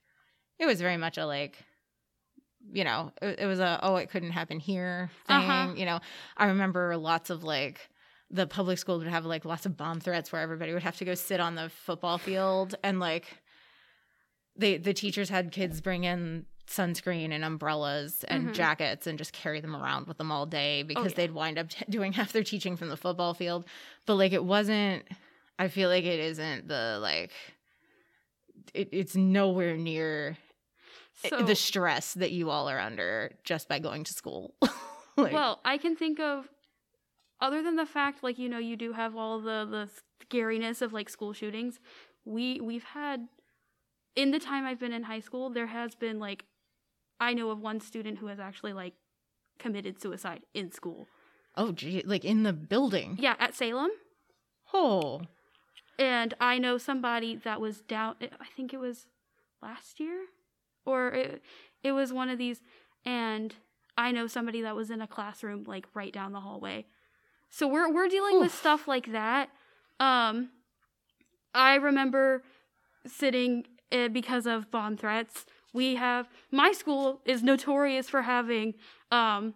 [0.60, 1.58] it was very much a like,
[2.72, 5.38] you know, it, it was a oh it couldn't happen here thing.
[5.38, 5.74] Uh-huh.
[5.76, 6.00] You know,
[6.38, 7.90] I remember lots of like
[8.34, 11.06] the public school would have like lots of bomb threats where everybody would have to
[11.06, 13.26] go sit on the football field and like
[14.56, 18.54] they the teachers had kids bring in sunscreen and umbrellas and Mhm.
[18.54, 21.14] jackets and just carry them around with them all day because Oh, yeah.
[21.16, 23.66] they'd wind up t- doing half their teaching from the football field
[24.06, 25.04] but like it wasn't
[25.60, 27.32] i feel like it isn't the like
[28.74, 30.38] it, it's nowhere near
[31.28, 34.54] So, the stress that you all are under just by going to school
[35.18, 36.48] like, well, I can think of
[37.42, 39.90] other than the fact, like you know, you do have all the the
[40.26, 41.80] scariness of like school shootings.
[42.24, 43.28] We we've had
[44.16, 46.46] in the time I've been in high school, there has been like
[47.20, 48.94] I know of one student who has actually like
[49.60, 51.08] committed suicide in school.
[51.56, 53.18] Oh, gee, like in the building.
[53.20, 53.92] Yeah, at Salem.
[54.74, 55.22] Oh,
[56.00, 59.08] And I know somebody that was down eh, I think it was
[59.62, 60.28] last year
[60.86, 61.42] or it,
[61.84, 62.62] it was one of these
[63.06, 63.54] and
[63.98, 66.86] I know somebody that was in a classroom like right down the hallway.
[67.52, 69.50] So we're we're dealing with stuff like that.
[70.00, 70.50] Um
[71.54, 72.44] I remember
[73.06, 75.46] sitting uh, because of bomb threats.
[75.74, 78.74] We have my school is notorious for having
[79.12, 79.54] um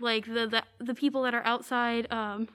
[0.00, 2.48] like the the, the people that are outside um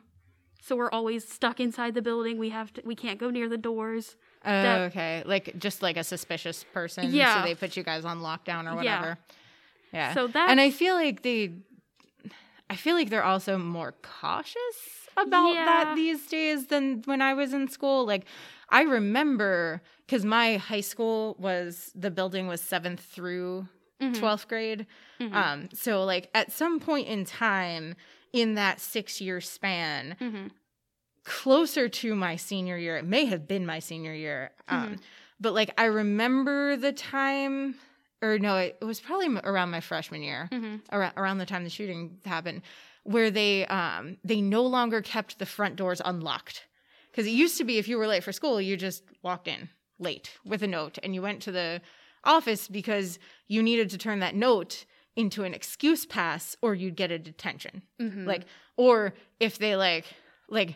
[0.64, 2.38] so we're always stuck inside the building.
[2.38, 4.16] We have to we can't go near the doors.
[4.46, 5.24] Oh, That- okay.
[5.26, 7.12] Like just like a suspicious person.
[7.12, 7.42] Yeah.
[7.42, 9.00] So they put you guys on lockdown or Yeah.
[9.00, 9.18] whatever.
[9.94, 10.14] Yeah.
[10.14, 11.52] So that and I feel like they,
[12.72, 14.78] I feel like they're also more cautious
[15.18, 15.66] about Yeah.
[15.66, 18.06] that these days than when I was in school.
[18.06, 18.24] Like,
[18.70, 23.68] I remember because my high school was the building was seventh through
[24.00, 24.16] Mhm.
[24.20, 24.88] 12th grade.
[25.20, 25.34] Mhm.
[25.36, 27.96] Um, so like at some point in time
[28.32, 30.52] in that six year span, Mhm.
[31.26, 32.96] closer to my senior year.
[32.98, 34.52] It may have been my senior year.
[34.68, 34.96] Um, Mm-hmm.
[35.42, 37.76] But like I remember the time,
[38.22, 40.82] or no, it, was probably around my freshman year, Mhm.
[40.92, 42.62] around, around the time the shooting happened,
[43.04, 46.66] where they um, they no longer kept the front doors unlocked.
[47.12, 49.70] Because it used to be if you were late for school, you just walked in
[50.00, 51.82] late with a note and you went to the
[52.24, 54.86] office because you needed to turn that note
[55.16, 58.26] into an excuse pass or you'd get a detention Mhm.
[58.26, 58.44] like
[58.78, 60.06] or if they like
[60.48, 60.76] like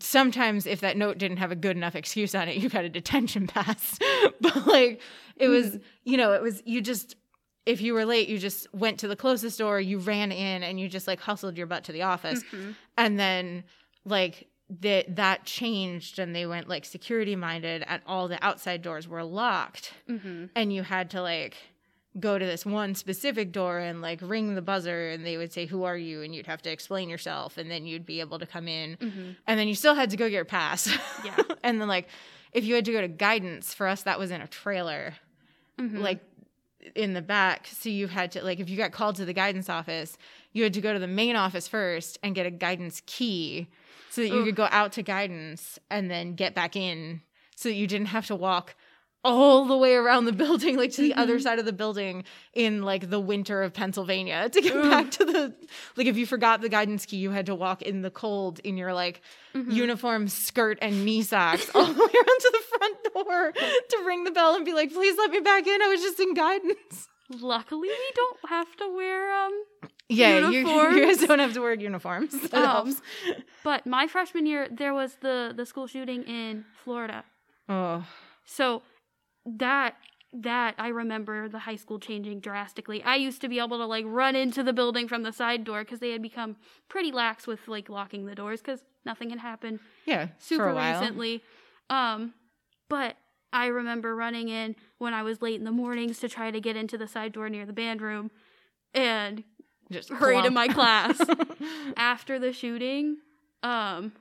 [0.00, 2.88] sometimes if that note didn't have a good enough excuse on it you got a
[2.88, 3.98] detention pass
[4.40, 5.00] but like
[5.36, 7.16] it was you know it was you just
[7.66, 10.78] if you were late you just went to the closest door you ran in and
[10.80, 12.74] you just like hustled your butt to the office Mhm.
[12.96, 13.64] and then
[14.04, 14.48] like
[14.80, 19.22] that that changed and they went like security minded and all the outside doors were
[19.24, 20.50] locked Mhm.
[20.56, 21.56] and you had to like
[22.18, 25.66] go to this one specific door and like ring the buzzer and they would say
[25.66, 28.46] who are you and you'd have to explain yourself and then you'd be able to
[28.46, 29.36] come in Mhm.
[29.46, 30.86] and then you still had to go get your pass
[31.24, 31.36] Yeah.
[31.62, 32.08] and then like
[32.52, 35.14] if you had to go to guidance for us that was in a trailer
[35.78, 35.98] Mhm.
[36.00, 36.20] like
[36.94, 39.68] in the back so you had to like if you got called to the guidance
[39.68, 40.16] office
[40.52, 43.66] you had to go to the main office first and get a guidance key
[44.10, 47.20] so that you could go out to guidance and then get back in
[47.56, 48.74] so that you didn't have to walk
[49.26, 51.42] all the way around the building like to the other Mhm.
[51.42, 52.24] side of the building
[52.54, 54.90] in like the winter of Pennsylvania to get Ugh.
[54.90, 55.54] back to the
[55.96, 58.76] like if you forgot the guidance key you had to walk in the cold in
[58.76, 59.20] your like
[59.54, 59.72] Mhm.
[59.72, 63.52] uniform skirt and knee socks all the way around to the front door
[63.90, 65.82] to ring the bell and be like, please let me back in.
[65.82, 67.08] I was just in guidance.
[67.28, 69.52] Luckily, we don't have to wear um.
[70.08, 70.58] Yeah, you,
[70.94, 72.34] you guys don't have to wear uniforms.
[72.52, 72.96] Um.
[73.64, 77.24] But my freshman year, there was the the school shooting in Florida.
[77.68, 78.06] Oh,
[78.44, 78.82] So
[79.46, 79.94] that
[80.32, 83.02] that I remember the high school changing drastically.
[83.02, 85.82] I used to be able to like run into the building from the side door
[85.82, 86.56] because they had become
[86.88, 90.74] pretty lax with like locking the doors because nothing had happened yeah, super for a
[90.74, 91.00] while.
[91.00, 91.42] recently.
[91.88, 92.34] Um,
[92.88, 93.16] but
[93.52, 96.76] I remember running in when I was late in the mornings to try to get
[96.76, 98.30] into the side door near the band room
[98.92, 99.44] and
[99.90, 101.18] Just hurry to my class.
[101.96, 103.18] After the shooting,
[103.62, 104.12] um,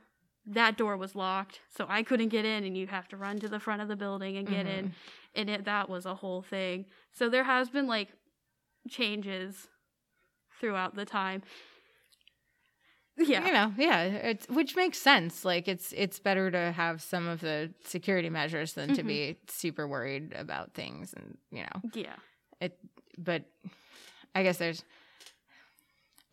[0.47, 3.47] that door was locked, so I couldn't get in, and you have to run to
[3.49, 4.93] the front of the building and get in,
[5.35, 6.85] and it that was a whole thing.
[7.13, 8.09] So there has been like
[8.89, 9.67] changes
[10.59, 11.41] throughout the time.
[13.17, 13.45] Yeah.
[13.45, 15.45] you know, yeah, it's which makes sense.
[15.45, 19.07] Like it's it's better to have some of the security measures than to Mhm.
[19.07, 22.15] be super worried about things, and you know, Yeah.
[22.59, 22.77] it.
[23.17, 23.45] But
[24.35, 24.83] I guess there's.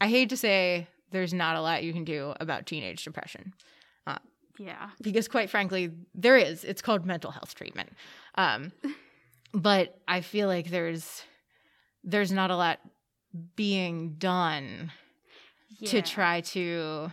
[0.01, 3.55] I hate to say there's not a lot you can do about teenage depression.
[4.59, 4.91] Yeah.
[5.01, 7.91] because quite frankly there is it's called mental health treatment
[8.37, 8.73] um
[9.55, 11.23] but i feel like there's
[12.05, 12.79] there's not a lot
[13.57, 14.93] being done
[15.87, 17.11] to try to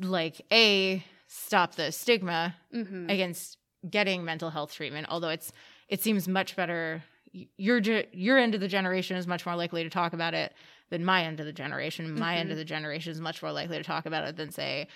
[0.00, 3.10] like a stop the stigma Mhm.
[3.10, 3.58] against
[3.88, 5.52] getting mental health treatment although it's
[5.88, 7.02] it seems much better
[7.56, 7.80] your
[8.12, 10.52] your end of the generation is much more likely to talk about it
[10.90, 12.52] than my end of the generation my end Mhm.
[12.52, 14.88] of the generation is much more likely to talk about it than say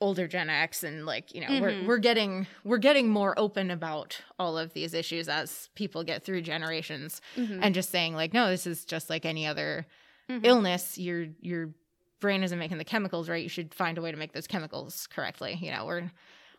[0.00, 1.60] older gen x and like you know Mhm.
[1.60, 6.24] we're we're getting we're getting more open about all of these issues as people get
[6.24, 7.58] through generations Mhm.
[7.62, 9.86] and just saying like no this is just like any other
[10.30, 10.44] Mhm.
[10.46, 11.74] illness your your
[12.20, 15.06] brain isn't making the chemicals right you should find a way to make those chemicals
[15.08, 16.10] correctly you know we're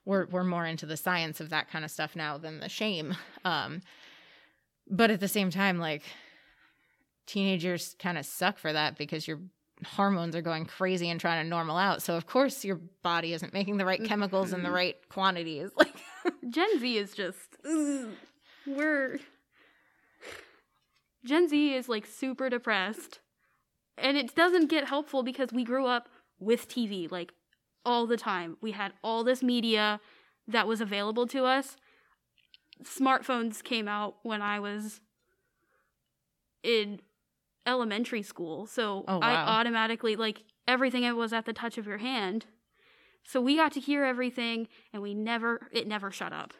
[0.05, 3.15] we're we're more into the science of that kind of stuff now than the shame
[3.43, 3.81] um
[4.87, 6.03] but at the same time like
[7.25, 9.39] teenagers kind of suck for that because your
[9.85, 13.53] hormones are going crazy and trying to normal out so of course your body isn't
[13.53, 14.75] making the right chemicals in the mm-hmm.
[14.75, 15.95] right quantities like
[16.49, 18.09] Gen Z is just ugh.
[18.67, 19.19] we're
[21.23, 23.19] Gen Z is like super depressed.
[23.97, 26.09] And it doesn't get helpful because we grew up
[26.39, 27.33] with TV like
[27.85, 28.57] all the time.
[28.61, 29.99] We had all this media
[30.47, 31.77] that was available to us.
[32.83, 35.01] Smartphones came out when I was
[36.63, 36.99] in
[37.71, 38.67] elementary school.
[38.67, 42.45] So Oh, I automatically like everything it was at the touch of your hand.
[43.23, 46.53] So we got to hear everything and we never it never shut up.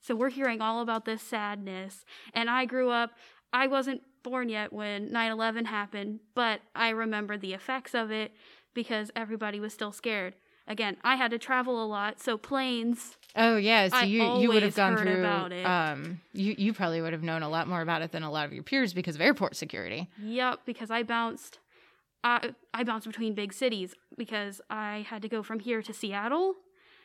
[0.00, 2.04] So we're hearing all about this sadness
[2.34, 3.10] and I grew up
[3.52, 8.32] I wasn't born yet when 9/11 happened, but I remember the effects of it
[8.74, 10.34] because everybody was still scared.
[10.68, 14.48] Again, I had to travel a lot, so planes Oh yeah, so I you you
[14.48, 15.64] would have gone through about it.
[15.66, 18.44] um you you probably would have known a lot more about it than a lot
[18.46, 20.08] of your peers because of airport security.
[20.22, 21.58] Yep, because I bounced
[22.22, 26.54] I I bounced between big cities because I had to go from here to Seattle.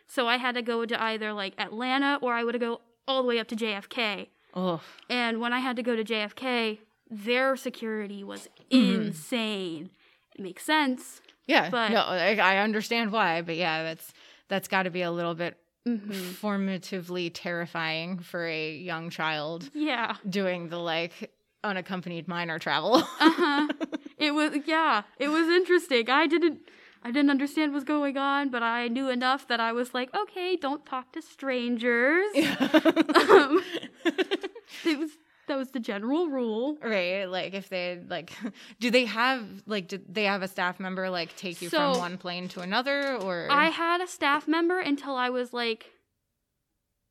[0.08, 3.28] So I had to go to either like Atlanta or I would go all the
[3.28, 4.28] way up to JFK.
[4.54, 6.80] Oh, And when I had to go to JFK,
[7.10, 9.08] their security was Mhm.
[9.08, 9.90] insane.
[10.36, 11.22] It makes sense.
[11.48, 11.70] Yeah.
[11.70, 14.14] But- no, I, I understand why, but yeah, that's
[14.50, 20.16] that's got to be a little bit hmm formatively terrifying for a young child Yeah.
[20.30, 21.32] doing the like
[21.64, 22.96] unaccompanied minor travel.
[22.98, 23.68] Uh-huh.
[24.18, 26.10] it was yeah, it was interesting.
[26.10, 26.60] I didn't
[27.04, 30.58] I didn't understand what's going on, but I knew enough that I was like, okay,
[30.58, 32.28] don't talk to strangers.
[32.36, 33.64] Um,
[34.86, 35.12] it was
[35.48, 36.78] that was the general rule.
[36.84, 38.32] right like if they like
[38.80, 42.00] do they have like do they have a staff member like take you So- from
[42.00, 45.92] one plane to another or I had a staff member until I was like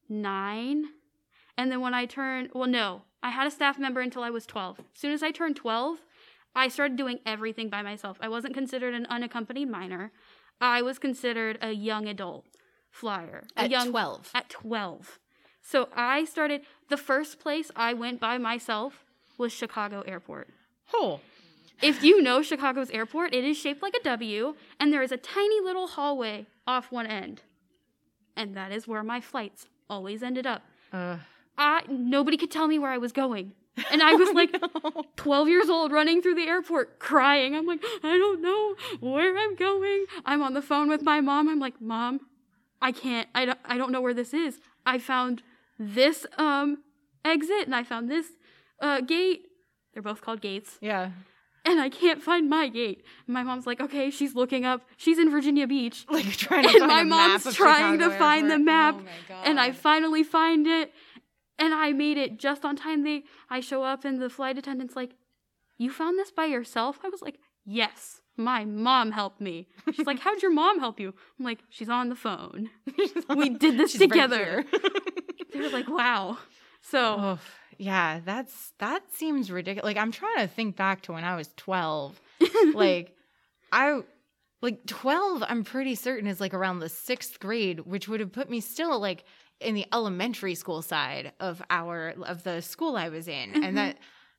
[0.08, 0.84] nine.
[1.58, 4.46] And then when I turned, well, no, I had a staff member until I was
[4.46, 4.78] 12.
[4.80, 5.98] As soon as I turned 12,
[6.54, 8.18] I started doing everything by myself.
[8.20, 10.12] I wasn't considered an unaccompanied minor.
[10.60, 12.44] I was considered a young adult
[12.90, 13.44] flyer.
[13.56, 15.18] a at young, 12 At 12.
[15.62, 19.04] So I started, the first place I went by myself
[19.38, 20.48] was Chicago Airport.
[20.94, 21.20] oh
[21.82, 25.16] If you know Chicago's airport, it is shaped like a W, and there is a
[25.18, 27.42] tiny little hallway off one end.
[28.36, 30.62] And that is where my flights always ended up.
[30.92, 31.16] uh,
[31.58, 33.52] I nobody could tell me where I was going.
[33.90, 34.54] And I was like
[35.16, 37.54] 12 years old running through the airport crying.
[37.54, 40.04] I'm like, I don't know where I'm going.
[40.24, 41.48] I'm on the phone with my mom.
[41.48, 42.20] I'm like, "Mom,
[42.80, 44.60] I can't I don't, I don't know where this is.
[44.86, 45.42] I found
[45.78, 46.78] this um
[47.24, 48.26] exit and I found this
[48.80, 49.42] uh gate.
[49.92, 51.10] They're both called gates yeah
[51.66, 53.04] and I can't find my gate.
[53.26, 54.82] And my mom's like, okay, she's looking up.
[54.96, 56.06] She's in Virginia Beach.
[56.10, 59.34] like trying to And find my mom's trying to Chicago find the map, Oh my
[59.44, 60.92] And I finally find it.
[61.58, 63.02] And I made it just on time.
[63.02, 65.12] They I show up and the flight attendant's like,
[65.76, 67.00] You found this by yourself?
[67.04, 68.20] I was like, Yes.
[68.38, 69.66] My mom helped me.
[69.94, 71.14] She's like, How'd your mom help you?
[71.38, 72.70] I'm like, She's on the phone.
[73.36, 74.64] We did this together.
[75.56, 75.68] here.
[75.68, 76.38] They were like, Wow.
[76.82, 77.38] So oh,
[77.78, 79.84] yeah, that's that seems ridiculous.
[79.84, 82.20] Like I'm trying to think back to when I was 12.
[82.74, 83.14] like
[83.72, 84.00] I
[84.62, 88.48] like 12 I'm pretty certain is like around the 6th grade, which would have put
[88.48, 89.24] me still like
[89.60, 93.52] in the elementary school side of our of the school I was in.
[93.52, 93.64] Mhm.
[93.64, 93.98] And that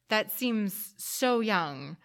[0.10, 1.98] that seems so young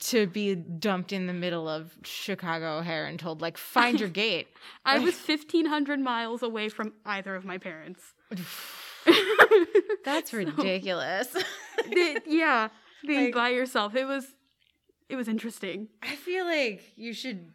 [0.00, 4.48] to be dumped in the middle of Chicago O'Hare and told like find your gate.
[4.84, 8.14] I was 1,500 miles away from either of my parents.
[10.04, 11.28] That's ridiculous.
[11.90, 12.68] the- yeah,
[13.06, 13.94] being Like- by yourself.
[13.94, 14.26] It was
[15.08, 15.88] it was interesting.
[16.02, 17.52] I feel like you should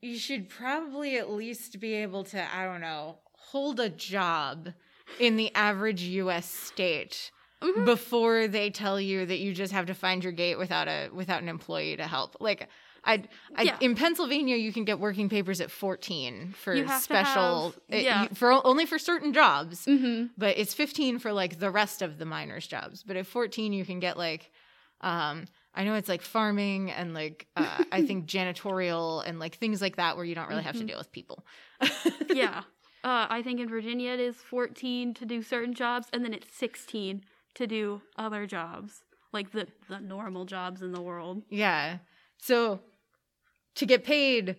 [0.00, 4.70] you should probably at least be able to, I don't know, hold a job
[5.18, 7.30] in the average US state
[7.62, 7.84] Mhm.
[7.86, 11.42] before they tell you that you just have to find your gate without a without
[11.42, 12.36] an employee to help.
[12.40, 12.68] Like
[13.06, 13.22] I,
[13.54, 13.76] I Yeah.
[13.80, 17.80] in Pennsylvania you can get working papers at 14 for You have to special have-
[17.88, 18.22] it- yeah.
[18.22, 19.84] you- for only for certain jobs.
[19.86, 20.26] Mm-hmm.
[20.38, 23.84] but it's 15 for like the rest of the miners jobs but at 14 you
[23.84, 24.50] can get like
[25.00, 25.44] um
[25.74, 29.96] i know it's like farming and like uh, i think janitorial and like things like
[29.96, 30.88] that where you don't really have to Mhm.
[30.88, 31.44] deal with people
[32.32, 32.62] Yeah.
[33.04, 36.50] Uh, I think in Virginia it is 14 to do certain jobs, and then it's
[36.56, 37.22] 16
[37.54, 41.42] to do other jobs, like the, the normal jobs in the world.
[41.50, 41.98] yeah
[42.38, 42.80] so
[43.76, 44.56] to get paid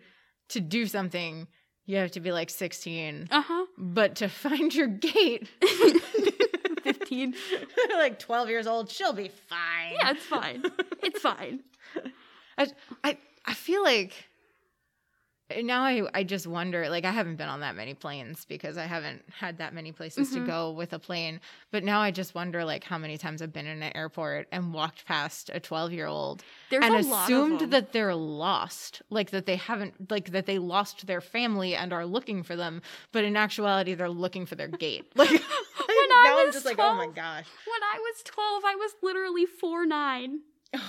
[0.49, 1.47] to do something
[1.87, 3.65] you have to be like 16 Uh huh.
[3.77, 5.47] but to find your gate
[6.83, 7.33] 15.
[7.93, 10.63] like 12 years old she'll be fine Yeah, it's fine.
[11.03, 11.59] It's fine.
[12.57, 12.67] I,
[13.03, 14.13] I I feel like
[15.63, 18.85] now I, I just wonder like I haven't been on that many planes because I
[18.85, 20.33] haven't had that many places Mhm.
[20.33, 21.39] to go with a plane.
[21.71, 24.73] But now I just wonder like how many times I've been in an airport and
[24.73, 27.05] walked past a 12 year old and a lot of
[27.35, 29.01] assumed that they're lost.
[29.09, 32.81] Like that they haven't like that they lost their family and are looking for them.
[33.11, 35.11] But in actuality they're looking for their gate.
[35.15, 35.29] Like
[35.87, 37.45] when now I'm was just like, oh my gosh.
[37.65, 40.39] When I was 12, I was literally 4 9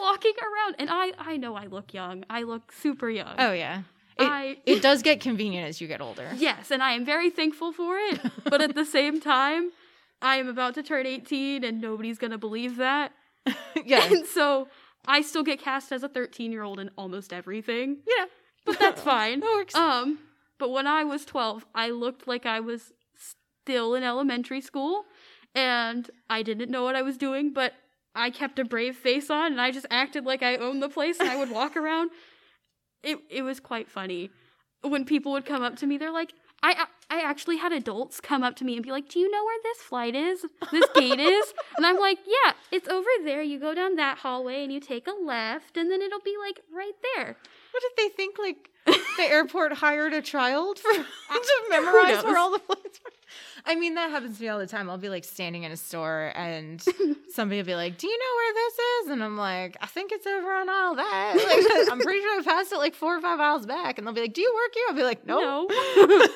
[0.00, 0.76] walking around.
[0.78, 2.24] And I, I know I look young.
[2.30, 3.34] I look super young.
[3.38, 3.82] Oh yeah.
[4.18, 6.28] It, I, it does get convenient as you get older.
[6.36, 8.20] yes, and I am very thankful for it.
[8.44, 9.70] but at the same time,
[10.22, 13.12] I am about to turn 18 and nobody's going to believe that.
[13.84, 14.04] yeah.
[14.04, 14.68] And so
[15.06, 17.98] I still get cast as a 13 year old in almost everything.
[18.06, 18.26] Yeah.
[18.64, 19.40] But that's fine.
[19.40, 19.74] That works.
[19.74, 20.18] Um,
[20.58, 22.92] but when I was 12, I looked like I was
[23.64, 25.04] still in elementary school
[25.54, 27.74] and I didn't know what I was doing, but
[28.14, 31.20] I kept a brave face on and I just acted like I owned the place
[31.20, 32.10] and I would walk around.
[33.02, 34.30] It it was quite funny.
[34.82, 38.42] When people would come up to me, they're like, I I actually had adults come
[38.42, 40.44] up to me and be like, "Do you know where this flight is?
[40.72, 43.42] This gate is?" And I'm like, "Yeah, it's over there.
[43.42, 46.60] You go down that hallway and you take a left, and then it'll be like
[46.72, 47.36] right there."
[47.72, 48.38] What did they think?
[48.38, 48.70] Like
[49.16, 53.10] the airport hired a child for to memorize where all the flights were?
[53.64, 54.88] I mean, that happens to me all the time.
[54.88, 56.82] I'll be like standing in a store and
[57.32, 60.12] somebody will be like, "Do you know where this is?" And I'm like, "I think
[60.12, 63.20] it's over on aisle that." Like, I'm pretty sure I passed it like four or
[63.20, 63.98] five aisles back.
[63.98, 66.26] And they'll be like, "Do you work here?" I'll be like, "Nope." No.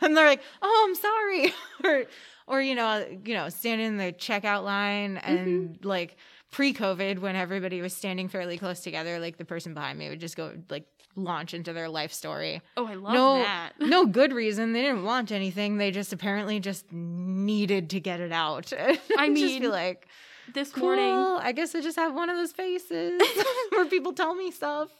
[0.00, 1.54] and they're like, "Oh, I'm sorry,"
[1.84, 2.06] or
[2.46, 5.88] or you know, you know, standing in the checkout line and mm-hmm.
[5.88, 6.16] like
[6.50, 10.36] pre-COVID when everybody was standing fairly close together, like the person behind me would just
[10.36, 10.86] go like
[11.16, 12.60] launch into their life story.
[12.76, 13.72] Oh, I love no, that.
[13.80, 14.72] no good reason.
[14.72, 15.78] They didn't want anything.
[15.78, 18.72] They just apparently just needed to get it out.
[18.78, 20.08] I just mean, be like,
[20.52, 20.84] This cool.
[20.84, 21.12] morning,
[21.44, 23.20] I guess I just have one of those faces
[23.70, 24.90] where people tell me stuff.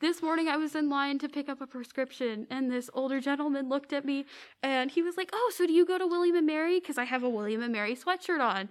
[0.00, 3.68] this morning I was in line to pick up a prescription, and this older gentleman
[3.68, 4.24] looked at me,
[4.62, 6.80] and he was like, "Oh, so do you go to William and Mary?
[6.80, 8.68] Because I have a William and Mary sweatshirt on."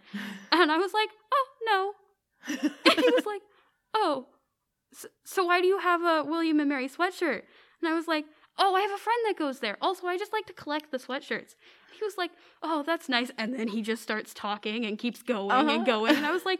[0.51, 1.93] And I was like, "Oh no,"
[2.47, 3.41] and he was like,
[3.93, 4.25] "Oh,
[4.93, 7.43] so, so why do you have a William and Mary sweatshirt?"
[7.81, 8.25] And I was like,
[8.57, 9.77] "Oh, I have a friend that goes there.
[9.81, 11.55] Also, I just like to collect the sweatshirts."
[11.97, 12.31] He was like,
[12.63, 15.69] "Oh, that's nice," and then he just starts talking and keeps going Uh-huh.
[15.69, 16.59] and going, and I was like,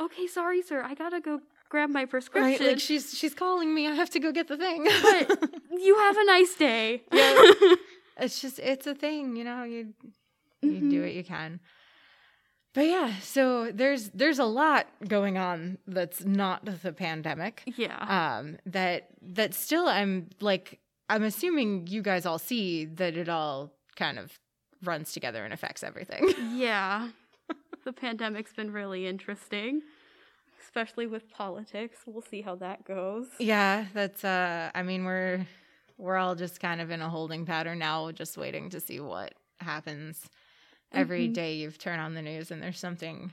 [0.00, 1.40] "Okay, sorry, sir, I gotta go."
[1.70, 2.66] Grab my prescription.
[2.66, 2.72] right?
[2.72, 3.86] Like she's she's calling me.
[3.86, 4.84] I have to go get the thing.
[5.02, 5.50] But
[5.86, 7.02] you have a nice day.
[7.12, 7.42] Yeah.
[8.18, 9.64] it's just it's a thing, you know.
[9.64, 9.92] You
[10.62, 11.02] you do Mhm.
[11.02, 11.60] what you can.
[12.78, 17.64] But yeah, so there's there's a lot going on that's not the pandemic.
[17.76, 18.36] yeah.
[18.38, 20.78] um that that still i'm like
[21.10, 24.38] i'm assuming you guys all see that it all kind of
[24.84, 27.08] runs together and affects everything yeah.
[27.84, 29.82] the pandemic's been really interesting,
[30.62, 31.98] especially with politics.
[32.06, 33.26] We'll see how that goes.
[33.40, 35.44] yeah that's uh i mean we're
[35.96, 39.34] we're all just kind of in a holding pattern now just waiting to see what
[39.58, 40.28] happens
[40.92, 41.34] Every Mhm.
[41.34, 43.32] day you turn on the news and there's something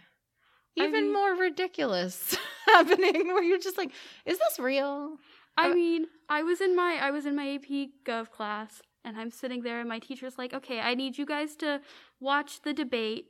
[0.78, 3.92] I even mean- more ridiculous happening where you're just like
[4.26, 5.18] is this real
[5.58, 9.18] I Uh, mean, I was in my I was in my AP Gov class and
[9.18, 11.82] I'm sitting there and my teacher's like, "Okay, I need you guys to
[12.20, 13.28] watch the debate,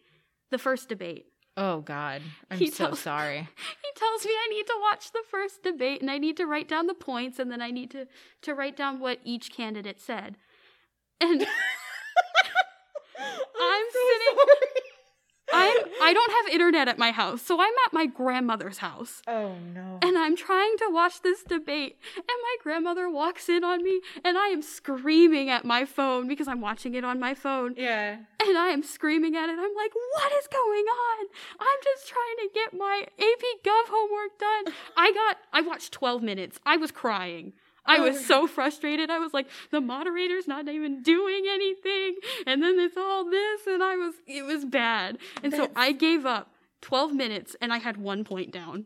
[0.50, 1.28] the first debate."
[1.58, 2.22] oh god
[2.52, 3.48] i'm He so tells- sorry
[3.86, 6.68] He tells me I need to watch the first debate and I need to write
[6.68, 8.08] down the points and then I need to
[8.42, 10.36] to write down what each candidate said.
[11.22, 11.48] And
[13.20, 14.38] I'm sitting
[15.54, 19.22] I'm I don't have internet at my house, so I'm at my grandmother's house.
[19.28, 23.84] oh no And I'm trying to watch this debate, and my grandmother walks in on
[23.84, 27.76] me, and I am screaming at my phone because I'm watching it on my phone.
[27.78, 29.58] yeah And I am screaming at it.
[29.60, 31.26] I'm like, what is going on?
[31.60, 34.74] I'm just trying to get my AP Gov homework done.
[34.98, 36.60] I got, I watched 12 minutes.
[36.66, 37.54] I was crying.
[37.86, 39.10] I was so frustrated.
[39.10, 42.16] I was like, the moderator's not even doing anything.
[42.48, 43.68] And then it's all this.
[43.68, 45.18] And I was, it was bad.
[45.44, 46.52] And so I gave up
[46.82, 48.86] 12 minutes and I had one point down.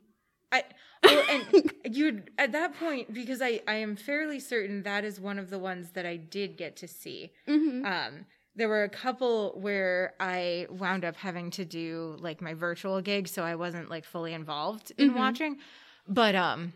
[0.52, 0.64] I
[1.04, 5.38] well, and you at that point because I I am fairly certain that is one
[5.38, 7.32] of the ones that I did get to see.
[7.48, 12.56] hmm Um, there were a couple where I wound up having to do like my
[12.56, 15.16] virtual gig, so I wasn't like fully involved in Mhm.
[15.18, 15.58] watching.
[16.08, 16.74] But um,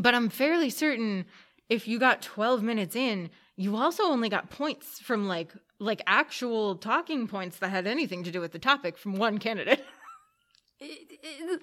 [0.00, 1.26] but I'm fairly certain
[1.68, 6.76] if you got 12 minutes in, you also only got points from like like actual
[6.76, 9.84] talking points that had anything to do with the topic from one candidate.
[10.82, 11.60] It, it,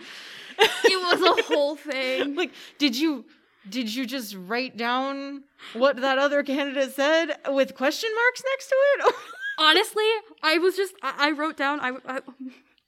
[0.60, 2.36] it was a whole thing.
[2.42, 3.26] like did you
[3.68, 5.44] did you just write down
[5.74, 9.16] what that other candidate said with question marks next to it
[9.58, 10.08] Honestly,
[10.44, 12.20] I was just I, I wrote down I, I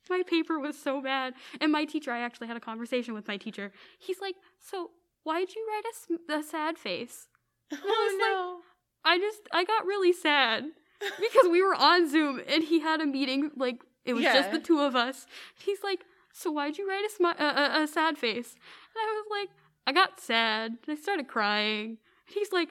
[0.07, 3.37] my paper was so bad, and my teacher I actually had a conversation with my
[3.37, 3.71] teacher.
[3.97, 4.91] He's like, "So
[5.29, 7.27] why'd you write a, sm- a sad face?"
[7.71, 8.61] was oh
[9.05, 10.65] I just I got really sad
[11.25, 14.59] because we were on Zoom and he had a meeting like it was just the
[14.59, 15.27] two of us.
[15.65, 16.01] He's like,
[16.33, 18.55] "So why'd you write a, smi- a, a, a sad face?"
[18.95, 19.49] And I was like,
[19.87, 21.89] "I got sad." And I started crying.
[22.27, 22.69] And He's like,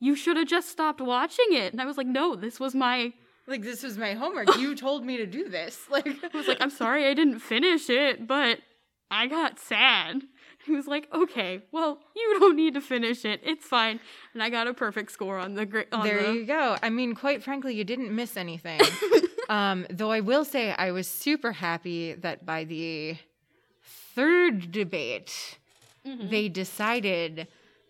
[0.00, 3.12] "You should have just stopped watching it." And I was like, "No, this was my
[3.46, 4.56] Like this was my homework.
[4.58, 5.78] You told me to do this.
[5.90, 8.58] Like I was like, I'm sorry I didn't finish it, but
[9.10, 10.22] I got sad.
[10.64, 13.40] He was like, okay, well, you don't need to finish it.
[13.42, 13.98] It's fine.
[14.32, 15.88] And I got a perfect score on the grade.
[16.02, 16.32] there the...
[16.32, 16.76] you go.
[16.82, 18.80] I mean, quite frankly, you didn't miss anything.
[19.48, 23.16] um, though I will say I was super happy that by the
[24.14, 25.58] third debate,
[26.06, 26.30] Mhm.
[26.30, 27.46] they decided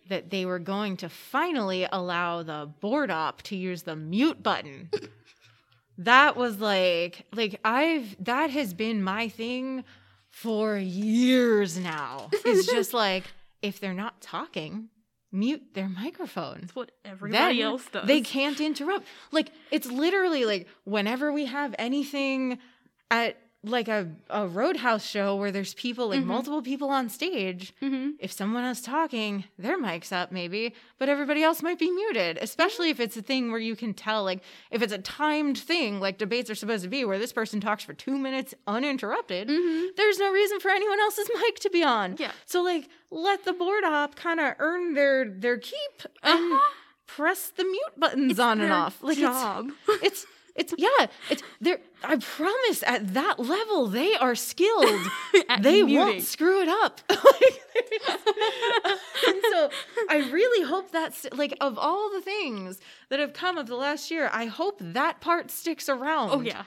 [0.07, 4.89] that they were going to finally allow the board op to use the mute button.
[5.97, 9.83] that was like like I've that has been my thing
[10.33, 12.27] for years now.
[12.33, 13.23] It's just like
[13.61, 14.89] if they're not talking,
[15.31, 18.07] mute their microphone It's what everybody then else does.
[18.07, 19.05] They can't interrupt.
[19.31, 22.57] Like it's literally like whenever we have anything
[23.11, 26.25] at like a, a roadhouse show where there's people like Mhm.
[26.25, 31.41] multiple people on stage hmm if someone else talking their mic's up maybe but everybody
[31.43, 34.81] else might be muted especially if it's a thing where you can tell like if
[34.81, 37.93] it's a timed thing like debates are supposed to be where this person talks for
[37.93, 42.31] two minutes uninterrupted hmm there's no reason for anyone else's mic to be on Yeah.
[42.45, 46.59] so like let the board op kind of earn their their keep and Uh-huh.
[47.07, 49.01] press the mute buttons It's on and off.
[49.01, 49.69] Like job.
[50.01, 55.01] it's it's it's yeah, it's they're I promise at that level they are skilled.
[55.61, 55.97] They muting.
[55.97, 57.01] won't screw it up.
[59.25, 59.69] And so
[60.09, 64.11] I really hope that's like of all the things that have come of the last
[64.11, 66.63] year, I hope that part sticks around Oh yeah.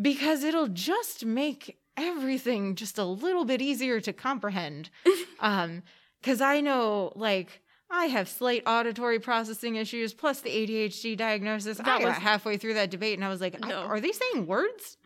[0.00, 4.90] because it'll just make everything just a little bit easier to comprehend.
[5.40, 5.82] um,
[6.20, 11.80] because I know like I have slight auditory processing issues plus the ADHD diagnosis.
[11.80, 14.12] I That got was- halfway through that debate and I was like, I- are they
[14.12, 14.96] saying words?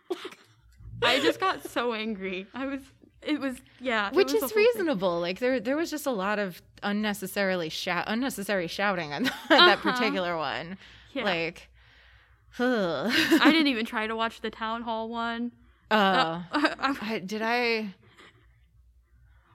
[1.02, 2.46] I just got so angry.
[2.54, 2.80] I was.
[3.22, 4.10] It was yeah.
[4.12, 4.58] Which was is whole thing.
[4.64, 5.20] reasonable.
[5.20, 9.92] Like there, there was just a lot of unnecessarily shout, unnecessary shouting on that Uh-huh.
[9.92, 10.76] particular one.
[11.12, 11.24] Yeah.
[11.24, 11.68] Like,
[12.58, 15.52] I didn't even try to watch the town hall one.
[15.90, 16.42] Uh, Uh,
[16.80, 17.94] I- I, did I?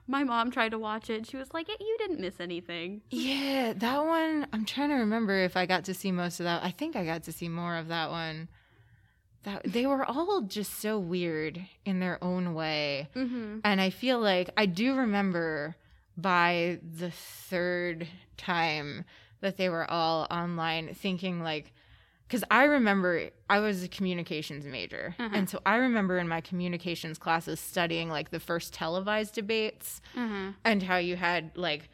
[0.08, 1.26] My mom tried to watch it.
[1.28, 4.46] She was like, "You didn't miss anything." Yeah, that one.
[4.52, 6.64] I'm trying to remember if I got to see most of that.
[6.64, 8.48] I think I got to see more of that one.
[9.44, 13.58] That they were all just so weird in their own way, Mm-hmm.
[13.62, 15.76] and I feel like I do remember
[16.16, 19.04] by the third time
[19.40, 21.72] that they were all online, thinking like,
[22.28, 25.30] because I remember I was a communications major, Uh-huh.
[25.34, 30.50] and so I remember in my communications classes studying like the first televised debates Mm-hmm.
[30.64, 31.88] and how you had like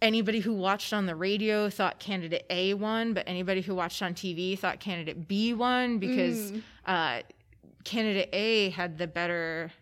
[0.00, 4.14] anybody who watched on the radio thought candidate A won, but anybody who watched on
[4.14, 6.62] TV thought candidate B won because Mm.
[6.86, 7.22] uh,
[7.84, 9.72] candidate A had the better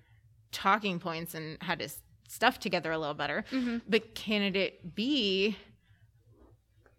[0.53, 1.99] talking points and had his
[2.29, 3.79] stuff together a little better, Mm-hmm.
[3.89, 5.57] but candidate B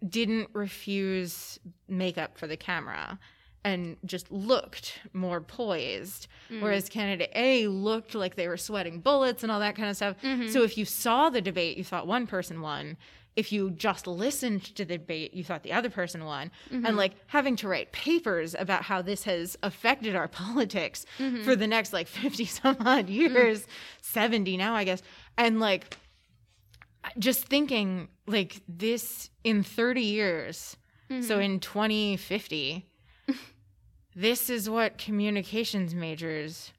[0.07, 3.19] didn't refuse makeup for the camera
[3.65, 6.61] and just looked more poised Mm.
[6.61, 10.17] whereas candidate A looked like they were sweating bullets and all that kind of stuff.
[10.21, 10.49] Mhm.
[10.51, 12.97] So if you saw the debate, you thought one person won.
[13.37, 16.51] If you just listened to the debate, you thought the other person won.
[16.69, 16.85] Mm-hmm.
[16.85, 21.43] And like having to write papers about how this has affected our politics Mm-hmm.
[21.43, 23.65] for the next like 50 some odd years,
[24.01, 25.01] 70 now, I guess.
[25.37, 25.97] And like
[27.17, 30.77] just thinking like this in 30 years,
[31.21, 32.85] so in 2050,
[34.15, 36.71] this is what communications majors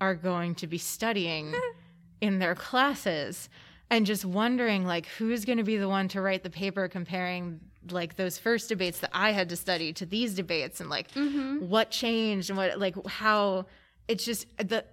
[0.00, 1.52] are going to be studying
[2.20, 3.48] in their classes
[3.90, 7.58] and just wondering like who's going to be the one to write the paper comparing
[7.90, 11.68] like those first debates that I had to study to these debates and like Mm-hmm.
[11.68, 13.66] what changed and what like how
[14.06, 14.84] it's just the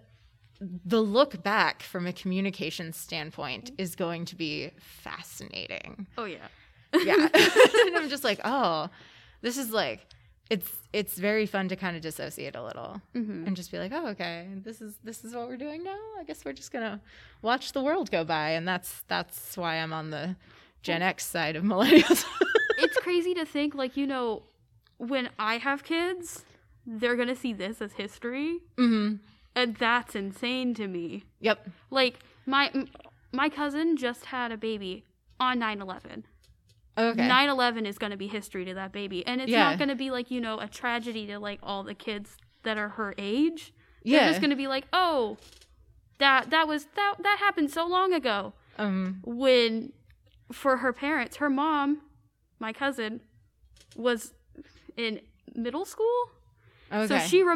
[0.60, 6.08] the look back from a communication standpoint is going to be fascinating.
[6.18, 6.48] Oh yeah.
[6.94, 7.28] yeah.
[7.88, 8.90] And i'm just like oh
[9.42, 10.06] this is like
[10.50, 13.46] it's it's very fun to kind of dissociate a little Mm-hmm.
[13.46, 15.98] and just be like oh okay this is this is what we're doing now?
[16.20, 17.02] I guess we're just gonna
[17.42, 18.52] watch the world go by.
[18.52, 20.36] And that's that's why i'm on the
[20.82, 22.24] gen x side of millennials.
[22.80, 24.44] It's crazy to think like you know
[24.98, 26.46] when I have kids,
[26.86, 29.16] they're gonna see this as history, hmm
[29.58, 31.24] and that's insane to me.
[31.40, 31.58] yep
[31.90, 32.16] Like
[32.46, 32.66] my
[33.34, 34.94] my cousin just had a baby
[35.40, 36.24] on 9/11.
[36.98, 39.66] okay 9/11 is going to be history to that baby, and it's Yeah.
[39.70, 42.78] not going to be like you know a tragedy to like all the kids that
[42.78, 43.74] are her age.
[44.06, 45.38] They're yeah just going to be like, oh,
[46.20, 48.54] that that was that that happened so long ago.
[48.78, 49.92] um When
[50.52, 52.02] for her parents, her mom,
[52.60, 53.22] my cousin,
[53.96, 54.34] was
[54.96, 55.20] in
[55.56, 56.20] middle school,
[56.92, 57.54] okay so she yeah.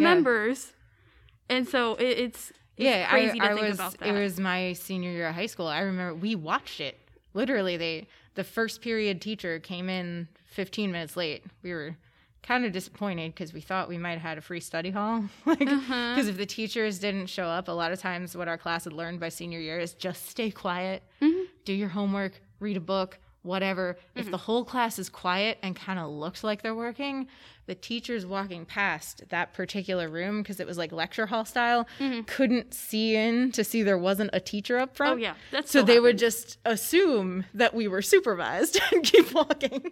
[1.50, 2.50] And so it, it's.
[2.50, 3.76] it's yeah, crazy I, to I think was.
[3.76, 4.08] about that.
[4.10, 5.68] It was my senior year of high school.
[5.68, 6.98] I remember we watched it.
[7.34, 11.44] Literally, they the first period teacher came in 15 minutes late.
[11.64, 11.96] We were
[12.44, 15.24] kind of disappointed because we thought we might have had a free study hall.
[15.46, 16.16] like, because Uh-huh.
[16.30, 19.20] if the teachers didn't show up, a lot of times what our class had learned
[19.20, 21.44] by senior year is just stay quiet, Mhm.
[21.66, 23.98] do your homework, read a book, whatever.
[24.16, 24.32] If Mm-hmm.
[24.32, 27.28] the whole class is quiet and kind of looks like they're working,
[27.72, 31.88] the teachers walking past that particular room because it was like lecture hall style
[32.28, 35.22] couldn't see in to see there wasn't a teacher up front.
[35.22, 35.24] Mm-hmm.
[35.24, 39.90] Oh yeah, that's So they would just assume that we were supervised and keep walking.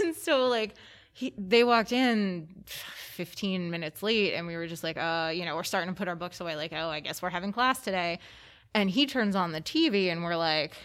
[0.00, 0.76] And so like
[1.12, 5.56] he, they walked in 15 minutes late and we were just like, uh, you know,
[5.56, 8.20] we're starting to put our books away like, oh, I guess we're having class today.
[8.74, 10.76] And he turns on the TV and we're like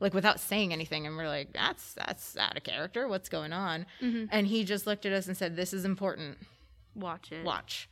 [0.00, 3.06] like without saying anything and we're like, that's that's out of character.
[3.06, 3.86] What's going on?
[4.02, 4.28] Mhm.
[4.32, 6.38] And he just looked at us and said, This is important
[6.94, 7.44] watch it.
[7.44, 7.88] watch.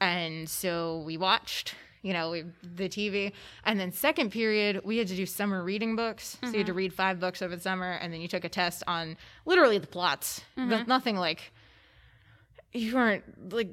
[0.00, 3.32] And so we watched, you know, we, the TV.
[3.64, 6.36] And then second period, we had to do summer reading books.
[6.44, 8.48] So you had to read five books over the summer, and then you took a
[8.50, 9.16] test on
[9.46, 10.42] literally the plots.
[10.56, 11.50] No- nothing like
[12.72, 13.70] you weren't like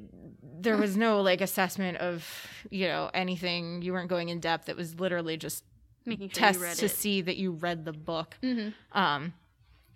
[0.62, 2.26] there was no like assessment of
[2.70, 3.82] you know anything.
[3.82, 4.70] You weren't going in depth.
[4.70, 5.64] It was literally just
[6.06, 8.38] Making sure tests to see that you read the book.
[8.44, 8.74] Mhm.
[8.92, 9.34] Um,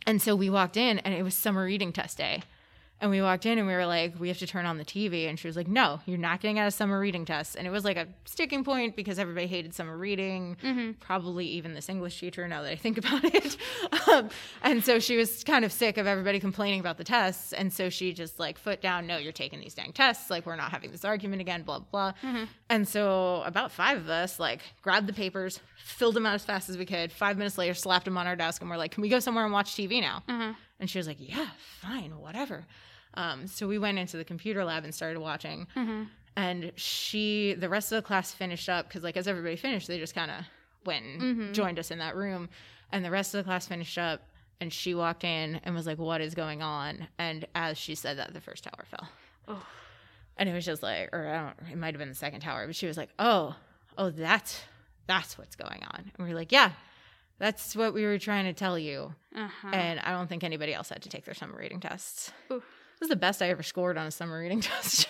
[0.06, 2.44] and so we walked in, and it was summer reading test day.
[3.00, 5.30] And we walked in, and we were like, "We have to turn on the TV."
[5.30, 7.70] And she was like, "No, you're not getting out of summer reading test." And it
[7.70, 10.58] was like a sticking point because everybody hated summer reading.
[11.00, 12.48] Probably even this English teacher.
[12.48, 13.56] Now that I think about it,
[14.08, 14.30] um,
[14.64, 17.90] and so she was kind of sick of everybody complaining about the tests, and so
[17.90, 20.32] she just like foot down, "No, you're taking these dang tests.
[20.32, 22.14] Like we're not having this argument again." Blah blah.
[22.24, 22.46] blah.
[22.70, 26.68] And so about five of us like grabbed the papers, filled them out as fast
[26.68, 27.12] as we could.
[27.12, 29.44] Five minutes later, slapped them on our desk, and we're like, "Can we go somewhere
[29.44, 30.54] and watch TV now?" Uh-huh.
[30.80, 31.48] And she was like, "Yeah,
[31.80, 32.66] fine, whatever."
[33.16, 35.68] Um, so we went into the computer lab and started watching.
[35.76, 36.04] Mm-hmm.
[36.36, 39.98] And she, the rest of the class finished up because, like, as everybody finished, they
[39.98, 40.38] just kind of
[40.86, 41.54] went and Mm-hmm.
[41.54, 42.50] joined us in that room.
[42.92, 44.22] And the rest of the class finished up,
[44.62, 48.18] and she walked in and was like, "What is going on?" And as she said
[48.20, 49.10] that, the first tower fell.
[49.48, 49.66] Oh.
[50.38, 52.66] And it was just like, or I don't, it might have been the second tower,
[52.68, 53.56] but she was like, "Oh,
[53.98, 54.62] oh, that's
[55.08, 56.72] that's what's going on." And we were like, "Yeah."
[57.40, 59.14] That's what we were trying to tell you.
[59.36, 59.68] Uh-huh.
[59.72, 62.32] And I don't think anybody else had to take their summer reading tests.
[62.52, 62.64] Oof.
[63.00, 65.08] This is the best I ever scored on a summer reading test.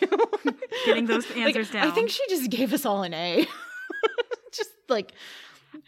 [0.85, 3.45] Getting those Like, answers I think she just gave us all an A.
[4.51, 5.13] just like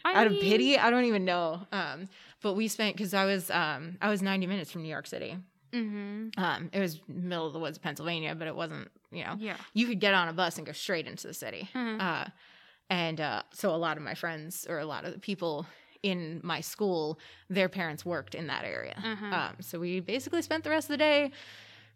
[0.04, 0.78] I out of pity.
[0.78, 1.66] I don't even know.
[1.72, 2.08] Um,
[2.42, 5.36] but we spent because I was um, I was 90 minutes from New York City.
[5.74, 6.36] mhm.
[6.38, 8.88] Um, it was middle of the woods, of Pennsylvania, but it wasn't.
[9.12, 9.56] You know, Yeah.
[9.74, 11.68] you could get on a bus and go straight into the city.
[11.74, 12.00] Mhm.
[12.00, 12.26] Uh,
[12.88, 15.66] and uh, so a lot of my friends or a lot of the people
[16.02, 17.18] in my school,
[17.50, 18.94] their parents worked in that area.
[19.02, 19.32] Mhm.
[19.32, 21.30] Um, so we basically spent the rest of the day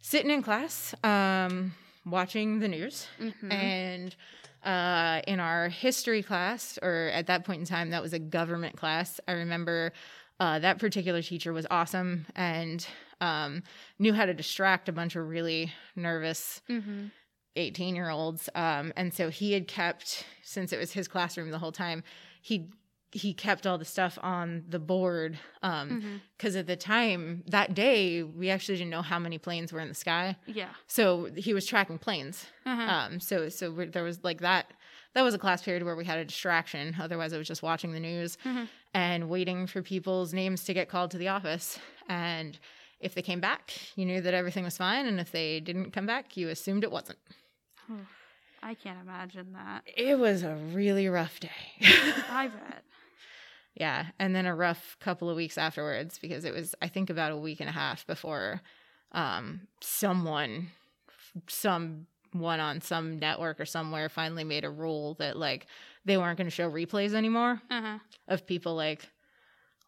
[0.04, 1.72] sitting in class, um,
[2.04, 3.50] watching the news, Mhm.
[3.50, 4.16] and
[4.62, 8.76] uh, in our history class, or at that point in time, that was a government
[8.76, 9.18] class.
[9.26, 9.92] I remember
[10.40, 12.86] uh, that particular teacher was awesome and
[13.20, 13.62] um,
[13.98, 17.10] knew how to distract a bunch of really nervous Mhm.
[17.56, 21.58] 18 year olds um, and so he had kept since it was his classroom the
[21.60, 22.02] whole time
[22.42, 22.68] he
[23.16, 25.38] he kept all the stuff on the board
[26.36, 29.88] because at the time that day we actually didn't know how many planes were in
[29.88, 30.70] the sky Yeah.
[30.88, 32.82] so he was tracking planes Uh-huh.
[32.82, 34.72] um, so so there was like that
[35.14, 37.92] that was a class period where we had a distraction otherwise i was just watching
[37.92, 38.68] the news Mhm.
[38.92, 41.78] and waiting for people's names to get called to the office
[42.08, 42.58] and
[42.98, 46.06] if they came back you knew that everything was fine and if they didn't come
[46.06, 47.18] back you assumed it wasn't
[48.62, 49.82] I can't imagine that.
[49.94, 51.50] It was a really rough day.
[52.30, 52.82] I bet.
[53.74, 54.06] Yeah.
[54.18, 57.36] And then a rough couple of weeks afterwards because it was, I think, about a
[57.36, 58.60] week and a half before
[59.12, 60.68] um, someone,
[61.48, 65.66] someone on some network or somewhere finally made a rule that like
[66.04, 67.98] they weren't going to show replays anymore Uh-huh.
[68.28, 69.08] of people like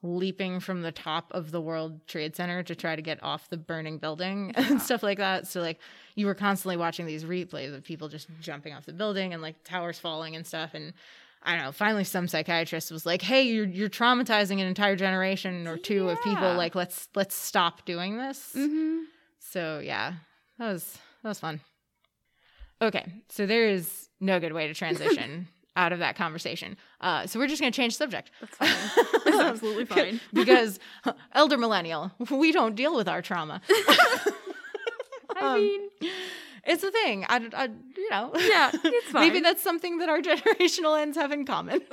[0.03, 3.57] leaping from the top of the World Trade Center to try to get off the
[3.57, 5.47] burning building and stuff like that.
[5.49, 5.79] So like
[6.15, 9.65] you were constantly watching these replays of people just jumping off the building and like
[9.65, 10.93] towers falling and stuff and
[11.47, 11.73] I don't know.
[11.73, 16.21] Finally, some psychiatrist was like, "Hey, you're you're traumatizing an entire generation or two of
[16.23, 16.53] people.
[16.55, 19.03] Like, let's let's stop doing this." Mm-hmm.
[19.39, 20.15] So yeah,
[20.59, 21.61] that was that was fun.
[22.83, 25.47] Okay, so there is no good way to transition
[25.77, 26.77] out of that conversation.
[27.01, 28.31] Uh, so we're just gonna change subject.
[28.41, 29.05] That's fine.
[29.25, 30.21] That's absolutely fine.
[30.33, 30.81] because
[31.33, 33.63] elder millennial, we don't deal with our trauma.
[33.69, 34.33] I
[35.41, 35.81] Um, mean,
[36.67, 37.25] It's a thing.
[37.29, 37.65] I, I
[37.97, 38.33] you know.
[38.37, 39.29] yeah, it's fine.
[39.29, 41.81] Maybe that's something that our generational ends have in common.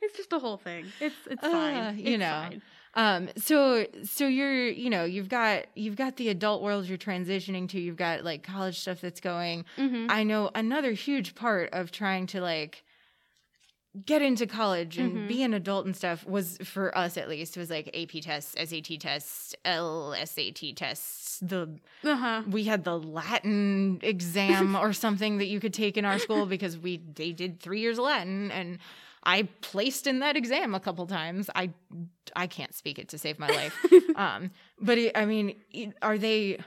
[0.00, 0.86] it's just a whole thing.
[1.00, 1.98] It's it's Uh, fine.
[1.98, 2.30] you It's know.
[2.30, 2.62] fine.
[2.94, 7.68] Um, so so you're you know you've got you've got the adult world you're transitioning
[7.70, 7.80] to.
[7.80, 9.64] You've got like college stuff that's going.
[9.78, 10.06] Mhm.
[10.10, 12.84] I know another huge part of trying to like
[14.06, 15.28] get into college and Mhm.
[15.28, 18.96] be an adult and stuff was for us at least was like AP tests, SAT
[18.98, 21.38] tests, LSAT tests.
[21.40, 22.42] The Uh huh.
[22.48, 26.78] we had the Latin exam or something that you could take in our school because
[26.78, 28.78] we they did three years of Latin and
[29.24, 31.48] I placed in that exam a couple times.
[31.54, 31.70] I
[32.34, 33.76] I can't speak it to save my life.
[34.16, 34.50] um,
[34.80, 36.58] but it, I mean, it- are they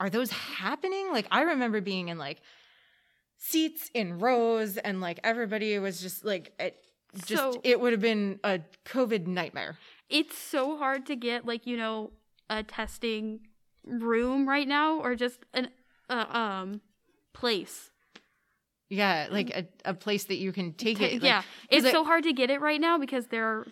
[0.00, 1.10] are those happening?
[1.12, 2.40] Like I remember being in like
[3.46, 6.76] seats in rows and like everybody was just like it
[7.26, 9.76] just So- it would have been a COVID nightmare.
[10.08, 12.10] It's so hard to get like you know
[12.48, 13.40] a testing
[13.84, 15.68] room right now or just an
[16.08, 16.80] uh, um
[17.32, 17.90] place.
[18.90, 21.12] Yeah, like a, a place that you can take Ta- it.
[21.14, 23.66] Like, yeah, it's it- so hard to get it right now because they're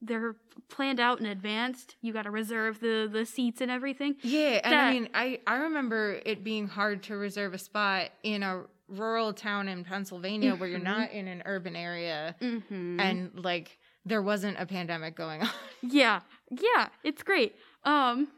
[0.00, 0.36] they're
[0.68, 1.86] planned out in advance.
[2.02, 4.16] You got to reserve the the seats and everything.
[4.22, 8.42] Yeah, and I mean, I I remember it being hard to reserve a spot in
[8.42, 13.00] a rural town in Pennsylvania where you're not in an urban area Mm-hmm.
[13.00, 15.50] and like there wasn't a pandemic going on.
[15.82, 16.20] yeah,
[16.50, 17.54] yeah, it's great.
[17.84, 18.28] Um,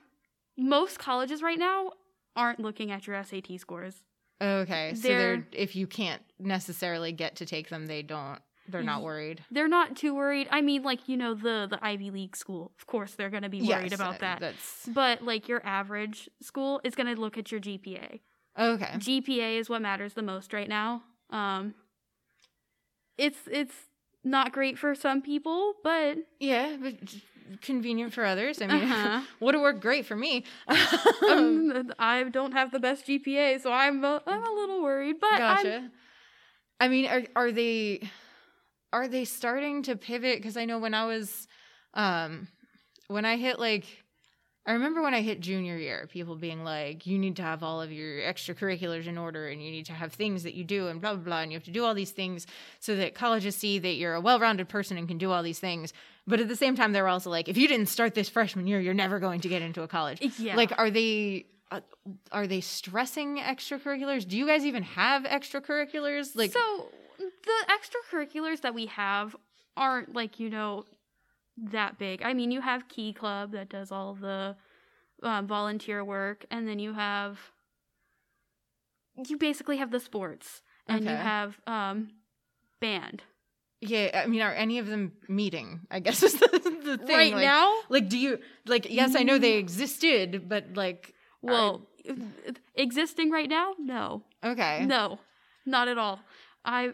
[0.58, 1.92] most colleges right now
[2.36, 4.02] aren't looking at your SAT scores.
[4.40, 8.38] okay, so They're- they're if you can't necessarily get to take them, they don't.
[8.68, 9.42] They're not worried.
[9.50, 10.46] They're not too worried.
[10.52, 12.70] I mean, like you know the the Ivy League school.
[12.78, 14.40] Of course, they're going to be worried Yes, about uh, that.
[14.40, 18.20] That's But like your average school is going to look at your GPA.
[18.58, 18.92] Okay.
[18.96, 21.02] GPA is what matters the most right now.
[21.30, 21.74] Um,
[23.18, 23.74] it's it's
[24.24, 26.94] not great for some people, but Yeah, but
[27.62, 28.60] convenient for others.
[28.62, 29.20] I mean, Uh-huh.
[29.40, 30.44] would have worked great for me.
[30.68, 35.16] um, I don't have the best GPA, so I'm a, I'm a little worried.
[35.20, 35.90] But I'm- gotcha.
[36.82, 38.08] I mean, are are they
[38.92, 40.38] are they starting to pivot?
[40.38, 41.46] Because I know when I was,
[41.94, 42.48] um,
[43.08, 43.99] when I hit like,
[44.70, 47.82] I remember when I hit junior year, people being like, "You need to have all
[47.82, 51.00] of your extracurriculars in order, and you need to have things that you do, and
[51.00, 52.46] blah blah blah, and you have to do all these things
[52.78, 55.92] so that colleges see that you're a well-rounded person and can do all these things."
[56.24, 58.68] But at the same time, they were also like, "If you didn't start this freshman
[58.68, 61.46] year, you're never going to get into a college." yeah, Like, are they?
[61.72, 61.80] Uh,
[62.30, 64.26] are they stressing extracurriculars?
[64.26, 66.36] Do you guys even have extracurriculars?
[66.36, 69.34] Like, so the extracurriculars that we have
[69.76, 70.84] aren't like you know
[71.70, 72.22] that big.
[72.22, 74.56] I mean, you have Key Club that does all the
[75.22, 77.38] um, volunteer work, and then you have
[79.28, 82.10] you basically have the sports, and you have um,
[82.80, 83.22] band.
[83.80, 85.80] yeah, I mean, are any of them meeting?
[85.90, 87.16] I guess is the, the thing.
[87.16, 88.86] right like, now, like, do you like?
[88.90, 91.86] Yes, I know they existed, but like, well,
[92.74, 94.22] existing right now, no.
[94.44, 95.18] okay, No,
[95.66, 96.20] not at all.
[96.64, 96.92] I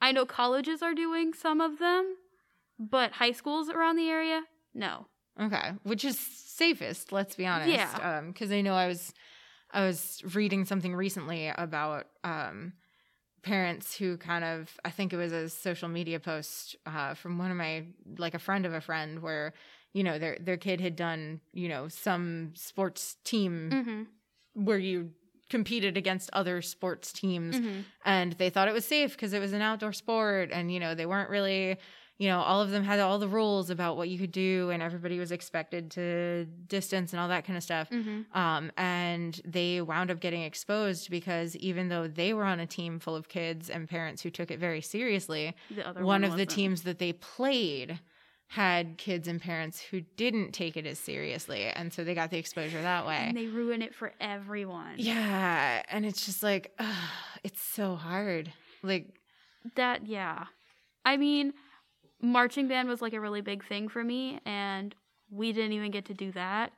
[0.00, 2.16] I know colleges are doing some of them,
[2.78, 4.42] but high schools around the area,
[4.74, 5.06] no.
[5.40, 7.12] okay, which is safest.
[7.12, 7.70] Let's be honest.
[7.70, 8.18] Yeah.
[8.18, 9.12] Um, because I know I was,
[9.72, 12.72] I was reading something recently about um
[13.42, 17.50] parents who kind of I think it was a social media post uh, from one
[17.50, 17.84] of my
[18.18, 19.52] like a friend of a friend where
[19.92, 24.64] you know their their kid had done you know some sports team Mm-hmm.
[24.64, 25.10] where you
[25.50, 27.80] competed against other sports teams Mm-hmm.
[28.04, 30.94] and they thought it was safe because it was an outdoor sport and you know
[30.94, 31.76] they weren't really
[32.18, 34.82] you know all of them had all the rules about what you could do and
[34.82, 38.36] everybody was expected to distance and all that kind of stuff Mm-hmm.
[38.38, 42.98] um, and they wound up getting exposed because even though they were on a team
[43.00, 46.36] full of kids and parents who took it very seriously, The other one, one, of
[46.36, 47.98] the teams that they played
[48.48, 51.64] had kids and parents who didn't take it as seriously.
[51.64, 53.16] And so they got the exposure that way.
[53.16, 54.94] and they ruin it for everyone.
[54.98, 55.82] yeah.
[55.88, 56.94] And it's just like, ugh,
[57.42, 58.52] it's so hard.
[58.82, 59.06] Like,
[59.76, 60.44] That yeah.
[61.04, 61.52] I mean,
[62.20, 64.94] marching band was like a really big thing for me and
[65.30, 66.72] we didn't even get to do that.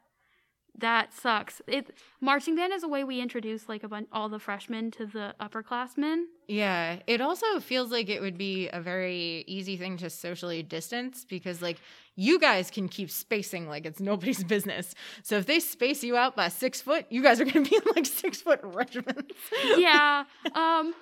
[0.79, 1.63] That sucks.
[1.67, 5.07] It marching band is a way we introduce like a bunch all the freshmen to
[5.07, 6.25] the upperclassmen.
[6.49, 11.25] Yeah, it also feels like it would be a very easy thing to socially distance
[11.25, 11.79] because, like,
[12.15, 14.95] you guys can keep spacing like it's nobody's business.
[15.23, 17.77] So if they space you out by six foot, you guys are going to be
[17.77, 19.35] in like six foot regiments.
[19.79, 20.25] yeah.
[20.55, 20.95] Um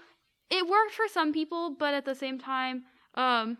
[0.51, 2.85] it worked for some people, but at the same time,
[3.17, 3.59] um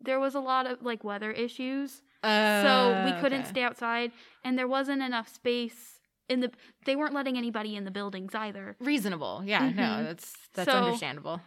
[0.00, 2.02] there was a lot of like weather issues.
[2.22, 3.50] so we couldn't Uh, okay.
[3.50, 4.12] stay outside
[4.44, 6.50] and there wasn't enough space in the
[6.84, 8.76] they weren't letting anybody in the buildings either.
[8.78, 9.68] Reasonable, yeah.
[9.70, 10.04] No, Mhm.
[10.04, 11.40] that's that's So- understandable.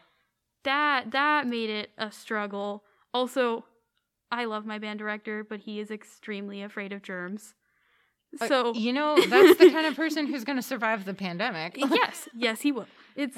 [0.63, 2.83] That that made it a struggle.
[3.13, 3.65] Also,
[4.31, 7.53] I love my band director, but he is extremely afraid of germs.
[8.41, 11.75] Uh, So you know, that's the kind of person who's going to survive the pandemic.
[11.77, 12.87] yes, yes, he will.
[13.15, 13.37] It's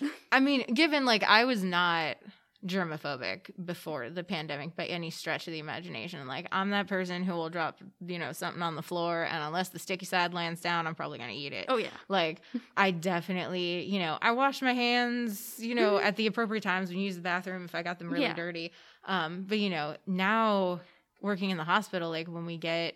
[0.32, 2.18] I mean, given like I was not
[2.66, 6.26] germophobic before the pandemic by any stretch of the imagination.
[6.26, 9.68] Like I'm that person who will drop, you know, something on the floor and unless
[9.68, 11.66] the sticky side lands down, I'm probably going to eat it.
[11.68, 11.90] Oh yeah.
[12.08, 12.40] Like
[12.76, 16.98] I definitely, you know, I wash my hands, you know, at the appropriate times when
[16.98, 18.34] you use the bathroom if I got them really Yeah.
[18.34, 18.72] dirty.
[19.04, 20.80] Um, but you know, now
[21.20, 22.94] working in the hospital, like when we get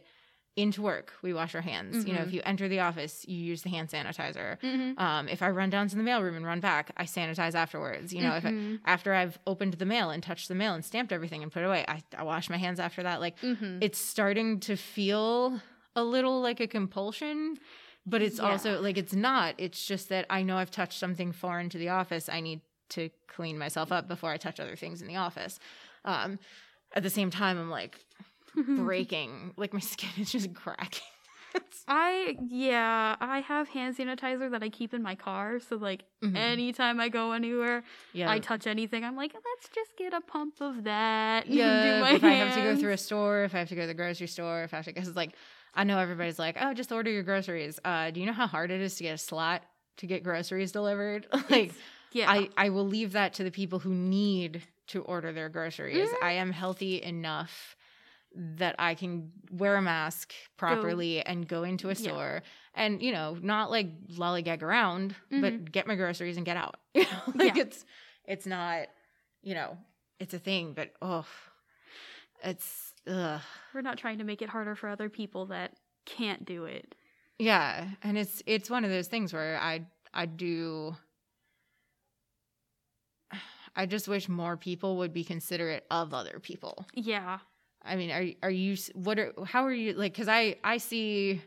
[0.55, 2.05] into work, we wash our hands.
[2.05, 4.61] You know, if you enter the office, you use the hand sanitizer.
[4.61, 4.99] Mm-hmm.
[5.03, 8.13] Um, if I run down to the mailroom and run back, I sanitize afterwards.
[8.13, 8.81] You know, if I, Mhm.
[8.85, 11.67] after I've opened the mail and touched the mail and stamped everything and put it
[11.67, 13.21] away, I, I wash my hands after that.
[13.21, 13.79] Like Mm-hmm.
[13.81, 15.61] it's starting to feel
[15.97, 17.57] a little like a compulsion,
[18.05, 18.51] but it's Yeah.
[18.51, 19.55] also like it's not.
[19.57, 22.29] It's just that I know I've touched something foreign to the office.
[22.29, 22.61] I need
[22.91, 25.59] to clean myself up before I touch other things in the office.
[26.05, 26.39] Um,
[26.95, 27.99] at the same time, I'm like
[28.55, 31.03] breaking, like my skin is just cracking.
[31.89, 35.59] I yeah, I have hand sanitizer that I keep in my car.
[35.61, 36.37] So like Mhm.
[36.37, 40.61] anytime I go anywhere, yeah, I touch anything, I'm like, let's just get a pump
[40.61, 41.47] of that.
[41.49, 42.15] yeah.
[42.15, 43.95] if I have to go through a store, if I have to go to the
[43.95, 45.35] grocery store, if I have to, because it's like
[45.75, 47.81] I know everybody's like, oh, just order your groceries.
[47.85, 49.63] Uh, do you know how hard it is to get a slot
[49.99, 51.27] to get groceries delivered?
[51.51, 51.73] like.
[52.13, 56.09] yeah, I, I will leave that to the people who need to order their groceries.
[56.09, 56.23] Mhm.
[56.23, 57.75] I am healthy enough
[58.35, 61.97] that I can wear a mask properly and go into a Yeah.
[62.11, 62.43] store
[62.75, 66.77] and, you know, not like lollygag around, but get my groceries and get out.
[66.95, 67.57] You know, like Mm-hmm.
[67.57, 67.63] Yeah.
[67.63, 67.85] it's
[68.25, 68.87] it's not,
[69.43, 69.77] you know,
[70.21, 71.27] it's a thing, but oh
[72.45, 73.41] it's ugh.
[73.75, 75.77] we're not trying to make it harder for other people that
[76.07, 76.95] can't do it.
[77.39, 80.97] Yeah, and it's it's one of those things where I I do
[83.77, 86.87] I just wish more people would be considerate of other people.
[86.95, 87.39] Yeah.
[87.85, 91.41] I mean, are are you what are how are you like cuz I I see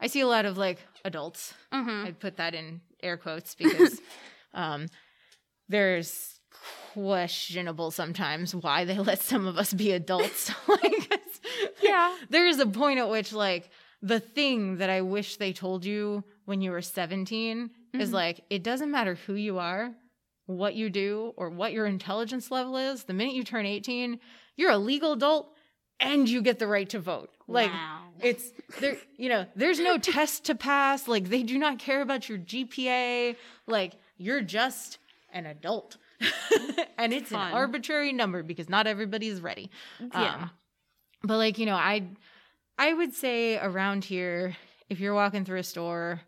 [0.00, 1.54] I see a lot of like adults.
[1.72, 2.06] Mm-hmm.
[2.06, 4.00] I put that in air quotes because
[4.54, 4.86] um
[5.68, 6.38] there's
[6.92, 10.50] questionable sometimes why they let some of us be adults.
[10.68, 11.20] like
[11.82, 12.16] Yeah.
[12.30, 13.70] there is a point at which like
[14.02, 18.12] the thing that I wish they told you when you were 17 is Mhm.
[18.12, 19.94] like it doesn't matter who you are,
[20.46, 23.04] what you do, or what your intelligence level is.
[23.04, 24.18] The minute you turn 18,
[24.56, 25.51] you're a legal adult
[26.02, 27.30] and you get the right to vote.
[27.48, 28.00] Like wow.
[28.20, 28.50] it's
[28.80, 32.38] there you know, there's no test to pass, like they do not care about your
[32.38, 34.98] GPA, like you're just
[35.32, 35.96] an adult.
[36.98, 37.48] and it's Fun.
[37.48, 39.70] an arbitrary number because not everybody is ready.
[40.00, 40.34] yeah.
[40.34, 40.50] Um,
[41.24, 42.04] but like, you know, I
[42.78, 44.56] I would say around here,
[44.88, 46.20] if you're walking through a store,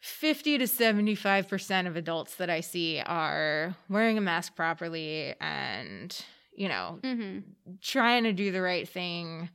[0.00, 6.24] 50 to 75% of adults that I see are wearing a mask properly and,
[6.60, 7.38] you know, mm-hmm.
[7.80, 9.48] trying to do the right thing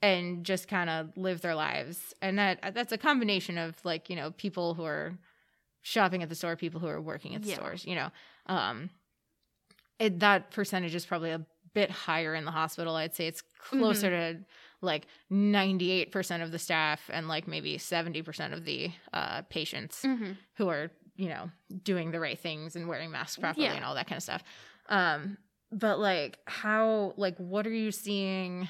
[0.00, 2.14] and just kind of live their lives.
[2.22, 5.18] And that that's a combination of like, you know, people who are
[5.82, 7.56] shopping at the store, people who are working at the Yeah.
[7.56, 8.10] stores, you know.
[8.46, 8.90] Um
[9.98, 11.44] it, that percentage is probably a
[11.74, 12.94] bit higher in the hospital.
[12.94, 14.38] I'd say it's closer to
[14.82, 20.32] like 98% of the staff and like maybe 70% of the uh, patients Mm-hmm.
[20.58, 21.50] who are you know
[21.82, 23.72] doing the right things and wearing masks properly Yeah.
[23.74, 24.42] and all that kind of stuff
[24.90, 25.38] um
[25.72, 28.68] but like how like what are you seeing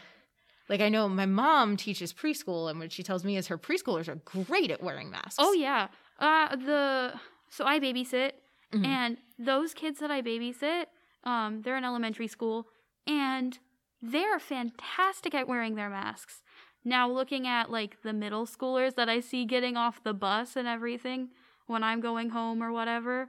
[0.68, 4.08] like i know my mom teaches preschool and what she tells me is her preschoolers
[4.08, 5.88] are great at wearing masks Oh yeah.
[6.18, 7.12] Uh the
[7.50, 8.32] so I babysit
[8.72, 8.84] Mhm.
[8.84, 10.86] and those kids that I babysit,
[11.24, 12.66] um, they're in elementary school
[13.06, 13.58] and
[14.02, 16.42] they're fantastic at wearing their masks.
[16.84, 20.66] Now looking at like the middle schoolers that I see getting off the bus and
[20.66, 21.28] everything
[21.66, 23.28] when I'm going home or whatever,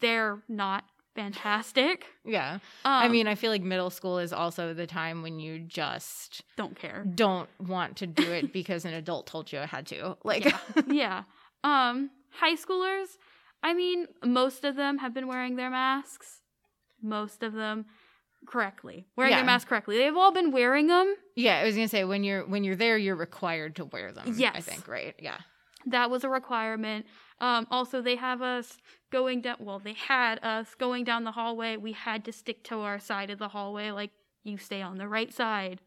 [0.00, 0.84] they're not
[1.22, 2.06] fantastic.
[2.24, 2.60] yeah Um,
[3.04, 6.76] i mean i feel like middle school is also the time when you just don't
[6.78, 7.04] care.
[7.14, 10.58] don't want to do it because an adult told you i had to like yeah.
[10.88, 11.22] yeah.
[11.64, 13.08] Um, high schoolers,
[13.64, 16.40] I mean, most of them have been wearing their masks.
[17.02, 17.86] Most of them
[18.46, 19.06] correctly.
[19.16, 19.38] Wearing Yeah.
[19.38, 19.98] their masks correctly.
[19.98, 21.14] They've all been wearing them.
[21.34, 24.34] yeah i was gonna say when you're when you're there you're required to wear them
[24.36, 24.54] Yes.
[24.56, 25.38] i think right yeah
[25.86, 27.06] That was a requirement.
[27.40, 28.78] Um, also, they have us
[29.10, 29.56] going down.
[29.60, 31.76] Well, they had us going down the hallway.
[31.76, 33.90] We had to stick to our side of the hallway.
[33.90, 34.10] Like,
[34.44, 35.80] you stay on the right side.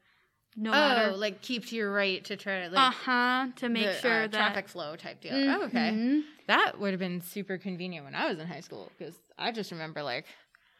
[0.57, 1.11] No oh matter.
[1.15, 3.47] like keep to your right to try to like uh huh.
[3.57, 4.31] To make the, sure uh, that.
[4.31, 5.31] traffic flow type deal.
[5.33, 6.23] Oh, okay, Mhm.
[6.47, 9.71] that would have been super convenient when I was in high school because I just
[9.71, 10.25] remember like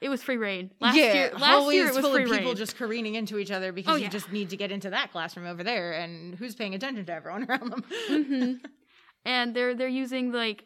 [0.02, 0.72] It was free rein.
[0.82, 2.56] Last yeah, year, last hallways year it was full free of people rein.
[2.58, 4.10] just careening into each other because Oh, you yeah.
[4.10, 7.46] just need to get into that classroom over there, and who's paying attention to everyone
[7.50, 7.84] around them?
[8.10, 8.54] hmm
[9.26, 10.66] and they're they're using like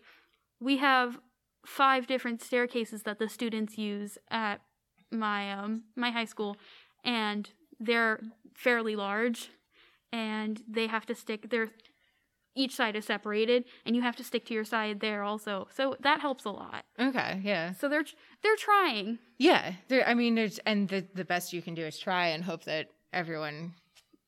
[0.60, 1.20] we have
[1.66, 4.62] five different staircases that the students use at
[5.12, 6.58] my um my high school
[7.04, 7.50] and
[7.80, 8.20] they're
[8.54, 9.50] fairly large
[10.12, 11.72] and they have to stick they're
[12.58, 15.68] each side is separated and you have to stick to your side there also.
[15.76, 16.86] So that helps a lot.
[16.98, 17.74] Okay, yeah.
[17.74, 18.06] So they're
[18.42, 19.20] they're trying.
[19.38, 19.74] Yeah.
[20.06, 22.88] I mean there's and the the best you can do is try and hope that
[23.12, 23.74] everyone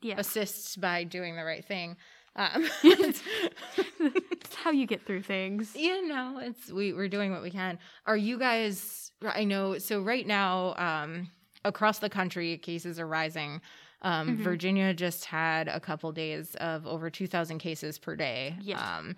[0.02, 0.16] Yeah.
[0.18, 1.95] assists by doing the right thing.
[2.38, 5.76] Um, It's how you get through things.
[5.76, 7.80] you know, it's we we're doing what we can.
[8.05, 9.11] Are you guys?
[9.22, 9.77] I know.
[9.80, 11.30] So right now, um,
[11.65, 13.61] across the country, cases are rising.
[14.03, 14.43] Um, Mhm.
[14.43, 18.55] Virginia just had a couple days of over two thousand cases per day.
[18.61, 18.80] Yeah.
[18.97, 19.15] Um,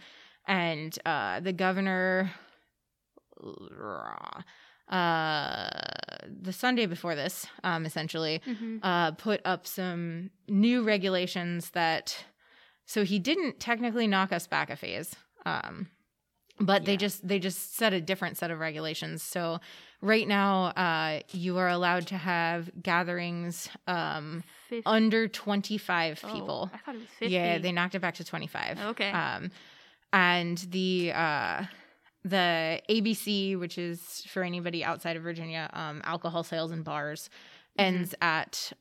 [0.48, 2.32] and uh, the governor,
[4.90, 5.70] uh,
[6.42, 12.16] the Sunday before this, um, essentially, hmm uh, put up some new regulations that
[12.92, 15.88] so he didn't technically knock us back a phase um,
[16.60, 19.60] but they just they just set a different set of regulations so
[20.02, 24.44] right now uh, you are allowed to have gatherings um,
[24.86, 27.34] under 25 oh, people I thought it was fifty.
[27.36, 29.12] yeah they knocked it back to 25 Okay.
[29.12, 29.52] um,
[30.12, 31.64] and the uh,
[32.26, 37.30] the ABC, which is for anybody outside of Virginia, um, alcohol sales in bars,
[37.78, 37.84] Mhm.
[37.86, 38.74] ends at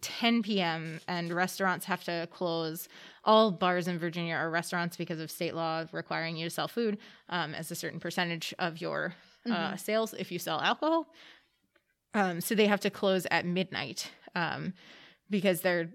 [0.00, 1.00] 10 p.m.
[1.08, 2.88] and restaurants have to close.
[3.24, 6.98] All bars in Virginia are restaurants because of state law requiring you to sell food
[7.28, 9.14] um, as a certain percentage of your
[9.46, 9.78] uh, Mhm.
[9.80, 11.06] sales if you sell alcohol.
[12.14, 14.72] Um, so they have to close at midnight um,
[15.30, 15.90] because they're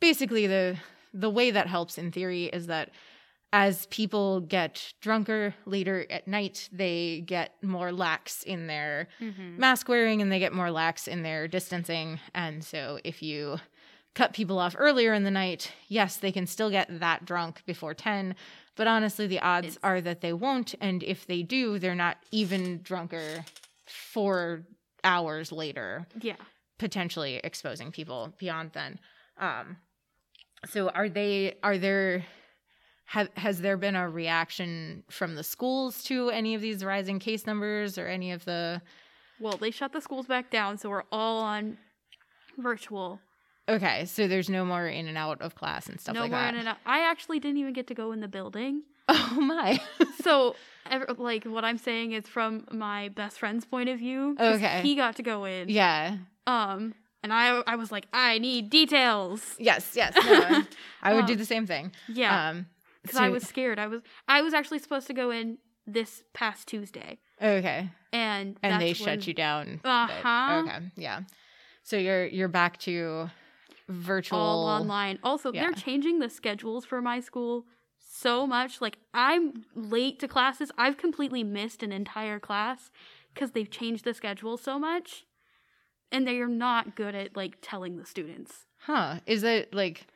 [0.00, 0.76] basically the
[1.14, 2.90] the way that helps in theory is that
[3.52, 9.56] as people get drunker later at night, they get more lax in their Mhm.
[9.56, 12.18] mask wearing and they get more lax in their distancing.
[12.34, 13.58] And so if you
[14.14, 17.94] cut people off earlier in the night, yes, they can still get that drunk before
[17.94, 18.34] 10.
[18.74, 20.74] But honestly, the odds It's- are that they won't.
[20.80, 23.44] And if they do, they're not even drunker
[23.84, 24.66] four
[25.04, 26.36] hours later Yeah.
[26.78, 28.98] potentially exposing people beyond then.
[29.38, 29.78] Um,
[30.66, 32.24] so are they are there
[33.06, 37.46] have has there been a reaction from the schools to any of these rising case
[37.46, 38.82] numbers or any of the
[39.40, 41.78] Well, they shut the schools back down, so we're all on
[42.58, 43.20] virtual.
[43.68, 46.40] Okay, so there's no more in and out of class and stuff no like more
[46.40, 46.54] that.
[46.54, 46.76] in and out.
[46.86, 48.82] I actually didn't even get to go in the building.
[49.08, 49.80] Oh my.
[50.24, 50.56] So,
[51.18, 54.80] like, what I'm saying is from my best friend's point of view Okay.
[54.82, 55.68] He got to go in.
[55.68, 56.16] yeah.
[56.48, 59.54] Um, and I, I was like, I need details.
[59.60, 60.14] Yes, yes.
[60.24, 60.64] No,
[61.02, 61.92] I would do Um, the same thing.
[62.08, 62.66] Yeah, Um
[63.06, 63.78] because I was scared.
[63.78, 67.90] I was, I was actually supposed to go in this past Tuesday, Okay.
[68.12, 69.80] and And they that's shut you down.
[69.84, 70.62] Uh-huh.
[70.66, 70.90] Okay.
[70.96, 71.20] Yeah.
[71.82, 73.30] So you're you're back to
[73.88, 75.18] virtual all online.
[75.22, 75.62] Also, Yeah.
[75.62, 77.66] they're changing the schedules for my school
[77.98, 78.80] so much.
[78.80, 80.72] Like I'm late to classes.
[80.76, 82.90] I've completely missed an entire class
[83.32, 85.24] because they've changed the schedule so much,
[86.10, 88.66] and they are not good at like telling the students.
[88.78, 89.20] Huh.
[89.26, 90.06] Is it like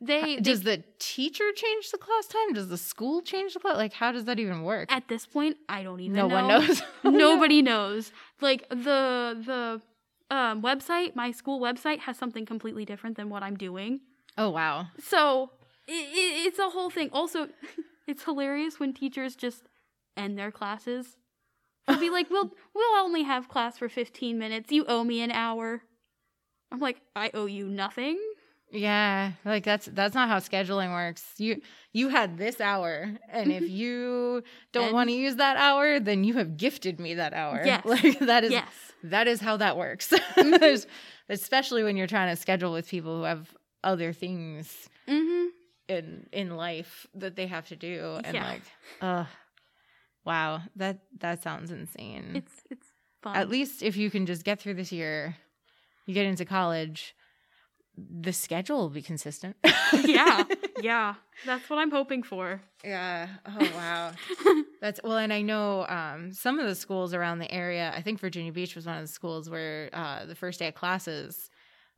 [0.00, 2.54] They, they does the teacher change the class time?
[2.54, 3.76] Does the school change the class?
[3.76, 4.90] Like how does that even work?
[4.90, 6.28] at this point I don't even know.
[6.28, 6.48] no know.
[6.48, 6.82] one knows.
[7.04, 8.12] Nobody knows.
[8.40, 9.82] Like the the
[10.34, 14.00] um, website, my school website has something completely different than what I'm doing.
[14.38, 14.86] Oh wow.
[15.02, 15.50] So
[15.88, 17.10] i i it's a whole thing.
[17.12, 17.48] Also,
[18.06, 19.64] it's hilarious when teachers just
[20.16, 21.16] end their classes.
[21.86, 24.70] They'll be like, "We'll we'll only have class for 15 minutes.
[24.70, 25.82] You owe me an hour."
[26.70, 28.18] I'm like, "I owe you nothing."
[28.72, 31.24] Yeah, like that's that's not how scheduling works.
[31.38, 31.60] You
[31.92, 34.42] you had this hour, and if you
[34.72, 37.62] don't want to use that hour, then you have gifted me that hour.
[37.64, 37.84] Yes.
[37.94, 38.68] like that is yes.
[39.04, 40.08] that is how that works.
[40.10, 40.88] Mm-hmm.
[41.28, 45.48] Especially when you're trying to schedule with people who have other things Mhm.
[45.88, 48.48] in in life that they have to do, and Yeah.
[48.48, 48.62] like,
[49.00, 49.24] uh,
[50.24, 52.32] wow, that that sounds insane.
[52.36, 52.86] It's it's
[53.22, 53.36] fun.
[53.36, 55.36] At least if you can just get through this year,
[56.06, 57.14] you get into college,
[58.20, 59.56] the schedule will be consistent.
[60.04, 60.44] yeah.
[60.82, 61.16] Yeah.
[61.44, 62.62] That's what I'm hoping for.
[62.82, 63.28] Yeah.
[63.44, 64.12] Oh wow.
[64.80, 67.92] That's well, and I know um, some of the schools around the area.
[67.94, 70.74] I think Virginia Beach was one of the schools where uh, the first day of
[70.74, 71.50] classes,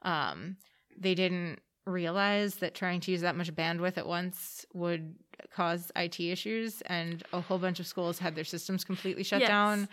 [0.03, 0.57] um,
[0.99, 5.15] they didn't realize that trying to use that much bandwidth at once would
[5.55, 9.49] cause IT issues, and a whole bunch of schools had their systems completely shut Yes.
[9.49, 9.89] down.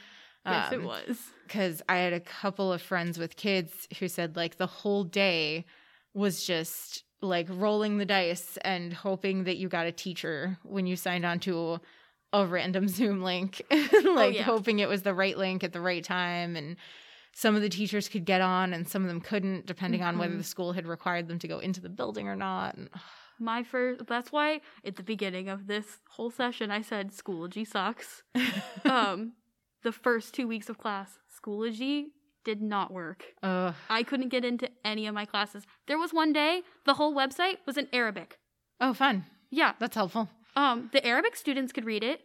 [0.48, 1.20] yes, it Um, was.
[1.46, 5.66] because I had a couple of friends with kids who said like the whole day
[6.20, 10.96] was just like rolling the dice and hoping that you got a teacher when you
[10.96, 11.80] signed on to
[12.34, 14.44] a random Zoom link, like yeah.
[14.44, 16.56] hoping it was the right link at the right time.
[16.56, 16.76] And
[17.34, 20.34] some of the teachers could get on and some of them couldn't, depending on whether
[20.34, 20.38] Mhm.
[20.40, 22.76] the school had required them to go into the building or not.
[22.76, 22.90] And
[23.40, 24.06] My first.
[24.08, 28.24] That's why at the beginning of this whole session I said Schoology sucks.
[28.86, 29.34] um,
[29.84, 32.08] the first two weeks of class, Schoology
[32.50, 33.22] did not work.
[33.44, 35.64] uh, I couldn't get into any of my classes.
[35.88, 38.30] There was one day the whole website was in Arabic.
[38.82, 39.16] oh, fun.
[39.52, 39.72] Yeah.
[39.82, 40.26] That's helpful.
[40.56, 42.20] Um, the Arabic students could read it.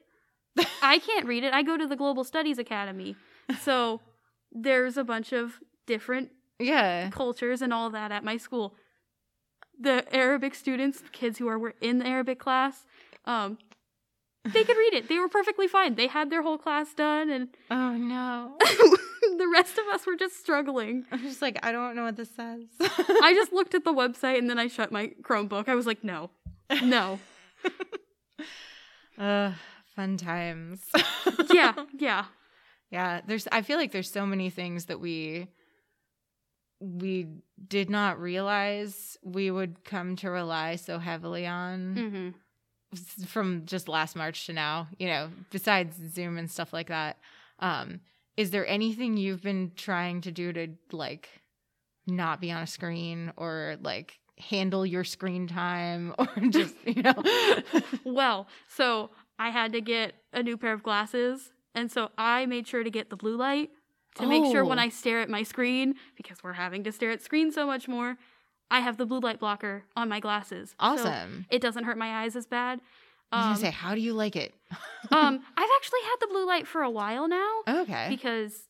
[0.95, 1.53] I can't read it.
[1.53, 3.17] I go to the Global Studies Academy.
[3.61, 4.01] So
[4.67, 7.11] there's a bunch of different Yeah.
[7.11, 8.75] cultures and all that at my school.
[9.79, 12.87] The Arabic students, kids who are were in the Arabic class,
[13.27, 13.59] um,
[14.53, 15.09] they could read it.
[15.09, 15.95] They were perfectly fine.
[15.95, 18.57] They had their whole class done, and Oh no.
[18.61, 21.05] the rest of us were just struggling.
[21.11, 22.65] I'm just like, I don't know what this says.
[22.81, 25.69] I just looked at the website and then I shut my Chromebook.
[25.69, 26.31] I was like, no,
[26.83, 27.19] no.
[29.19, 29.53] uh,
[29.97, 30.83] fun times.
[31.53, 32.25] Yeah, yeah.
[32.91, 35.49] Yeah, there's I feel like there's so many things that we
[36.81, 37.27] we
[37.67, 42.35] did not realize we would come to rely so heavily on hmm s-
[43.27, 47.19] from just last March to now, you know, besides Zoom and stuff like that.
[47.61, 48.01] Um
[48.37, 51.29] is there anything you've been trying to do to like
[52.07, 57.15] not be on a screen or like handle your screen time or just, you know?
[58.05, 62.67] Well, so I had to get a new pair of glasses, and so I made
[62.67, 63.71] sure to get the blue light
[64.17, 64.83] to make sure when Oh.
[64.83, 68.17] I stare at my screen, because we're having to stare at screens so much more,
[68.71, 70.71] I have the blue light blocker on my glasses.
[70.71, 71.47] So awesome.
[71.51, 72.81] it doesn't hurt my eyes as bad.
[73.33, 74.55] I was Um, gonna say, how do you like it?
[75.11, 78.07] um, I've actually had the blue light for a while now okay.
[78.09, 78.69] because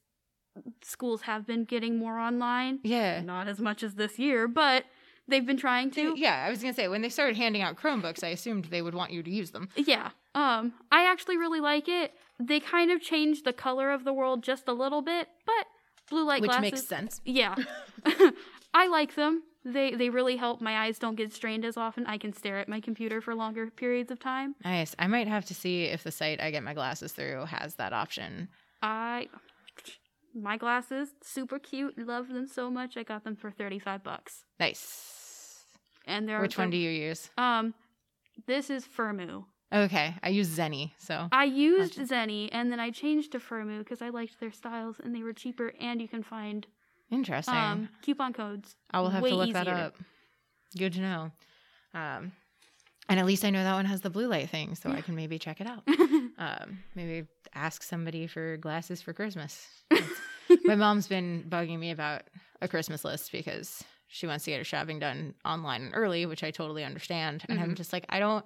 [0.82, 2.80] schools have been getting more online.
[2.82, 3.20] yeah.
[3.20, 4.84] Not as much as this year, but
[5.28, 6.14] they've been trying to.
[6.18, 8.94] Yeah, I was gonna say when they started handing out Chromebooks, I assumed they would
[8.94, 9.68] want you to use them.
[9.76, 10.10] Yeah.
[10.34, 12.12] Um, I actually really like it.
[12.40, 15.66] They kind of changed the color of the world just a little bit, but
[16.10, 16.62] blue light which glasses.
[16.72, 17.20] makes sense.
[17.24, 17.54] Yeah.
[18.74, 19.42] I like them.
[19.64, 20.60] They they really help.
[20.60, 22.06] My eyes don't get strained as often.
[22.06, 24.54] I can stare at my computer for longer periods of time.
[24.62, 24.94] Nice.
[24.98, 27.92] I might have to see if the site I get my glasses through has that
[27.92, 28.48] option.
[28.82, 29.28] I
[30.34, 31.96] my glasses super cute.
[31.96, 32.96] Love them so much.
[32.96, 34.44] I got them for 35 bucks.
[34.60, 35.64] Nice.
[36.06, 37.30] And there are Which one do you use?
[37.38, 37.72] Um
[38.46, 39.44] this is Firmoo.
[39.72, 40.92] Okay, I use Zenni.
[40.98, 45.00] So I used Zenni and then I changed to Firmoo because I liked their styles
[45.02, 46.66] and they were cheaper and you can find
[47.10, 47.54] interesting.
[47.54, 48.76] um coupon codes.
[48.90, 49.94] I will have to look that up.
[50.76, 51.30] Good to know.
[51.94, 52.32] Um,
[53.08, 55.14] and at least I know that one has the blue light thing, so I can
[55.14, 55.82] maybe check it out.
[56.38, 59.66] um, maybe ask somebody for glasses for Christmas.
[60.64, 62.22] my mom's been bugging me about
[62.60, 66.42] a Christmas list because she wants to get her shopping done online and early, which
[66.42, 67.44] I totally understand.
[67.48, 67.76] And I'm Mhm.
[67.76, 68.44] just like, I don't,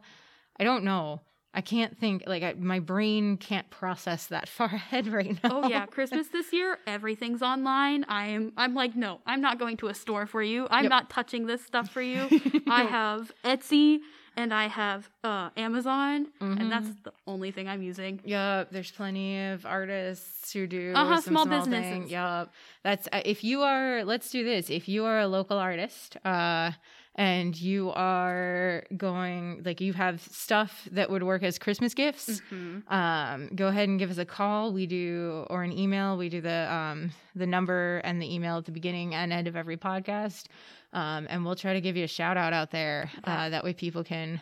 [0.59, 1.21] I don't know.
[1.55, 5.63] I can't think like I, my brain can't process that far ahead right now.
[5.63, 8.05] Oh yeah, Christmas this year, everything's online.
[8.09, 10.67] I am I'm like, no, I'm not going to a store for you.
[10.71, 10.91] I'm Yep.
[10.91, 12.29] not touching this stuff for you.
[12.69, 14.01] I have Etsy
[14.37, 17.03] and I have uh Amazon and that's Mm-hmm.
[17.05, 18.21] the only thing I'm using.
[18.25, 21.91] Yup, there's plenty of artists who do Uh-huh, some small small, businesses.
[21.91, 22.09] thing.
[22.09, 22.53] Yup,
[22.85, 24.05] that's uh, if you are.
[24.05, 24.69] Let's do this.
[24.71, 26.73] If you are a local artist, uh,
[27.19, 32.91] and you are going like you have stuff that would work as Christmas gifts, Mhm.
[32.91, 34.73] um, go ahead and give us a call.
[34.73, 36.17] We do or an email.
[36.17, 39.57] We do the um the number and the email at the beginning and end of
[39.57, 40.45] every podcast,
[40.93, 43.11] um, and we'll try to give you a shout out out there.
[43.25, 44.41] Uh, that way people can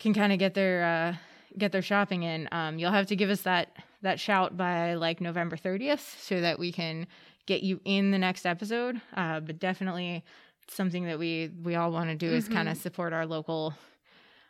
[0.00, 1.14] can kind of get their uh,
[1.56, 2.48] get their shopping in.
[2.52, 3.68] Um, you'll have to give us that
[4.02, 7.06] that shout by like November 30th so that we can
[7.46, 9.00] get you in the next episode.
[9.14, 10.24] Uh, but definitely
[10.72, 13.74] something that we we all want to do is kind of support our local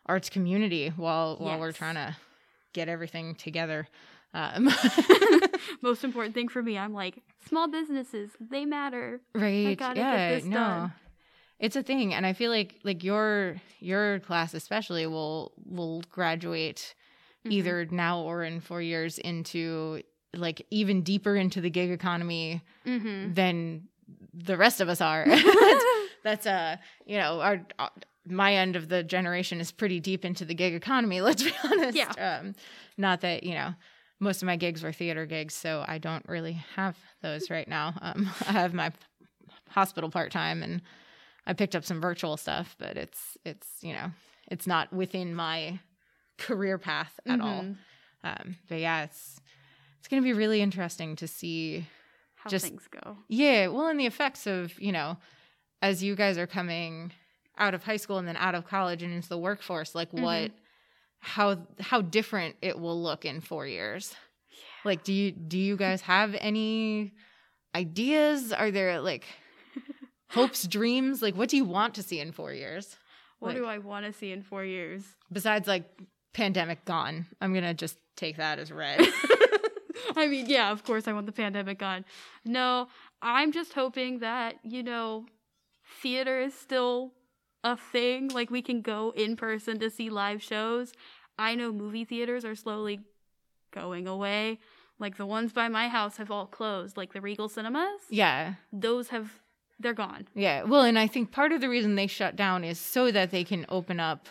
[0.06, 2.16] arts community while while we're trying to
[2.72, 3.88] get everything together.
[4.34, 4.68] Um,
[5.82, 7.18] Most important thing for me, I'm like,
[7.48, 9.20] small businesses, they matter.
[9.34, 9.78] right?
[9.96, 10.50] yeah, no.
[10.56, 10.92] done.
[11.58, 16.94] It's a thing, and I feel like like your your class especially will will graduate
[17.46, 17.52] Mhm.
[17.52, 20.02] either now or in four years into
[20.34, 23.34] like even deeper into the gig economy Mhm.
[23.34, 23.88] than
[24.34, 25.24] the rest of us are.
[26.22, 26.76] that's, uh
[27.06, 27.88] you know our uh,
[28.26, 31.20] my end of the generation is pretty deep into the gig economy.
[31.28, 31.96] Let's be honest.
[31.96, 32.38] Yeah.
[32.40, 32.54] Um,
[32.96, 33.74] not that you know
[34.20, 37.94] most of my gigs were theater gigs, so I don't really have those right now.
[38.02, 38.92] Um, I have my
[39.68, 40.82] hospital part time and
[41.46, 44.10] I picked up some virtual stuff, but it's it's you know
[44.50, 45.80] it's not within my
[46.38, 47.62] career path at all.
[47.62, 47.76] Mhm.
[48.22, 49.40] Um, but yeah, it's
[49.98, 51.86] it's gonna be really interesting to see.
[52.34, 53.18] How Just- things go.
[53.28, 55.18] Yeah, well, and the effects of you know,
[55.82, 57.12] as you guys are coming
[57.58, 60.24] out of high school and then out of college and into the workforce, like mm-hmm.
[60.24, 60.50] what,
[61.20, 64.14] how how different it will look in four years.
[64.84, 67.12] Like, do you do you guys have any
[67.74, 68.52] ideas?
[68.52, 69.24] Are there like
[70.30, 71.22] hopes, dreams?
[71.22, 72.96] Like, what do you want to see in four years?
[73.38, 75.04] What Like- do I want to see in four years?
[75.32, 75.84] Besides, like
[76.32, 77.26] pandemic gone.
[77.40, 79.00] I'm gonna just take that as read.
[80.16, 82.04] I mean, yeah, of course I want the pandemic gone.
[82.44, 82.88] No,
[83.22, 85.26] I'm just hoping that, you know,
[85.90, 87.12] theater is still
[87.64, 88.28] a thing.
[88.28, 90.92] Like we can go in person to see live shows.
[91.38, 93.00] I know movie theaters are slowly
[93.72, 94.58] going away.
[94.98, 98.02] Like the ones by my house have all closed, like the Regal Cinemas.
[98.10, 98.54] Yeah.
[98.72, 99.30] Those have
[99.78, 100.28] they're gone.
[100.34, 100.64] Yeah.
[100.64, 103.44] Well, and I think part of the reason they shut down is so that they
[103.44, 104.28] can open up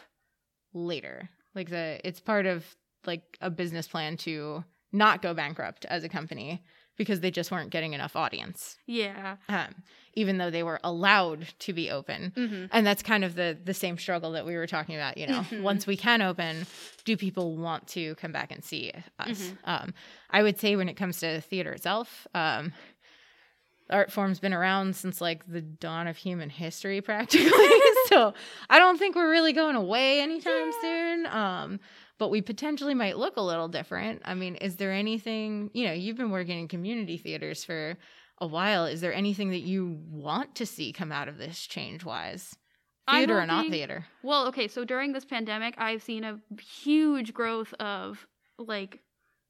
[0.73, 1.29] later.
[1.55, 2.65] Like the it's part of
[3.05, 6.63] like a business plan to not go bankrupt as a company
[6.99, 8.77] because they just weren't getting enough audience.
[8.85, 9.37] Yeah.
[9.47, 9.73] Um,
[10.15, 12.33] even though they were allowed to be open.
[12.35, 12.65] Mm-hmm.
[12.71, 15.41] And that's kind of the the same struggle that we were talking about, you know.
[15.49, 15.61] Mhm.
[15.61, 16.67] Once we can open,
[17.05, 19.41] do people want to come back and see us?
[19.41, 19.57] Mhm.
[19.63, 19.93] Um,
[20.29, 22.73] I would say when it comes to theater itself, um,
[23.89, 27.49] art form's been around since like the dawn of human history practically.
[28.07, 28.33] so
[28.69, 31.25] I don't think we're really going away anytime soon.
[31.27, 31.79] Um,
[32.19, 34.21] but we potentially might look a little different.
[34.25, 37.97] I mean, is there anything, you know, you've been working in community theaters for
[38.39, 38.85] a while.
[38.85, 42.55] Is there anything that you want to see come out of this change wise?
[43.09, 44.05] Theater or not theater?
[44.21, 48.27] Well, okay, so during this pandemic, I've seen a huge growth of
[48.59, 48.99] like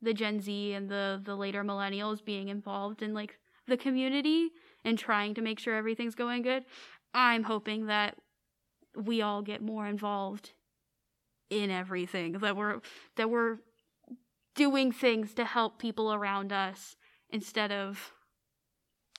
[0.01, 3.37] the Gen Z and the the later millennials being involved in like
[3.67, 4.49] the community
[4.85, 6.63] and trying to make sure everything's going good.
[7.13, 8.15] I'm hoping that
[8.95, 10.53] we all get more involved
[11.49, 12.79] in everything that we're
[13.15, 13.57] that we're
[14.55, 16.95] doing things to help people around us
[17.29, 18.13] instead of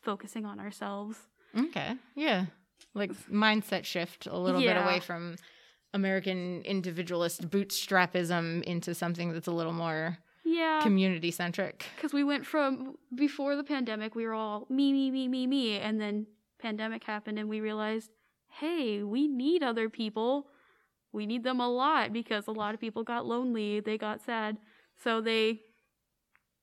[0.02, 1.16] focusing on ourselves.
[1.58, 1.94] Okay.
[2.14, 2.46] Yeah.
[2.94, 5.36] Like mindset shift a little bit away from
[5.92, 10.80] American individualist bootstrapism into something that's a little more Yeah.
[10.82, 11.86] community centric.
[11.96, 15.78] because we went from before the pandemic we were all me me me me me
[15.78, 16.26] and then
[16.60, 18.10] pandemic happened and we realized
[18.48, 20.46] hey we need other people
[21.12, 24.56] we need them a lot because a lot of people got lonely they got sad
[25.02, 25.60] so they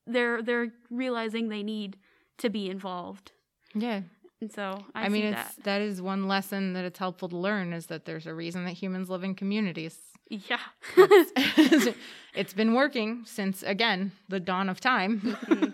[0.06, 1.98] they're they're realizing they need
[2.38, 3.32] to be involved
[3.74, 4.02] Yeah.
[4.42, 7.74] and so i, I, mean, it's that is one lesson that it's helpful to learn
[7.74, 9.98] is that there's a reason that humans live in communities.
[10.30, 10.60] yeah
[10.98, 11.94] It's-
[12.36, 15.36] it's been working since again the dawn of time.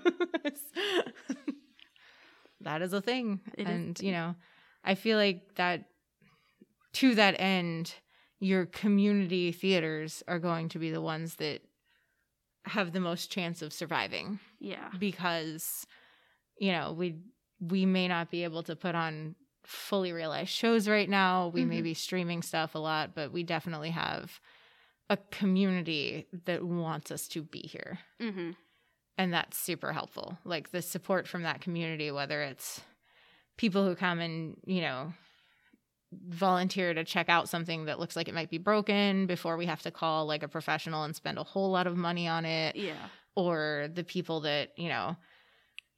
[2.61, 3.67] that is a thing, It is.
[3.67, 4.35] and you know,
[4.83, 5.83] I feel like that
[6.93, 7.93] to that end,
[8.43, 11.61] your community theaters are going to be the ones that
[12.65, 14.39] have the most chance of surviving.
[14.59, 14.89] Yeah.
[14.99, 15.85] Because
[16.59, 17.17] you know we
[17.59, 21.47] we may not be able to put on fully realized shows right now.
[21.47, 21.83] We may Mhm.
[21.83, 24.39] be streaming stuff a lot but we definitely have
[25.09, 27.99] a community that wants us to be here.
[28.21, 28.51] Mm-hmm.
[29.17, 30.37] and that's super helpful.
[30.43, 32.81] Like the support from that community whether it's
[33.57, 35.13] people who come and you know
[36.27, 39.81] volunteer to check out something that looks like it might be broken before we have
[39.81, 43.07] to call like a professional and spend a whole lot of money on it yeah
[43.35, 45.15] or the people that you know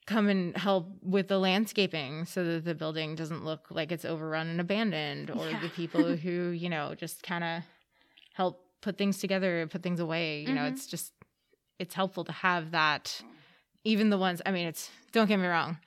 [0.08, 4.48] come and help with the landscaping so that the building doesn't look like it's overrun
[4.48, 5.60] and abandoned or Yeah.
[5.60, 7.64] the people who you know just kind of
[8.34, 10.72] help put things together put things away you know Mhm.
[10.74, 11.12] it's just
[11.80, 13.22] it's helpful to have that
[13.84, 15.78] even the ones i mean it's don't get me wrong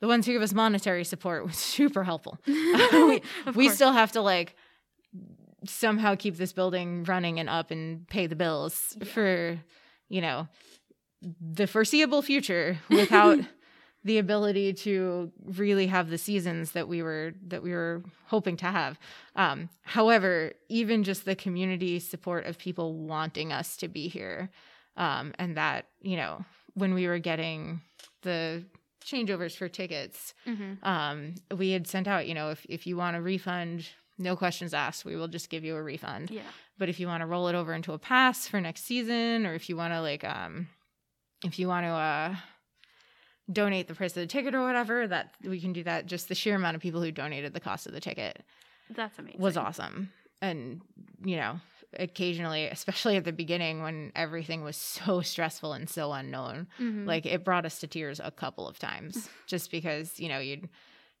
[0.00, 2.38] the ones who give us monetary support was super helpful.
[2.46, 3.22] We,
[3.54, 4.54] we still have to like
[5.66, 9.04] somehow keep this building running and up and pay the bills Yeah.
[9.06, 9.58] for
[10.08, 10.48] you know
[11.40, 13.38] the foreseeable future without
[14.04, 18.66] the ability to really have the seasons that we were that we were hoping to
[18.66, 18.98] have.
[19.36, 24.50] Um however even just the community support of people wanting us to be here
[24.98, 26.44] um and that you know
[26.74, 27.80] when we were getting
[28.22, 28.64] the
[29.04, 30.82] changeovers for tickets Mhm.
[30.84, 34.72] um, we had sent out, you know, if, if you want a refund, no questions
[34.74, 36.30] asked, we will just give you a refund.
[36.30, 36.42] yeah
[36.78, 39.54] But if you want to roll it over into a pass for next season, or
[39.54, 40.68] if you want to like, um,
[41.44, 42.36] if you want to uh,
[43.52, 46.06] donate the price of the ticket or whatever, that we can do that.
[46.06, 48.42] Just the sheer amount of people who donated the cost of the ticket
[48.90, 50.10] that's amazing was awesome.
[50.40, 50.80] And,
[51.24, 51.60] you know,
[51.98, 57.06] occasionally, especially at the beginning when everything was so stressful and so unknown, Mhm.
[57.06, 60.68] like it brought us to tears a couple of times just because you know you'd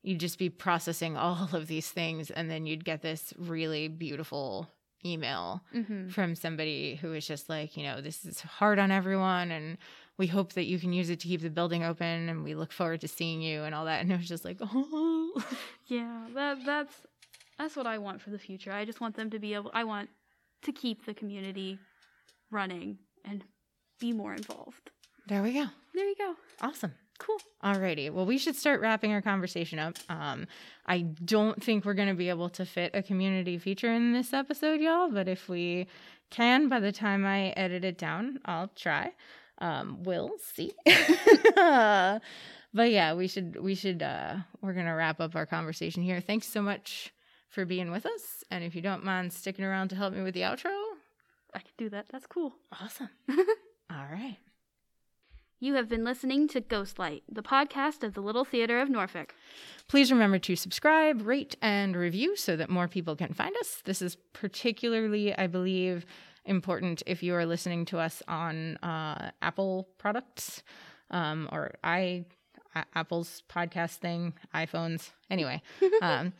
[0.02, 4.68] you'd just be processing all of these things and then you'd get this really beautiful
[5.06, 6.10] email Mhm.
[6.10, 9.76] from somebody who was just like you know this is hard on everyone and
[10.16, 12.72] we hope that you can use it to keep the building open and we look
[12.72, 15.42] forward to seeing you and all that and it was just like oh
[15.86, 16.94] Yeah, that that's
[17.58, 18.72] that's what I want for the future.
[18.72, 20.08] I just want them to be able I want
[20.64, 21.78] to keep the community
[22.50, 23.44] running and
[24.00, 24.90] be more involved.
[25.28, 26.34] there we go There you go.
[26.60, 27.38] awesome Cool.
[27.62, 28.10] Alrighty.
[28.10, 29.96] Well, we should start wrapping our conversation up.
[30.08, 30.46] Um,
[30.86, 34.32] I don't think we're going to be able to fit a community feature in this
[34.32, 35.10] episode, y'all.
[35.10, 35.86] But if we
[36.30, 39.12] can, by the time I edit it down, I'll try.
[39.58, 40.72] Um, we'll see.
[41.54, 42.20] but
[42.90, 46.20] yeah, we should we should uh, we're gonna wrap up our conversation here.
[46.20, 47.12] Thanks so much
[47.54, 48.42] for being with us.
[48.50, 50.74] And if you don't mind sticking around to help me with the outro,
[51.54, 52.06] I can do that.
[52.10, 52.54] That's cool.
[52.80, 53.10] awesome.
[53.28, 54.38] All right.
[55.60, 59.34] You have been listening to Ghostlight, the podcast of the Little Theatre of Norfolk.
[59.88, 63.80] Please remember to subscribe, rate, and review so that more people can find us.
[63.84, 66.04] This is particularly, I believe,
[66.44, 70.62] important if you are listening to us on uh, Apple products
[71.10, 72.26] um, or I
[72.94, 75.10] Apple's podcast thing, iPhones.
[75.30, 75.62] Anyway,
[76.02, 76.32] um,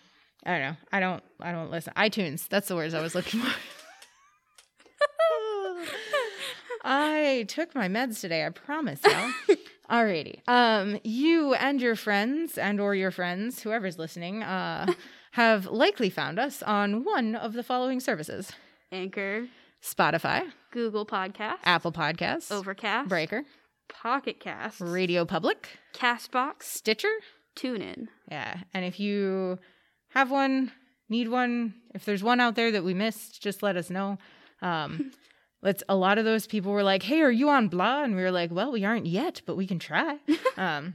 [0.46, 0.76] I don't know.
[0.92, 1.22] I don't.
[1.40, 1.92] I don't listen.
[1.96, 2.48] iTunes.
[2.48, 3.52] That's the words I was looking for.
[6.86, 8.44] I took my meds today.
[8.44, 9.32] I promise y'all.
[9.90, 10.46] Alrighty.
[10.46, 14.92] Um, you and your friends and or your friends, whoever's listening, uh,
[15.32, 18.52] have likely found us on one of the following services:
[18.92, 19.46] Anchor,
[19.82, 23.44] Spotify, Google Podcasts, Apple Podcasts, Overcast, Breaker,
[23.88, 27.12] Pocket Cast, Radio Public, Castbox, Stitcher.
[27.56, 28.08] TuneIn.
[28.30, 28.58] Yeah.
[28.72, 29.58] And if you
[30.14, 30.70] have one,
[31.08, 34.18] need one, if there's one out there that we missed, just let us know.
[34.62, 35.12] Um,
[35.62, 38.22] let's a lot of those people were like, "Hey, are you on blah?" And we
[38.22, 40.18] were like, "Well, we aren't yet, but we can try."
[40.56, 40.94] um,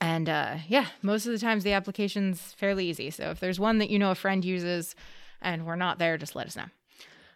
[0.00, 3.10] and uh, yeah, most of the times the application's fairly easy.
[3.10, 4.94] So if there's one that you know a friend uses
[5.40, 6.66] and we're not there, just let us know.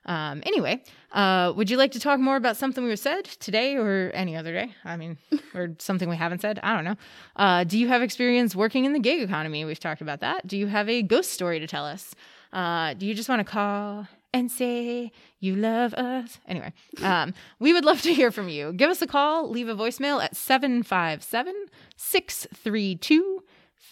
[0.04, 4.10] Um, anyway, uh, would you like to talk more about something we said today or
[4.14, 4.74] any other day?
[4.84, 5.18] I mean,
[5.54, 6.58] or something we haven't said?
[6.62, 6.96] I don't know.
[7.36, 9.64] Uh, do you have experience working in the gig economy?
[9.64, 10.46] We've talked about that.
[10.46, 12.14] Do you have a ghost story to tell us?
[12.52, 16.38] Uh, do you just want to call and say you love us?
[16.48, 16.72] Anyway,
[17.02, 18.72] um, we would love to hear from you.
[18.72, 21.54] Give us a call, leave a voicemail at 757
[21.96, 23.42] 632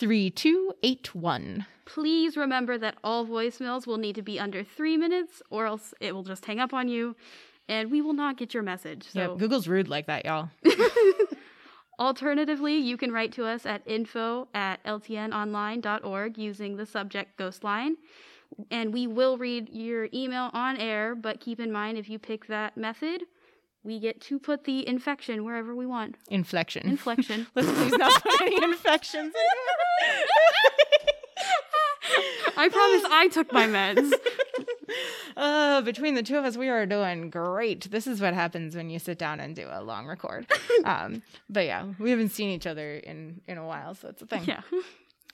[0.01, 1.67] 3281.
[1.85, 6.15] Please remember that all voicemails will need to be under three minutes, or else it
[6.15, 7.15] will just hang up on you,
[7.69, 9.05] and we will not get your message.
[9.13, 10.49] So, Yeah, Google's rude like that, y'all.
[12.01, 17.93] alternatively, you can write to us at info at ltnonline.org using the subject Ghostlight,
[18.71, 21.15] and we will read your email on air.
[21.15, 23.25] But keep in mind, if you pick that method,
[23.83, 26.17] we get to put the infection wherever we want.
[26.29, 26.87] Inflection.
[26.89, 27.47] Inflection.
[27.55, 29.35] Let's please not put any infections.
[32.57, 34.13] I promise I took my meds.
[35.37, 37.89] Uh, between the two of us, we are doing great.
[37.93, 40.47] This is what happens when you sit down and do a long record.
[40.85, 44.27] Um, but yeah, we haven't seen each other in in a while, so it's a
[44.27, 44.43] thing.
[44.47, 44.63] yeah.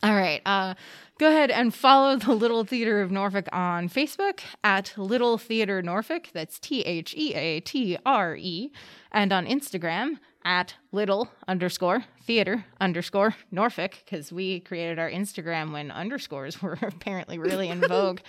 [0.03, 0.43] All right.
[0.45, 0.75] Uh,
[1.19, 6.29] go ahead and follow the Little Theatre of Norfolk on Facebook at Little Theatre Norfolk.
[6.33, 8.71] That's T H E A T R E.
[9.11, 15.91] And on Instagram at Little underscore Theater underscore Norfolk, because we created our Instagram when
[15.91, 18.21] underscores were apparently really in vogue.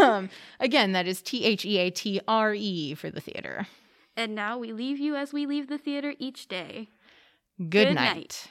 [0.00, 0.30] um,
[0.60, 3.66] again, that is T H E A T R E for the theater.
[4.16, 6.88] And now we leave you as we leave the theater each day.
[7.58, 8.14] Good, Good night.
[8.14, 8.48] night.